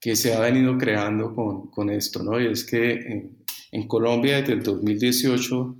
que 0.00 0.14
se 0.14 0.34
ha 0.34 0.38
venido 0.38 0.78
creando 0.78 1.34
con, 1.34 1.68
con 1.68 1.90
esto, 1.90 2.22
¿no? 2.22 2.40
Y 2.40 2.46
es 2.46 2.64
que 2.64 2.92
eh, 2.92 3.37
en 3.72 3.86
Colombia, 3.86 4.40
desde 4.40 4.54
el 4.54 4.62
2018, 4.62 5.76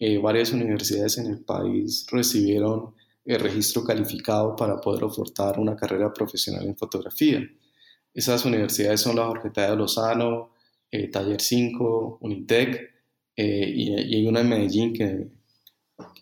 eh, 0.00 0.18
varias 0.18 0.52
universidades 0.52 1.18
en 1.18 1.26
el 1.26 1.40
país 1.40 2.06
recibieron 2.10 2.94
el 3.24 3.40
registro 3.40 3.84
calificado 3.84 4.56
para 4.56 4.80
poder 4.80 5.04
ofertar 5.04 5.58
una 5.58 5.76
carrera 5.76 6.12
profesional 6.12 6.66
en 6.66 6.76
fotografía. 6.76 7.42
Esas 8.14 8.44
universidades 8.44 9.00
son 9.00 9.16
la 9.16 9.26
Jorge 9.26 9.50
de 9.54 9.76
Lozano, 9.76 10.54
eh, 10.90 11.08
Taller 11.08 11.40
5, 11.40 12.18
Unitec, 12.22 12.94
eh, 13.36 13.72
y, 13.72 13.94
hay 13.94 14.26
una 14.26 14.40
en 14.40 14.48
Medellín 14.48 14.92
que, 14.92 15.28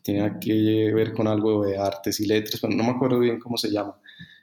tiene 0.03 0.39
que 0.41 0.93
ver 0.95 1.13
con 1.13 1.27
algo 1.27 1.65
de 1.65 1.79
artes 1.79 2.21
y 2.21 2.27
letras, 2.27 2.61
pero 2.61 2.75
no 2.75 2.85
me 2.85 2.91
acuerdo 2.91 3.19
bien 3.19 3.41
cómo 3.41 3.57
se 3.57 3.71
llama, 3.71 3.99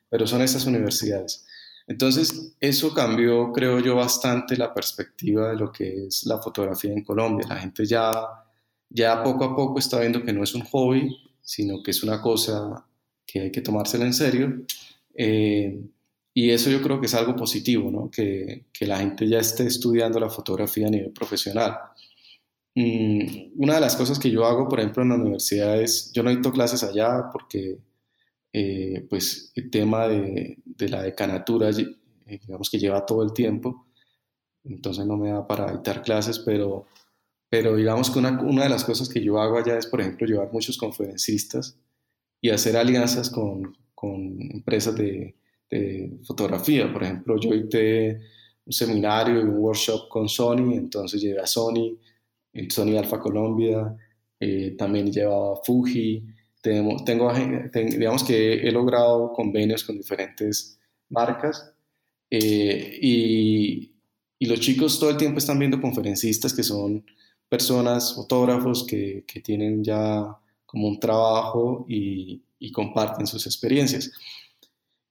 pero 0.10 0.28
son 0.28 0.42
esas 0.42 0.66
universidades. 0.66 1.46
Entonces, 1.88 2.56
eso 2.60 2.94
cambió, 2.94 3.52
creo 3.52 3.80
yo, 3.80 3.96
bastante 3.96 4.56
la 4.56 4.74
perspectiva 4.74 5.50
de 5.50 5.58
lo 5.58 5.72
que 5.72 6.08
es 6.08 6.26
la 6.26 6.40
fotografía 6.40 6.94
en 6.94 7.04
Colombia. 7.04 7.48
La 7.50 7.58
gente 7.58 7.86
ya, 7.86 8.14
ya 8.90 9.22
poco 9.24 9.44
a 9.44 9.56
poco 9.56 9.80
está 9.80 10.00
viendo 10.00 10.24
que 10.24 10.34
no 10.34 10.44
es 10.44 10.56
un 10.56 10.64
hobby, 10.64 11.10
sino 11.42 11.84
que 11.84 11.92
es 11.92 12.04
una 12.04 12.22
cosa 12.22 12.86
que 13.26 13.42
hay 13.42 13.52
que 13.52 13.62
tomársela 13.62 14.06
en 14.06 14.14
serio. 14.14 14.66
Eh, 15.14 15.80
y 16.34 16.50
eso 16.50 16.70
yo 16.70 16.82
creo 16.82 17.00
que 17.00 17.06
es 17.06 17.14
algo 17.14 17.36
positivo, 17.36 17.92
¿no? 17.92 18.10
que, 18.10 18.66
la 18.82 19.00
gente 19.00 19.28
ya 19.28 19.40
esté 19.40 19.68
estudiando 19.68 20.20
la 20.20 20.30
fotografía 20.30 20.88
a 20.88 20.90
nivel 20.90 21.12
profesional. 21.12 21.78
Mm, 22.76 23.52
una 23.58 23.76
de 23.76 23.82
las 23.82 23.96
cosas 23.96 24.18
que 24.18 24.32
yo 24.32 24.46
hago, 24.46 24.68
por 24.68 24.80
ejemplo, 24.80 25.04
en 25.04 25.10
la 25.10 25.16
universidad 25.16 25.80
es, 25.80 26.12
yo 26.12 26.24
no 26.24 26.32
dicto 26.32 26.52
clases 26.52 26.84
allá 26.84 27.30
porque 27.32 27.78
eh, 28.54 29.06
pues 29.10 29.52
el 29.56 29.70
tema 29.72 30.08
de, 30.08 30.60
de, 30.64 30.90
la 30.90 31.02
decanatura, 31.02 31.70
eh, 31.72 32.40
digamos 32.40 32.70
que 32.70 32.78
lleva 32.78 33.06
todo 33.06 33.24
el 33.24 33.34
tiempo, 33.34 33.88
entonces 34.64 35.06
no 35.06 35.18
me 35.18 35.32
da 35.32 35.48
para 35.48 35.72
dictar 35.72 36.04
clases, 36.04 36.40
pero, 36.40 36.86
pero 37.50 37.76
digamos 37.76 38.12
que 38.12 38.20
una, 38.20 38.40
una 38.42 38.64
de 38.64 38.70
las 38.70 38.84
cosas 38.84 39.10
que 39.10 39.24
yo 39.24 39.40
hago 39.42 39.58
allá 39.58 39.78
es, 39.78 39.88
por 39.88 40.02
ejemplo, 40.02 40.28
llevar 40.28 40.54
muchos 40.54 40.78
conferencistas 40.78 41.78
y 42.40 42.52
hacer 42.52 42.78
alianzas 42.78 43.30
con, 43.30 43.76
con 43.96 44.40
empresas 44.40 44.96
de, 44.96 45.36
de 45.70 46.20
fotografía. 46.24 46.92
Por 46.94 47.04
ejemplo, 47.04 47.40
yo 47.40 47.54
hice 47.54 48.20
un 48.66 48.72
seminario 48.72 49.40
y 49.40 49.44
un 49.44 49.58
workshop 49.58 50.08
con 50.10 50.30
Sony, 50.30 50.74
entonces 50.76 51.22
llevé 51.22 51.40
a 51.40 51.48
Sony, 51.48 51.98
Sony 52.70 52.98
Alpha 52.98 53.20
Colombia, 53.20 53.98
eh, 54.40 54.76
también 54.78 55.12
llevaba 55.12 55.56
Fuji, 55.64 56.24
tengo, 56.64 57.04
tengo, 57.04 57.32
digamos 57.74 58.24
que 58.24 58.54
he 58.54 58.72
logrado 58.72 59.34
convenios 59.34 59.84
con 59.84 59.98
diferentes 59.98 60.80
marcas 61.10 61.74
eh, 62.32 62.98
y, 63.02 63.92
y, 64.40 64.46
los 64.46 64.62
chicos 64.62 64.98
todo 64.98 65.10
el 65.10 65.18
tiempo 65.18 65.40
están 65.40 65.60
viendo 65.60 65.82
conferencistas 65.82 66.54
que 66.54 66.64
son 66.64 67.06
personas, 67.50 68.16
fotógrafos 68.16 68.88
que, 68.88 69.26
que 69.28 69.42
tienen 69.42 69.84
ya 69.84 70.26
como 70.66 70.88
un 70.88 71.00
trabajo 71.00 71.86
y, 71.88 72.42
y 72.58 72.72
comparten 72.72 73.28
sus 73.28 73.46
experiencias. 73.46 74.12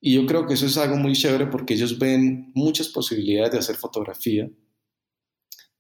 Y 0.01 0.15
yo 0.15 0.27
creo 0.27 0.47
que 0.47 0.55
eso 0.55 0.67
es 0.67 0.77
algo 0.79 0.97
muy 0.97 1.13
chévere 1.13 1.47
porque 1.47 1.75
ellos 1.75 1.99
ven 1.99 2.51
muchas 2.55 2.89
posibilidades 2.89 3.53
de 3.53 3.59
hacer 3.59 3.77
fotografía 3.77 4.51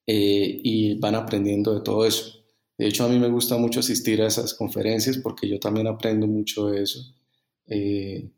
eh, 0.07 0.61
y 0.63 0.99
van 0.99 1.15
aprendiendo 1.15 1.75
de 1.75 1.81
todo 1.81 2.05
eso. 2.05 2.42
De 2.79 2.89
hecho, 2.89 3.05
a 3.05 3.09
mí 3.09 3.19
me 3.19 3.29
gusta 3.29 3.57
mucho 3.59 3.81
asistir 3.81 4.23
a 4.23 4.27
esas 4.27 4.55
conferencias 4.55 5.19
porque 5.19 5.49
yo 5.49 5.59
también 5.59 5.87
aprendo 5.87 6.27
mucho 6.27 6.69
de 6.69 6.83
eso. 6.83 7.01
Eh, 7.67 8.29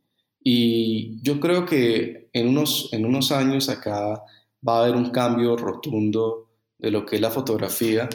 y 0.42 1.22
yo 1.22 1.40
creo 1.40 1.64
que 1.64 2.28
en 2.32 2.48
unos, 2.48 2.90
en 2.92 3.06
unos 3.06 3.32
años 3.32 3.68
acá 3.68 4.22
va 4.66 4.78
a 4.78 4.82
haber 4.82 4.96
un 4.96 5.10
cambio 5.10 5.56
rotundo 5.56 6.50
de 6.78 6.90
lo 6.90 7.06
que 7.06 7.16
es 7.16 7.22
la 7.22 7.30
fotografía, 7.30 8.08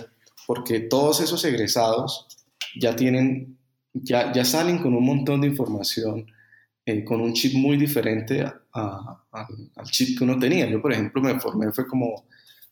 porque 0.45 0.81
todos 0.81 1.21
esos 1.21 1.43
egresados 1.45 2.27
ya 2.79 2.95
tienen, 2.95 3.57
ya, 3.93 4.31
ya 4.31 4.45
salen 4.45 4.77
con 4.79 4.93
un 4.93 5.05
montón 5.05 5.41
de 5.41 5.47
información, 5.47 6.27
eh, 6.85 7.03
con 7.03 7.21
un 7.21 7.33
chip 7.33 7.53
muy 7.55 7.77
diferente 7.77 8.45
al 8.73 9.89
chip 9.89 10.17
que 10.17 10.23
uno 10.23 10.37
tenía. 10.37 10.69
Yo, 10.69 10.81
por 10.81 10.93
ejemplo, 10.93 11.21
me 11.21 11.39
formé, 11.39 11.71
fue 11.71 11.87
como 11.87 12.25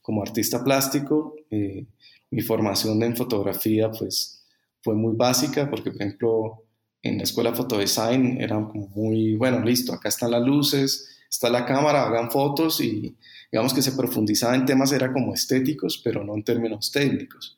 como 0.08 0.22
artista 0.22 0.64
plástico. 0.64 1.36
Eh, 1.52 1.86
mi 2.32 2.41
formación 2.41 3.01
en 3.03 3.15
fotografía 3.15 3.91
pues 3.91 4.43
fue 4.82 4.95
muy 4.95 5.15
básica 5.15 5.69
porque, 5.69 5.91
por 5.91 6.01
ejemplo, 6.01 6.63
en 7.01 7.17
la 7.17 7.23
escuela 7.23 7.51
de 7.51 7.57
fotodesign 7.57 8.41
era 8.41 8.59
muy, 8.59 9.36
bueno, 9.36 9.63
listo, 9.63 9.93
acá 9.93 10.09
están 10.09 10.32
las 10.32 10.43
luces, 10.43 11.07
está 11.30 11.49
la 11.49 11.65
cámara, 11.65 12.05
hagan 12.05 12.32
fotos 12.32 12.82
y 12.82 13.15
digamos 13.51 13.73
que 13.73 13.82
se 13.82 13.93
profundizaba 13.93 14.55
en 14.55 14.65
temas, 14.65 14.91
era 14.91 15.11
como 15.11 15.34
estéticos, 15.34 16.01
pero 16.03 16.23
no 16.23 16.36
en 16.36 16.43
términos 16.43 16.91
técnicos. 16.91 17.57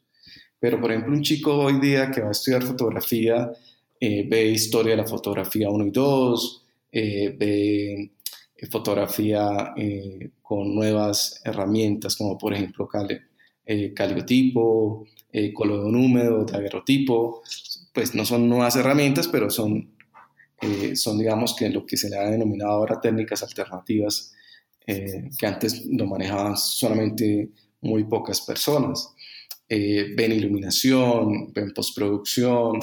Pero, 0.60 0.80
por 0.80 0.92
ejemplo, 0.92 1.14
un 1.14 1.22
chico 1.22 1.56
hoy 1.56 1.80
día 1.80 2.12
que 2.12 2.22
va 2.22 2.30
a 2.30 2.32
estudiar 2.32 2.64
fotografía 2.64 3.52
eh, 4.02 4.26
ve 4.30 4.46
historia 4.46 4.92
de 4.92 4.98
la 5.02 5.08
fotografía 5.08 5.70
1 5.70 5.88
y 5.88 5.92
2, 5.92 6.66
eh, 6.94 7.36
ve 7.38 8.12
eh, 8.56 8.68
fotografía 8.68 9.74
con 10.42 10.74
nuevas 10.74 11.42
herramientas 11.44 12.16
como 12.16 12.38
por 12.38 12.54
ejemplo 12.54 12.88
cal 12.88 13.29
eh, 13.72 13.94
caliotipo, 13.94 15.06
eh, 15.32 15.54
colodón 15.54 15.96
húmedo, 15.96 16.44
daguerrotipo, 16.44 17.44
pues 17.94 18.16
no 18.16 18.26
son 18.26 18.50
nuevas 18.50 18.76
herramientas, 18.76 19.28
pero 19.28 19.52
son, 19.52 19.92
son 20.96 21.20
digamos 21.20 21.56
que 21.56 21.70
lo 21.70 21.86
que 21.86 21.96
se 21.96 22.10
le 22.10 22.18
ha 22.18 22.30
denominado 22.30 22.72
ahora 22.72 23.00
técnicas 23.00 23.44
alternativas 23.44 24.34
que 24.86 25.46
antes 25.46 25.86
lo 25.86 26.08
manejaban 26.08 26.58
solamente 26.58 27.50
muy 27.82 28.06
pocas 28.06 28.42
personas. 28.42 29.14
ven 29.70 30.32
iluminación, 30.32 31.54
ven 31.54 31.72
postproducción, 31.72 32.80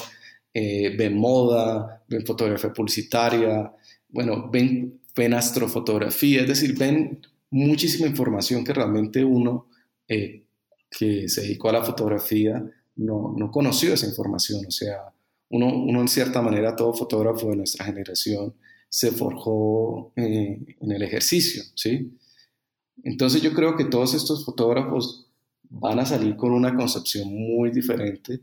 ven 0.53 1.17
moda, 1.17 2.01
ven 2.07 2.25
fotografía 2.25 2.71
publicitaria, 2.71 3.73
bueno, 4.09 4.49
ven 4.49 5.01
ven 5.17 5.33
astrofotografía, 5.33 6.41
es 6.41 6.47
decir, 6.47 6.77
ven 6.77 7.19
muchísima 7.49 8.07
información 8.07 8.63
que 8.63 8.73
realmente 8.73 9.25
uno 9.25 9.67
eh, 10.07 10.43
que 10.89 11.27
se 11.27 11.41
dedicó 11.41 11.69
a 11.69 11.73
la 11.73 11.83
fotografía 11.83 12.63
no, 12.95 13.33
no, 13.37 13.51
conoció 13.51 13.93
esa 13.93 14.07
información. 14.07 14.65
O 14.67 14.71
sea, 14.71 15.13
uno, 15.49 15.67
uno, 15.67 16.01
en 16.01 16.07
cierta 16.07 16.41
manera, 16.41 16.75
todo 16.75 16.93
fotógrafo 16.93 17.49
de 17.49 17.57
nuestra 17.57 17.85
generación 17.85 18.53
se 18.89 19.11
forjó 19.11 20.11
eh, 20.15 20.59
en 20.79 20.91
el 20.91 21.03
ejercicio, 21.03 21.63
¿sí? 21.75 22.17
Entonces 23.03 23.41
yo 23.41 23.53
creo 23.53 23.75
que 23.75 23.85
todos 23.85 24.13
estos 24.13 24.43
fotógrafos 24.43 25.27
van 25.69 25.99
a 25.99 26.05
salir 26.05 26.35
con 26.35 26.51
una 26.51 26.75
concepción 26.75 27.33
muy 27.33 27.71
diferente 27.71 28.39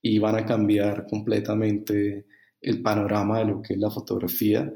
y 0.00 0.18
van 0.18 0.36
a 0.36 0.46
cambiar 0.46 1.06
completamente 1.06 2.26
el 2.60 2.82
panorama 2.82 3.40
de 3.40 3.44
lo 3.46 3.62
que 3.62 3.74
es 3.74 3.80
la 3.80 3.90
fotografía 3.90 4.72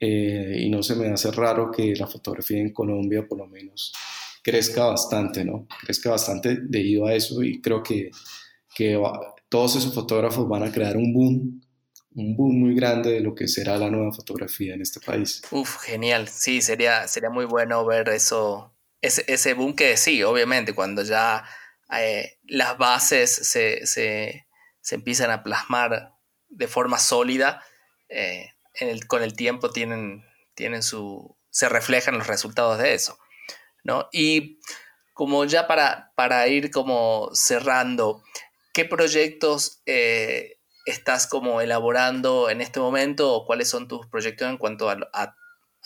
eh, 0.00 0.56
y 0.60 0.70
no 0.70 0.82
se 0.82 0.94
me 0.94 1.08
hace 1.08 1.30
raro 1.30 1.70
que 1.70 1.94
la 1.94 2.06
fotografía 2.06 2.58
en 2.58 2.72
Colombia 2.72 3.26
por 3.26 3.38
lo 3.38 3.46
menos 3.46 3.92
crezca 4.44 4.84
bastante, 4.84 5.44
¿no? 5.44 5.66
Crezca 5.80 6.10
bastante 6.10 6.58
debido 6.60 7.06
a 7.06 7.14
eso 7.14 7.42
y 7.42 7.60
creo 7.62 7.82
que, 7.82 8.10
que 8.74 9.00
todos 9.48 9.76
esos 9.76 9.94
fotógrafos 9.94 10.46
van 10.46 10.62
a 10.62 10.70
crear 10.70 10.98
un 10.98 11.14
boom, 11.14 11.62
un 12.14 12.36
boom 12.36 12.60
muy 12.60 12.74
grande 12.74 13.12
de 13.12 13.20
lo 13.20 13.34
que 13.34 13.48
será 13.48 13.78
la 13.78 13.90
nueva 13.90 14.12
fotografía 14.12 14.74
en 14.74 14.82
este 14.82 15.00
país. 15.00 15.40
Uf, 15.50 15.78
genial, 15.80 16.28
sí, 16.28 16.60
sería, 16.60 17.08
sería 17.08 17.30
muy 17.30 17.46
bueno 17.46 17.84
ver 17.86 18.10
eso, 18.10 18.76
ese, 19.00 19.24
ese 19.28 19.54
boom 19.54 19.74
que 19.74 19.96
sí, 19.96 20.22
obviamente, 20.22 20.74
cuando 20.74 21.02
ya 21.02 21.44
eh, 21.98 22.38
las 22.44 22.76
bases 22.76 23.34
se, 23.34 23.86
se, 23.86 24.46
empiezan 24.90 25.30
a 25.30 25.42
plasmar 25.42 26.12
de 26.50 26.68
forma 26.68 26.98
sólida, 26.98 27.64
eh, 28.10 28.50
con 29.06 29.22
el 29.22 29.34
tiempo 29.34 29.70
tienen, 29.70 30.22
tienen 30.54 30.82
su, 30.82 31.34
se 31.48 31.70
reflejan 31.70 32.18
los 32.18 32.26
resultados 32.26 32.78
de 32.78 32.92
eso. 32.92 33.18
¿No? 33.84 34.08
Y 34.12 34.58
como 35.12 35.44
ya 35.44 35.68
para, 35.68 36.12
para 36.16 36.48
ir 36.48 36.70
como 36.70 37.30
cerrando, 37.32 38.22
¿qué 38.72 38.84
proyectos 38.84 39.82
eh, 39.86 40.58
estás 40.84 41.26
como 41.26 41.60
elaborando 41.60 42.50
en 42.50 42.60
este 42.60 42.80
momento 42.80 43.32
o 43.32 43.46
cuáles 43.46 43.68
son 43.68 43.86
tus 43.86 44.06
proyectos 44.06 44.48
en 44.48 44.58
cuanto 44.58 44.90
a, 44.90 44.98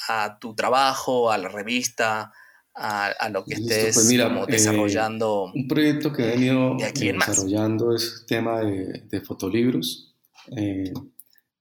a, 0.08 0.38
tu 0.38 0.54
trabajo, 0.54 1.30
a 1.30 1.38
la 1.38 1.48
revista, 1.48 2.32
a, 2.74 3.28
lo 3.30 3.44
que 3.44 3.54
estés 3.54 3.94
pues 3.94 4.22
como 4.22 4.44
eh, 4.44 4.46
desarrollando? 4.48 5.52
un 5.52 5.68
proyecto 5.68 6.12
que 6.12 6.22
he 6.22 6.30
venido 6.30 6.76
desarrollando 6.78 7.94
es 7.94 8.20
el 8.20 8.26
tema 8.26 8.60
de, 8.60 9.04
de 9.08 9.20
fotolibros. 9.20 10.14
Eh, 10.56 10.92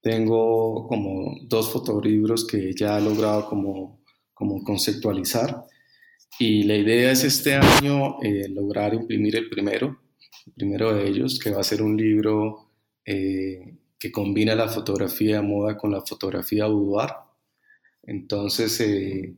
tengo 0.01 0.87
como 0.87 1.35
dos 1.41 1.69
fotolibros 1.69 2.45
que 2.47 2.71
ya 2.73 2.97
he 2.97 3.01
logrado 3.01 3.49
como, 3.49 3.99
como 4.33 4.63
conceptualizar 4.63 5.65
y 6.39 6.63
la 6.63 6.75
idea 6.75 7.11
es 7.11 7.23
este 7.23 7.55
año 7.55 8.21
eh, 8.21 8.47
lograr 8.49 8.93
imprimir 8.93 9.35
el 9.35 9.49
primero, 9.49 9.99
el 10.45 10.53
primero 10.53 10.93
de 10.93 11.07
ellos, 11.07 11.39
que 11.39 11.51
va 11.51 11.61
a 11.61 11.63
ser 11.63 11.81
un 11.81 11.97
libro 11.97 12.69
eh, 13.05 13.77
que 13.97 14.11
combina 14.11 14.55
la 14.55 14.67
fotografía 14.67 15.37
de 15.37 15.47
moda 15.47 15.77
con 15.77 15.91
la 15.91 16.01
fotografía 16.01 16.67
boudoir. 16.67 17.09
Entonces, 18.03 18.79
eh, 18.81 19.35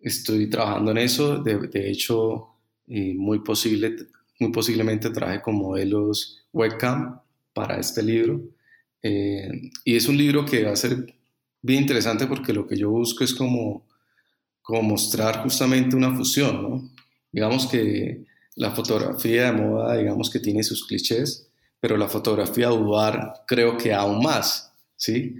estoy 0.00 0.48
trabajando 0.48 0.90
en 0.92 0.98
eso. 0.98 1.42
De, 1.42 1.58
de 1.68 1.90
hecho, 1.90 2.48
muy, 2.86 3.40
posible, 3.40 3.96
muy 4.40 4.52
posiblemente 4.52 5.10
traje 5.10 5.42
con 5.42 5.56
modelos 5.56 6.46
webcam 6.52 7.20
para 7.52 7.78
este 7.78 8.02
libro 8.02 8.40
y 9.02 9.96
es 9.96 10.08
un 10.08 10.16
libro 10.16 10.44
que 10.44 10.64
va 10.64 10.72
a 10.72 10.76
ser 10.76 11.14
bien 11.62 11.82
interesante 11.82 12.26
porque 12.26 12.52
lo 12.52 12.66
que 12.66 12.76
yo 12.76 12.90
busco 12.90 13.24
es 13.24 13.34
como, 13.34 13.86
como 14.66 14.82
mostrar 14.82 15.44
justamente 15.44 15.94
una 15.94 16.12
fusión, 16.16 16.60
¿no? 16.60 16.90
Digamos 17.30 17.68
que 17.68 18.24
la 18.56 18.72
fotografía 18.72 19.52
de 19.52 19.62
moda, 19.62 19.96
digamos 19.96 20.28
que 20.28 20.40
tiene 20.40 20.64
sus 20.64 20.84
clichés, 20.88 21.48
pero 21.78 21.96
la 21.96 22.08
fotografía 22.08 22.70
boudoir 22.70 23.16
creo 23.46 23.76
que 23.76 23.94
aún 23.94 24.20
más, 24.24 24.72
¿sí? 24.96 25.36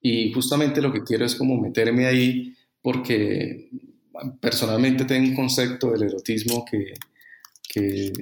Y 0.00 0.32
justamente 0.32 0.80
lo 0.80 0.92
que 0.92 1.02
quiero 1.02 1.24
es 1.24 1.34
como 1.34 1.60
meterme 1.60 2.06
ahí 2.06 2.54
porque 2.80 3.70
personalmente 4.40 5.04
tengo 5.04 5.30
un 5.30 5.34
concepto 5.34 5.90
del 5.90 6.04
erotismo 6.04 6.64
que, 6.64 6.94
que 7.68 8.12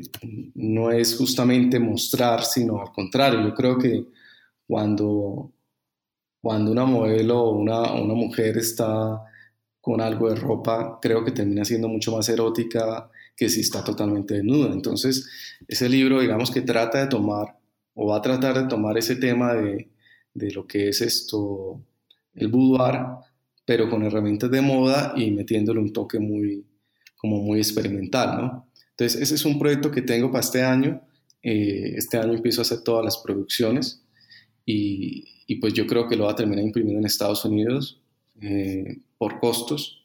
no 0.55 0.91
es 0.91 1.15
justamente 1.15 1.79
mostrar, 1.79 2.43
sino 2.43 2.81
al 2.81 2.91
contrario, 2.93 3.43
yo 3.43 3.53
creo 3.53 3.77
que 3.77 4.07
cuando, 4.67 5.53
cuando 6.41 6.73
una 6.73 6.87
modelo 6.87 7.39
o 7.39 7.59
una, 7.59 7.93
una 7.93 8.15
mujer 8.15 8.57
está 8.57 9.29
con 9.81 10.01
algo 10.01 10.29
de 10.29 10.37
ropa, 10.37 10.99
creo 11.01 11.25
que 11.25 11.31
termina 11.31 11.65
siendo 11.65 11.89
mucho 11.89 12.13
más 12.13 12.29
erótica 12.29 13.11
que 13.37 13.49
si 13.49 13.61
está 13.61 13.85
totalmente 13.85 14.35
desnuda. 14.35 14.73
Entonces, 14.73 15.29
ese 15.67 15.89
libro, 15.89 16.21
digamos 16.21 16.51
que 16.51 16.61
trata 16.61 16.99
de 16.99 17.07
tomar, 17.07 17.57
o 17.95 18.09
va 18.09 18.19
a 18.19 18.23
tratar 18.23 18.59
de 18.59 18.69
tomar 18.69 18.99
ese 18.99 19.17
tema 19.17 19.55
de, 19.55 19.91
de 20.35 20.51
lo 20.53 20.67
que 20.67 20.89
es 20.89 21.01
esto, 21.01 21.81
el 22.35 22.49
boudoir, 22.49 23.01
pero 23.65 23.89
con 23.89 24.03
herramientas 24.03 24.51
de 24.51 24.61
moda 24.61 25.13
y 25.17 25.31
metiéndole 25.31 25.81
un 25.81 25.93
toque 25.93 26.19
muy, 26.19 26.67
como 27.17 27.43
muy 27.43 27.59
experimental, 27.59 28.37
¿no? 28.37 28.71
Entonces, 28.91 29.21
ese 29.23 29.35
es 29.37 29.45
un 29.45 29.59
proyecto 29.59 29.91
que 29.91 30.03
tengo 30.03 30.31
para 30.31 30.41
este 30.41 30.63
año. 30.63 31.01
Eh, 31.43 31.95
este 31.97 32.17
año 32.17 32.33
empiezo 32.33 32.61
a 32.61 32.63
hacer 32.63 32.83
todas 32.83 33.05
las 33.05 33.19
producciones 33.19 34.05
y, 34.65 35.25
y, 35.47 35.57
pues 35.57 35.73
yo 35.73 35.87
creo 35.87 36.09
que 36.09 36.17
lo 36.17 36.25
va 36.25 36.33
a 36.33 36.37
terminar 36.37 36.65
imprimiendo 36.65 36.99
en 36.99 37.07
Estados 37.07 37.45
Unidos 37.45 38.03
eh, 38.41 38.99
por 39.17 39.41
costos 39.41 40.03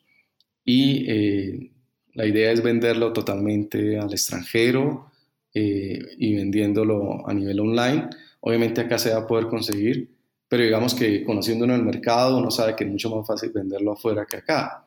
y 0.64 1.06
eh, 1.10 1.72
la 2.14 2.26
idea 2.26 2.52
es 2.52 2.62
venderlo 2.62 3.14
totalmente 3.14 3.98
al 3.98 4.12
extranjero 4.12 5.12
y 5.56 6.36
vendiéndolo 6.36 7.30
a 7.30 7.34
nivel 7.34 7.60
online. 7.60 8.10
Obviamente 8.40 8.82
acá 8.82 8.98
se 8.98 9.12
va 9.12 9.20
a 9.20 9.28
poder 9.28 9.46
conseguir, 9.46 10.10
pero 10.48 10.64
digamos 10.64 10.96
que 10.96 11.24
conociéndonos 11.24 11.78
el 11.78 11.86
mercado 11.86 12.40
uno 12.40 12.50
sabe 12.50 12.76
que 12.76 12.86
es 12.86 12.90
mucho 12.90 13.16
más 13.16 13.28
fácil 13.28 13.52
venderlo 13.52 13.92
afuera 13.92 14.26
que 14.26 14.38
acá. 14.38 14.84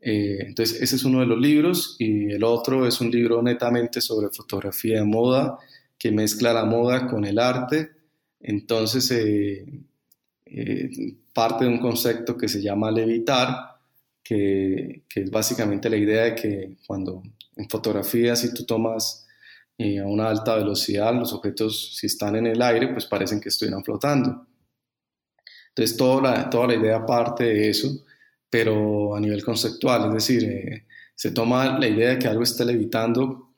Eh, 0.00 0.38
entonces 0.46 0.80
ese 0.80 0.96
es 0.96 1.04
uno 1.04 1.20
de 1.20 1.26
los 1.26 1.38
libros 1.38 1.96
y 1.98 2.30
el 2.30 2.44
otro 2.44 2.86
es 2.86 3.00
un 3.00 3.10
libro 3.10 3.42
netamente 3.42 4.00
sobre 4.00 4.28
fotografía 4.28 4.98
de 4.98 5.04
moda 5.04 5.58
que 5.98 6.12
mezcla 6.12 6.52
la 6.52 6.64
moda 6.64 7.06
con 7.08 7.24
el 7.24 7.38
arte. 7.38 7.90
Entonces 8.40 9.10
eh, 9.10 9.64
eh, 10.46 10.90
parte 11.38 11.64
de 11.64 11.70
un 11.70 11.78
concepto 11.78 12.36
que 12.36 12.48
se 12.48 12.60
llama 12.60 12.90
levitar, 12.90 13.78
que, 14.24 15.04
es 15.14 15.30
básicamente 15.30 15.88
la 15.88 15.96
idea 15.96 16.24
de 16.24 16.34
que 16.34 16.76
cuando 16.84 17.22
en 17.54 17.68
fotografía 17.68 18.34
si 18.34 18.52
tú 18.52 18.64
tomas 18.64 19.24
a 19.78 20.04
una 20.04 20.30
alta 20.30 20.56
velocidad 20.56 21.14
los 21.14 21.32
objetos 21.32 21.94
si 21.96 22.08
están 22.08 22.34
en 22.34 22.48
el 22.48 22.60
aire 22.60 22.88
pues 22.88 23.06
parecen 23.06 23.40
que 23.40 23.50
estuvieran 23.50 23.84
flotando. 23.84 24.48
Entonces, 25.68 25.96
toda 25.96 26.22
la, 26.22 26.50
toda 26.50 26.66
la 26.66 26.74
idea 26.74 27.06
parte 27.06 27.44
de 27.44 27.68
eso, 27.68 27.88
pero 28.50 29.14
a 29.14 29.20
nivel 29.20 29.44
conceptual, 29.44 30.08
es 30.08 30.14
decir, 30.14 30.42
eh, 30.42 30.86
se 31.14 31.30
toma 31.30 31.78
la 31.78 31.86
idea 31.86 32.10
de 32.10 32.18
que 32.18 32.26
algo 32.26 32.42
está 32.42 32.64
levitando 32.64 33.52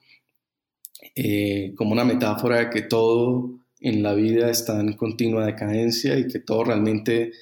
eh, 1.14 1.72
como 1.76 1.93
una 1.93 2.05
metáfora 2.05 2.59
de 2.59 2.68
que 2.68 2.83
todo 2.83 3.59
en 3.81 4.03
la 4.03 4.12
vida 4.12 4.51
está 4.51 4.78
en 4.81 4.93
continua 4.93 5.47
decadencia 5.47 6.18
y 6.18 6.28
que 6.28 6.41
todo 6.41 6.64
realmente 6.64 7.33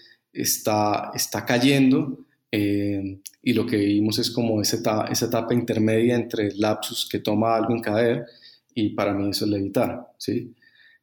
está, 0.40 1.10
está 1.14 1.44
cayendo. 1.44 2.18
Eh, 2.50 3.20
y 3.42 3.52
lo 3.52 3.66
que 3.66 3.76
vimos 3.76 4.18
es 4.18 4.30
como 4.30 4.60
esa 4.60 4.76
etapa, 4.76 5.08
esa 5.10 5.26
etapa 5.26 5.54
intermedia 5.54 6.16
entre 6.16 6.48
el 6.48 6.60
lapsus 6.60 7.08
que 7.10 7.18
toma 7.18 7.56
algo 7.56 7.74
en 7.74 7.82
caer 7.82 8.26
y 8.74 8.90
para 8.90 9.12
mí 9.12 9.30
eso 9.30 9.44
es 9.44 9.50
levitar, 9.50 10.12
¿sí? 10.18 10.54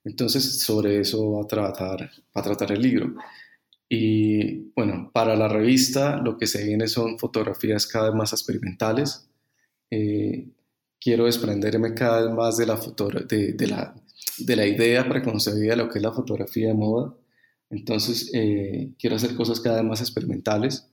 Entonces 0.03 0.61
sobre 0.61 0.99
eso 1.01 1.31
va 1.33 1.43
a 1.43 1.47
tratar, 1.47 2.09
a 2.33 2.41
tratar 2.41 2.71
el 2.71 2.81
libro. 2.81 3.15
Y 3.89 4.71
bueno, 4.75 5.11
para 5.13 5.35
la 5.35 5.47
revista 5.47 6.17
lo 6.17 6.37
que 6.37 6.47
se 6.47 6.63
viene 6.63 6.87
son 6.87 7.19
fotografías 7.19 7.87
cada 7.87 8.09
vez 8.09 8.15
más 8.15 8.33
experimentales. 8.33 9.27
Eh, 9.91 10.47
quiero 10.99 11.25
desprenderme 11.25 11.93
cada 11.93 12.25
vez 12.25 12.33
más 12.33 12.57
de 12.57 12.65
la, 12.65 12.79
de, 13.27 13.53
de, 13.53 13.67
la, 13.67 13.95
de 14.37 14.55
la 14.55 14.65
idea 14.65 15.07
preconcebida 15.07 15.71
de 15.71 15.77
lo 15.77 15.89
que 15.89 15.99
es 15.99 16.03
la 16.03 16.11
fotografía 16.11 16.67
de 16.69 16.73
moda. 16.73 17.13
Entonces, 17.69 18.31
eh, 18.33 18.93
quiero 18.99 19.15
hacer 19.15 19.35
cosas 19.35 19.59
cada 19.59 19.77
vez 19.77 19.85
más 19.85 20.01
experimentales. 20.01 20.89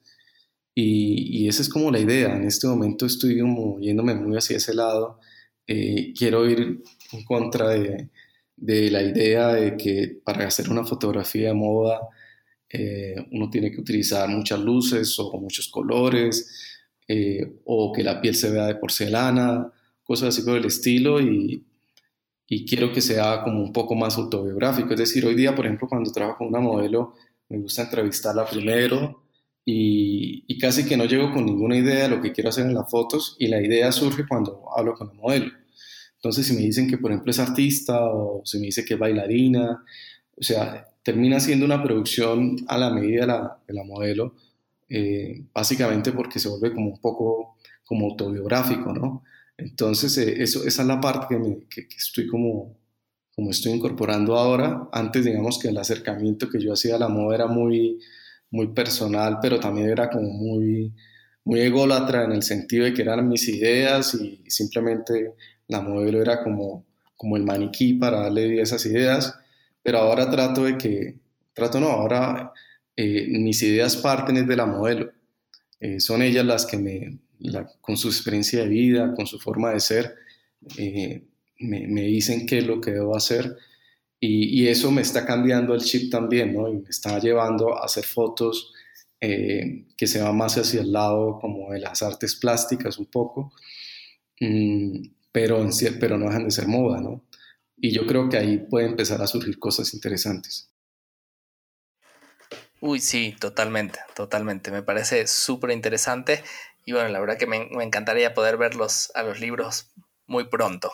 Y, 0.75 1.45
y, 1.45 1.49
esa 1.49 1.63
es 1.63 1.69
como 1.69 1.91
la 1.91 2.01
idea. 2.01 2.35
En 2.37 2.45
este 2.45 2.67
momento 2.67 3.07
estoy 3.07 3.41
como 3.41 3.79
muy 3.79 4.37
hacia 4.37 4.57
ese 4.57 4.75
lado. 4.75 5.19
Eh, 5.67 6.13
quiero 6.17 6.49
ir 6.49 6.83
en 7.13 7.25
contra 7.25 7.71
de, 7.71 8.11
la 8.57 9.03
idea 9.03 9.49
de 9.55 9.77
que 9.77 10.21
para 10.25 10.47
hacer 10.47 10.71
una 10.71 10.85
fotografía 10.85 11.49
de 11.49 11.55
moda 11.55 12.01
eh, 12.69 13.17
uno 13.33 13.51
tiene 13.51 13.71
que 13.71 13.81
utilizar 13.81 14.29
muchas 14.29 14.61
luces 14.61 15.19
o 15.19 15.33
muchos 15.41 15.69
colores, 15.69 16.79
o 17.65 17.93
que 17.93 18.03
la 18.03 18.21
piel 18.23 18.35
se 18.35 18.51
vea 18.51 18.67
de 18.67 18.77
porcelana, 18.77 19.71
cosas 20.03 20.31
así 20.31 20.43
por 20.43 20.57
el 20.57 20.65
estilo, 20.65 21.21
y, 21.21 21.63
y, 22.55 22.67
quiero 22.67 22.93
que 22.93 23.01
sea 23.01 23.43
como 23.43 23.63
un 23.63 23.73
poco 23.73 23.95
más 23.95 24.17
autobiográfico. 24.19 24.93
Es 24.93 25.01
decir, 25.01 25.25
hoy 25.27 25.35
día, 25.35 25.55
por 25.55 25.67
ejemplo, 25.67 25.89
cuando 25.89 26.13
trabajo 26.13 26.39
con 26.39 26.49
una 26.49 26.61
modelo, 26.61 27.15
me 27.49 27.59
gusta 27.59 27.83
entrevistarla 27.83 28.47
primero 28.47 29.23
y, 29.65 30.45
y 30.47 30.59
casi 30.59 30.85
que 30.87 30.97
no 30.97 31.05
llego 31.07 31.33
con 31.33 31.47
ninguna 31.47 31.77
idea 31.77 32.05
de 32.05 32.09
lo 32.09 32.21
que 32.21 32.33
quiero 32.33 32.51
hacer 32.51 32.67
en 32.67 32.75
las 32.75 32.91
fotos, 32.91 33.37
y 33.39 33.49
la 33.49 33.63
idea 33.63 33.93
surge 33.93 34.27
cuando 34.29 34.65
hablo 34.77 34.95
con 34.95 35.09
la 35.09 35.15
modelo. 35.15 35.53
Entonces, 36.17 36.47
si 36.47 36.55
me 36.55 36.63
dicen 36.63 36.89
que, 36.89 36.99
por 36.99 37.11
ejemplo, 37.11 37.31
es 37.31 37.39
artista 37.39 38.05
o 38.05 38.43
si 38.45 38.59
me 38.59 38.67
dice 38.67 38.85
que 38.85 38.95
es 38.95 39.01
bailarina, 39.01 39.85
o 40.37 40.43
sea, 40.43 40.87
termina 41.03 41.41
siendo 41.41 41.67
una 41.67 41.83
producción 41.83 42.57
a 42.69 42.79
la 42.79 42.91
medida 42.91 43.23
de 43.23 43.27
la, 43.27 43.59
de 43.67 43.75
la 43.75 43.85
modelo, 43.85 44.35
eh, 44.89 45.43
básicamente 45.53 46.13
porque 46.13 46.39
se 46.39 46.49
vuelve 46.49 46.73
como 46.75 46.91
un 46.91 47.01
poco 47.01 47.57
como 47.85 48.07
autobiográfico, 48.07 48.93
¿no? 48.93 49.25
Entonces, 49.57 50.17
eh, 50.19 50.43
eso, 50.43 50.67
esa 50.67 50.83
es 50.83 50.89
la 50.89 51.01
parte 51.01 51.39
que, 51.69 51.87
que, 51.87 51.97
estoy 51.97 52.27
como, 52.27 52.79
como 53.35 53.51
estoy 53.51 53.73
incorporando 53.73 54.37
ahora. 54.37 54.89
Antes, 54.93 55.25
digamos 55.25 55.59
que 55.59 55.69
el 55.69 55.79
acercamiento 55.79 56.49
que 56.49 56.61
yo 56.61 56.73
hacía 56.73 56.97
a 56.97 56.99
la 56.99 57.09
moda 57.09 57.35
era 57.37 57.47
muy, 57.47 57.99
muy 58.51 58.69
personal, 58.69 59.39
pero 59.41 59.61
también 59.61 59.91
era 59.91 60.11
como 60.11 60.29
muy, 60.31 60.95
muy 61.45 61.61
ególatra 61.61 62.25
en 62.25 62.33
el 62.33 62.43
sentido 62.43 62.85
de 62.85 62.95
que 62.95 63.03
eran 63.03 63.29
mis 63.29 63.49
ideas 63.49 64.15
y 64.15 64.43
simplemente 64.49 65.35
la 65.69 65.81
modelo 65.81 66.21
era 66.21 66.43
como, 66.43 66.85
como 67.17 67.37
el 67.37 67.45
maniquí 67.45 67.95
para 67.95 68.23
darle 68.23 68.61
esas 68.61 68.85
ideas 68.87 69.39
pero 69.83 69.99
ahora 69.99 70.31
trato 70.31 70.65
de 70.65 70.79
que, 70.79 71.19
trato 71.53 71.81
no, 71.81 71.89
ahora 71.89 72.53
eh, 72.97 73.27
mis 73.29 73.63
ideas 73.63 73.97
parten 73.97 74.47
de 74.47 74.57
la 74.57 74.67
modelo. 74.67 75.13
Eh, 75.81 75.99
son 76.01 76.23
ellas 76.23 76.45
las 76.45 76.67
que 76.67 76.79
me, 76.79 77.19
con 77.81 77.97
su 77.97 78.09
experiencia 78.09 78.63
de 78.63 78.69
vida, 78.69 79.15
con 79.15 79.27
su 79.27 79.39
forma 79.39 79.73
de 79.73 79.81
ser, 79.81 80.15
eh, 80.79 81.25
me, 81.61 81.87
me, 81.87 82.03
dicen 82.03 82.47
qué 82.47 82.59
es 82.59 82.67
lo 82.67 82.81
que 82.81 82.93
debo 82.93 83.17
hacer. 83.17 83.57
Y, 84.21 84.61
y, 84.61 84.69
eso 84.69 84.91
me 84.91 85.03
está 85.03 85.27
cambiando 85.27 85.75
el 85.75 85.81
chip 85.81 86.11
también, 86.11 86.55
¿no? 86.55 86.69
Y 86.69 86.79
me 86.79 86.89
está 86.89 87.19
llevando 87.19 87.77
a 87.77 87.85
hacer 87.85 88.05
fotos 88.05 88.73
que 89.23 90.07
se 90.07 90.21
van 90.21 90.37
más 90.37 90.59
hacia 90.59 90.81
el 90.81 90.93
lado 90.93 91.39
como 91.41 91.71
de 91.71 91.79
las 91.79 92.03
artes 92.03 92.35
plásticas 92.35 92.99
un 92.99 93.07
poco, 93.07 93.53
mm, 94.41 95.01
pero, 95.31 95.65
pero 96.01 96.19
no 96.19 96.27
dejan 96.27 96.45
de 96.45 96.51
ser 96.51 96.67
moda, 96.67 97.01
¿no? 97.01 97.25
Y 97.77 97.93
yo 97.93 98.05
creo 98.05 98.29
que 98.29 98.37
ahí 98.37 98.59
puede 98.59 98.87
empezar 98.87 99.23
a 99.23 99.29
surgir 99.29 99.61
cosas 99.61 99.95
interesantes. 99.95 100.73
Uy, 102.81 102.99
sí, 102.99 103.37
totalmente, 103.39 104.01
totalmente. 104.17 104.73
Me 104.73 104.83
parece 104.83 105.29
súper 105.29 105.71
interesante. 105.71 106.43
Y 106.85 106.93
bueno, 106.93 107.09
la 107.09 107.21
verdad 107.21 107.39
que 107.39 107.47
me, 107.47 107.69
encantaría 107.83 108.35
poder 108.35 108.57
verlos 108.57 109.13
a 109.15 109.23
los 109.23 109.41
libros 109.41 109.93
muy 110.27 110.45
pronto. 110.49 110.93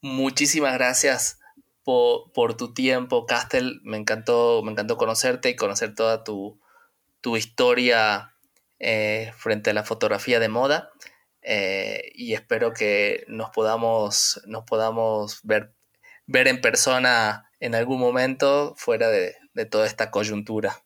Muchísimas 0.00 0.74
gracias 0.74 1.40
por, 1.82 2.56
tu 2.56 2.74
tiempo, 2.74 3.26
Castel. 3.26 3.80
Me 3.82 3.96
encantó, 3.96 4.62
me 4.62 4.72
encantó 4.72 4.96
conocerte 4.96 5.50
y 5.50 5.56
conocer 5.56 5.94
toda 5.94 6.24
tu, 6.24 6.60
historia 7.36 8.34
eh, 8.78 9.32
frente 9.36 9.70
a 9.70 9.74
la 9.74 9.82
fotografía 9.82 10.38
de 10.38 10.48
moda. 10.48 10.90
Eh, 11.42 12.12
y 12.14 12.34
espero 12.34 12.72
que 12.72 13.24
nos 13.28 13.50
podamos, 13.50 14.40
nos 14.46 14.64
podamos 14.64 15.40
ver 15.42 15.76
ver 16.26 16.48
en 16.48 16.60
persona 16.60 17.50
en 17.60 17.74
algún 17.74 18.00
momento 18.00 18.74
fuera 18.76 19.08
de, 19.08 19.34
toda 19.70 19.86
esta 19.86 20.10
coyuntura. 20.10 20.84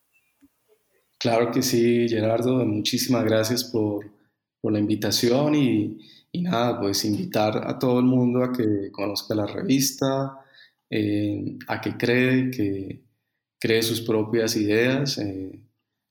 Claro 1.20 1.50
que 1.52 1.62
sí, 1.62 2.08
Gerardo, 2.08 2.64
muchísimas 2.64 3.24
gracias 3.24 3.62
por, 3.64 4.10
la 4.62 4.78
invitación 4.78 5.54
y, 5.54 5.98
nada, 6.32 6.80
pues 6.80 7.04
invitar 7.04 7.68
a 7.68 7.78
todo 7.78 7.98
el 8.00 8.06
mundo 8.06 8.42
a 8.42 8.52
que 8.52 8.90
conozca 8.90 9.34
la 9.34 9.46
revista, 9.46 10.38
eh, 10.88 11.58
a 11.68 11.80
que 11.80 11.96
cree 11.98 12.50
que, 12.50 13.02
cree 13.58 13.82
sus 13.82 14.00
propias 14.00 14.56
ideas. 14.56 15.18
Eh, 15.18 15.60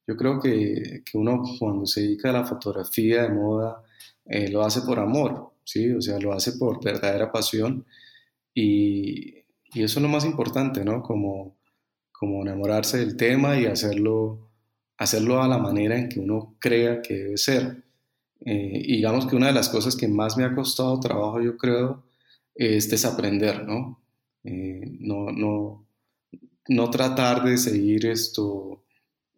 yo 0.08 0.16
creo 0.16 0.40
que, 0.40 1.02
que, 1.04 1.18
uno 1.18 1.42
cuando 1.60 1.88
se 1.88 2.02
dedica 2.02 2.30
a 2.30 2.34
la 2.34 2.46
fotografía 2.46 3.24
de 3.24 3.30
moda 3.30 3.84
eh, 4.26 4.50
lo 4.50 4.64
hace 4.64 4.82
por 4.82 5.00
amor, 5.00 5.54
¿sí? 5.64 5.92
O 5.92 6.02
sea, 6.02 6.20
lo 6.20 6.34
hace 6.34 6.54
por 6.54 6.84
verdadera 6.84 7.32
pasión 7.32 7.86
y, 8.54 9.40
y 9.74 9.84
eso 9.84 10.00
es 10.00 10.04
lo 10.04 10.10
más 10.10 10.26
importante, 10.26 10.86
¿no? 10.86 11.02
Como, 11.02 11.58
como 12.12 12.44
enamorarse 12.44 13.00
del 13.00 13.18
tema 13.18 13.60
y 13.60 13.66
hacerlo, 13.66 14.49
hacerlo 15.00 15.42
a 15.42 15.48
la 15.48 15.58
manera 15.58 15.98
en 15.98 16.10
que 16.10 16.20
uno 16.20 16.58
crea 16.60 17.02
que 17.02 17.16
debe 17.16 17.38
ser. 17.38 17.84
Eh, 18.46 18.82
y 18.86 18.98
digamos 18.98 19.26
que 19.26 19.36
una 19.36 19.48
de 19.48 19.54
las 19.54 19.70
cosas 19.70 19.96
que 19.96 20.08
más 20.08 20.38
me 20.38 20.44
ha 20.44 20.54
costado 20.54 21.00
trabajo, 21.00 21.42
yo 21.42 21.58
creo, 21.58 22.04
es 22.54 22.90
desaprender, 22.90 23.66
¿no? 23.66 24.02
Eh, 24.44 24.82
no, 25.00 25.32
no, 25.32 25.88
no 26.68 26.90
tratar 26.90 27.44
de 27.44 27.58
seguir 27.58 28.06
esto, 28.08 28.84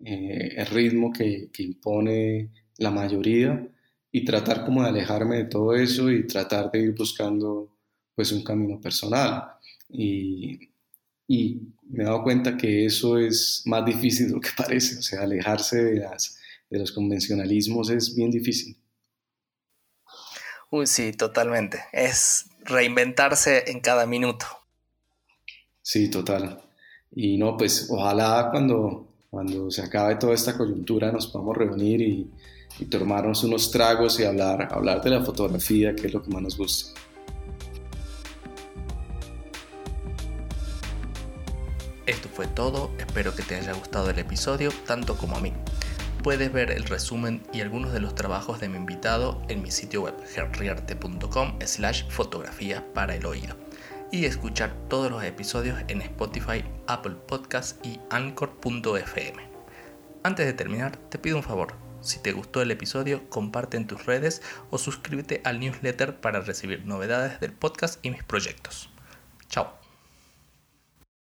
eh, 0.04 0.56
el 0.58 0.66
ritmo 0.68 1.12
que, 1.14 1.50
que, 1.54 1.64
impone 1.64 2.52
la 2.78 2.92
mayoría 2.92 3.68
y 4.12 4.26
tratar 4.26 4.66
como 4.66 4.84
de 4.84 4.90
alejarme 4.90 5.38
de 5.38 5.46
todo 5.46 5.76
eso 5.76 6.12
y 6.12 6.26
tratar 6.28 6.72
de 6.72 6.80
ir 6.82 6.96
buscando 6.96 7.78
pues 8.16 8.32
un 8.32 8.44
camino 8.44 8.80
personal. 8.82 9.44
Y, 9.90 10.71
y 11.32 11.62
me 11.90 12.04
he 12.04 12.06
dado 12.06 12.24
cuenta 12.24 12.58
que 12.58 12.86
eso 12.86 13.18
es 13.18 13.64
más 13.66 13.86
difícil 13.86 14.28
de 14.28 14.34
lo 14.34 14.42
que 14.42 14.50
parece, 14.58 14.98
o 14.98 15.02
sea, 15.02 15.22
alejarse 15.22 15.82
de, 15.82 16.00
las, 16.00 16.38
de 16.70 16.80
los 16.80 16.92
convencionalismos 16.92 17.90
es 17.90 18.14
bien 18.14 18.32
difícil. 18.32 18.76
Uy, 20.70 20.88
sí, 20.88 21.14
totalmente. 21.14 21.80
Es 21.94 22.48
reinventarse 22.66 23.72
en 23.72 23.80
cada 23.80 24.06
minuto. 24.06 24.46
Sí, 25.82 26.10
total. 26.10 26.62
Y 27.14 27.38
no, 27.38 27.56
pues 27.56 27.88
ojalá 27.90 28.50
cuando, 28.52 29.08
cuando 29.30 29.72
se 29.72 29.84
acabe 29.84 30.16
toda 30.16 30.34
esta 30.34 30.58
coyuntura 30.58 31.12
nos 31.14 31.28
podamos 31.28 31.58
reunir 31.58 32.02
y, 32.02 32.30
y 32.80 32.86
tomarnos 32.86 33.44
unos 33.46 33.72
tragos 33.72 34.20
y 34.20 34.26
hablar, 34.26 34.68
hablar 34.72 35.02
de 35.02 35.10
la 35.12 35.24
fotografía, 35.24 35.96
que 35.96 36.08
es 36.08 36.14
lo 36.14 36.22
que 36.22 36.30
más 36.30 36.42
nos 36.42 36.58
gusta. 36.58 37.00
Esto 42.12 42.28
fue 42.28 42.46
todo, 42.46 42.92
espero 43.00 43.34
que 43.34 43.42
te 43.42 43.56
haya 43.56 43.72
gustado 43.72 44.10
el 44.10 44.20
episodio 44.20 44.70
tanto 44.86 45.16
como 45.16 45.38
a 45.38 45.40
mí. 45.40 45.54
Puedes 46.22 46.52
ver 46.52 46.70
el 46.72 46.84
resumen 46.84 47.42
y 47.54 47.62
algunos 47.62 47.94
de 47.94 48.02
los 48.02 48.16
trabajos 48.16 48.60
de 48.60 48.68
mi 48.68 48.76
invitado 48.76 49.42
en 49.48 49.62
mi 49.62 49.72
sitio 49.72 50.02
web 50.02 50.16
henriarte.com 50.36 51.58
slash 51.66 52.10
fotografía 52.10 52.86
para 52.94 53.16
el 53.16 53.26
oído 53.26 53.56
y 54.12 54.26
escuchar 54.26 54.76
todos 54.90 55.10
los 55.10 55.24
episodios 55.24 55.80
en 55.88 56.02
Spotify, 56.02 56.66
Apple 56.86 57.16
Podcasts 57.30 57.80
y 57.82 58.02
Anchor.fm. 58.10 59.50
Antes 60.24 60.46
de 60.46 60.54
terminar, 60.54 60.98
te 60.98 61.18
pido 61.18 61.38
un 61.38 61.44
favor. 61.44 61.76
Si 62.02 62.20
te 62.20 62.34
gustó 62.34 62.62
el 62.62 62.72
episodio, 62.72 63.30
comparte 63.30 63.78
en 63.78 63.88
tus 63.88 64.06
redes 64.06 64.42
o 64.70 64.78
suscríbete 64.78 65.40
al 65.46 65.62
newsletter 65.62 66.20
para 66.20 66.42
recibir 66.42 66.86
novedades 66.86 67.40
del 67.40 67.54
podcast 67.54 68.06
y 68.06 68.12
mis 68.12 68.24
proyectos. 68.26 68.90
Chao. 69.48 69.81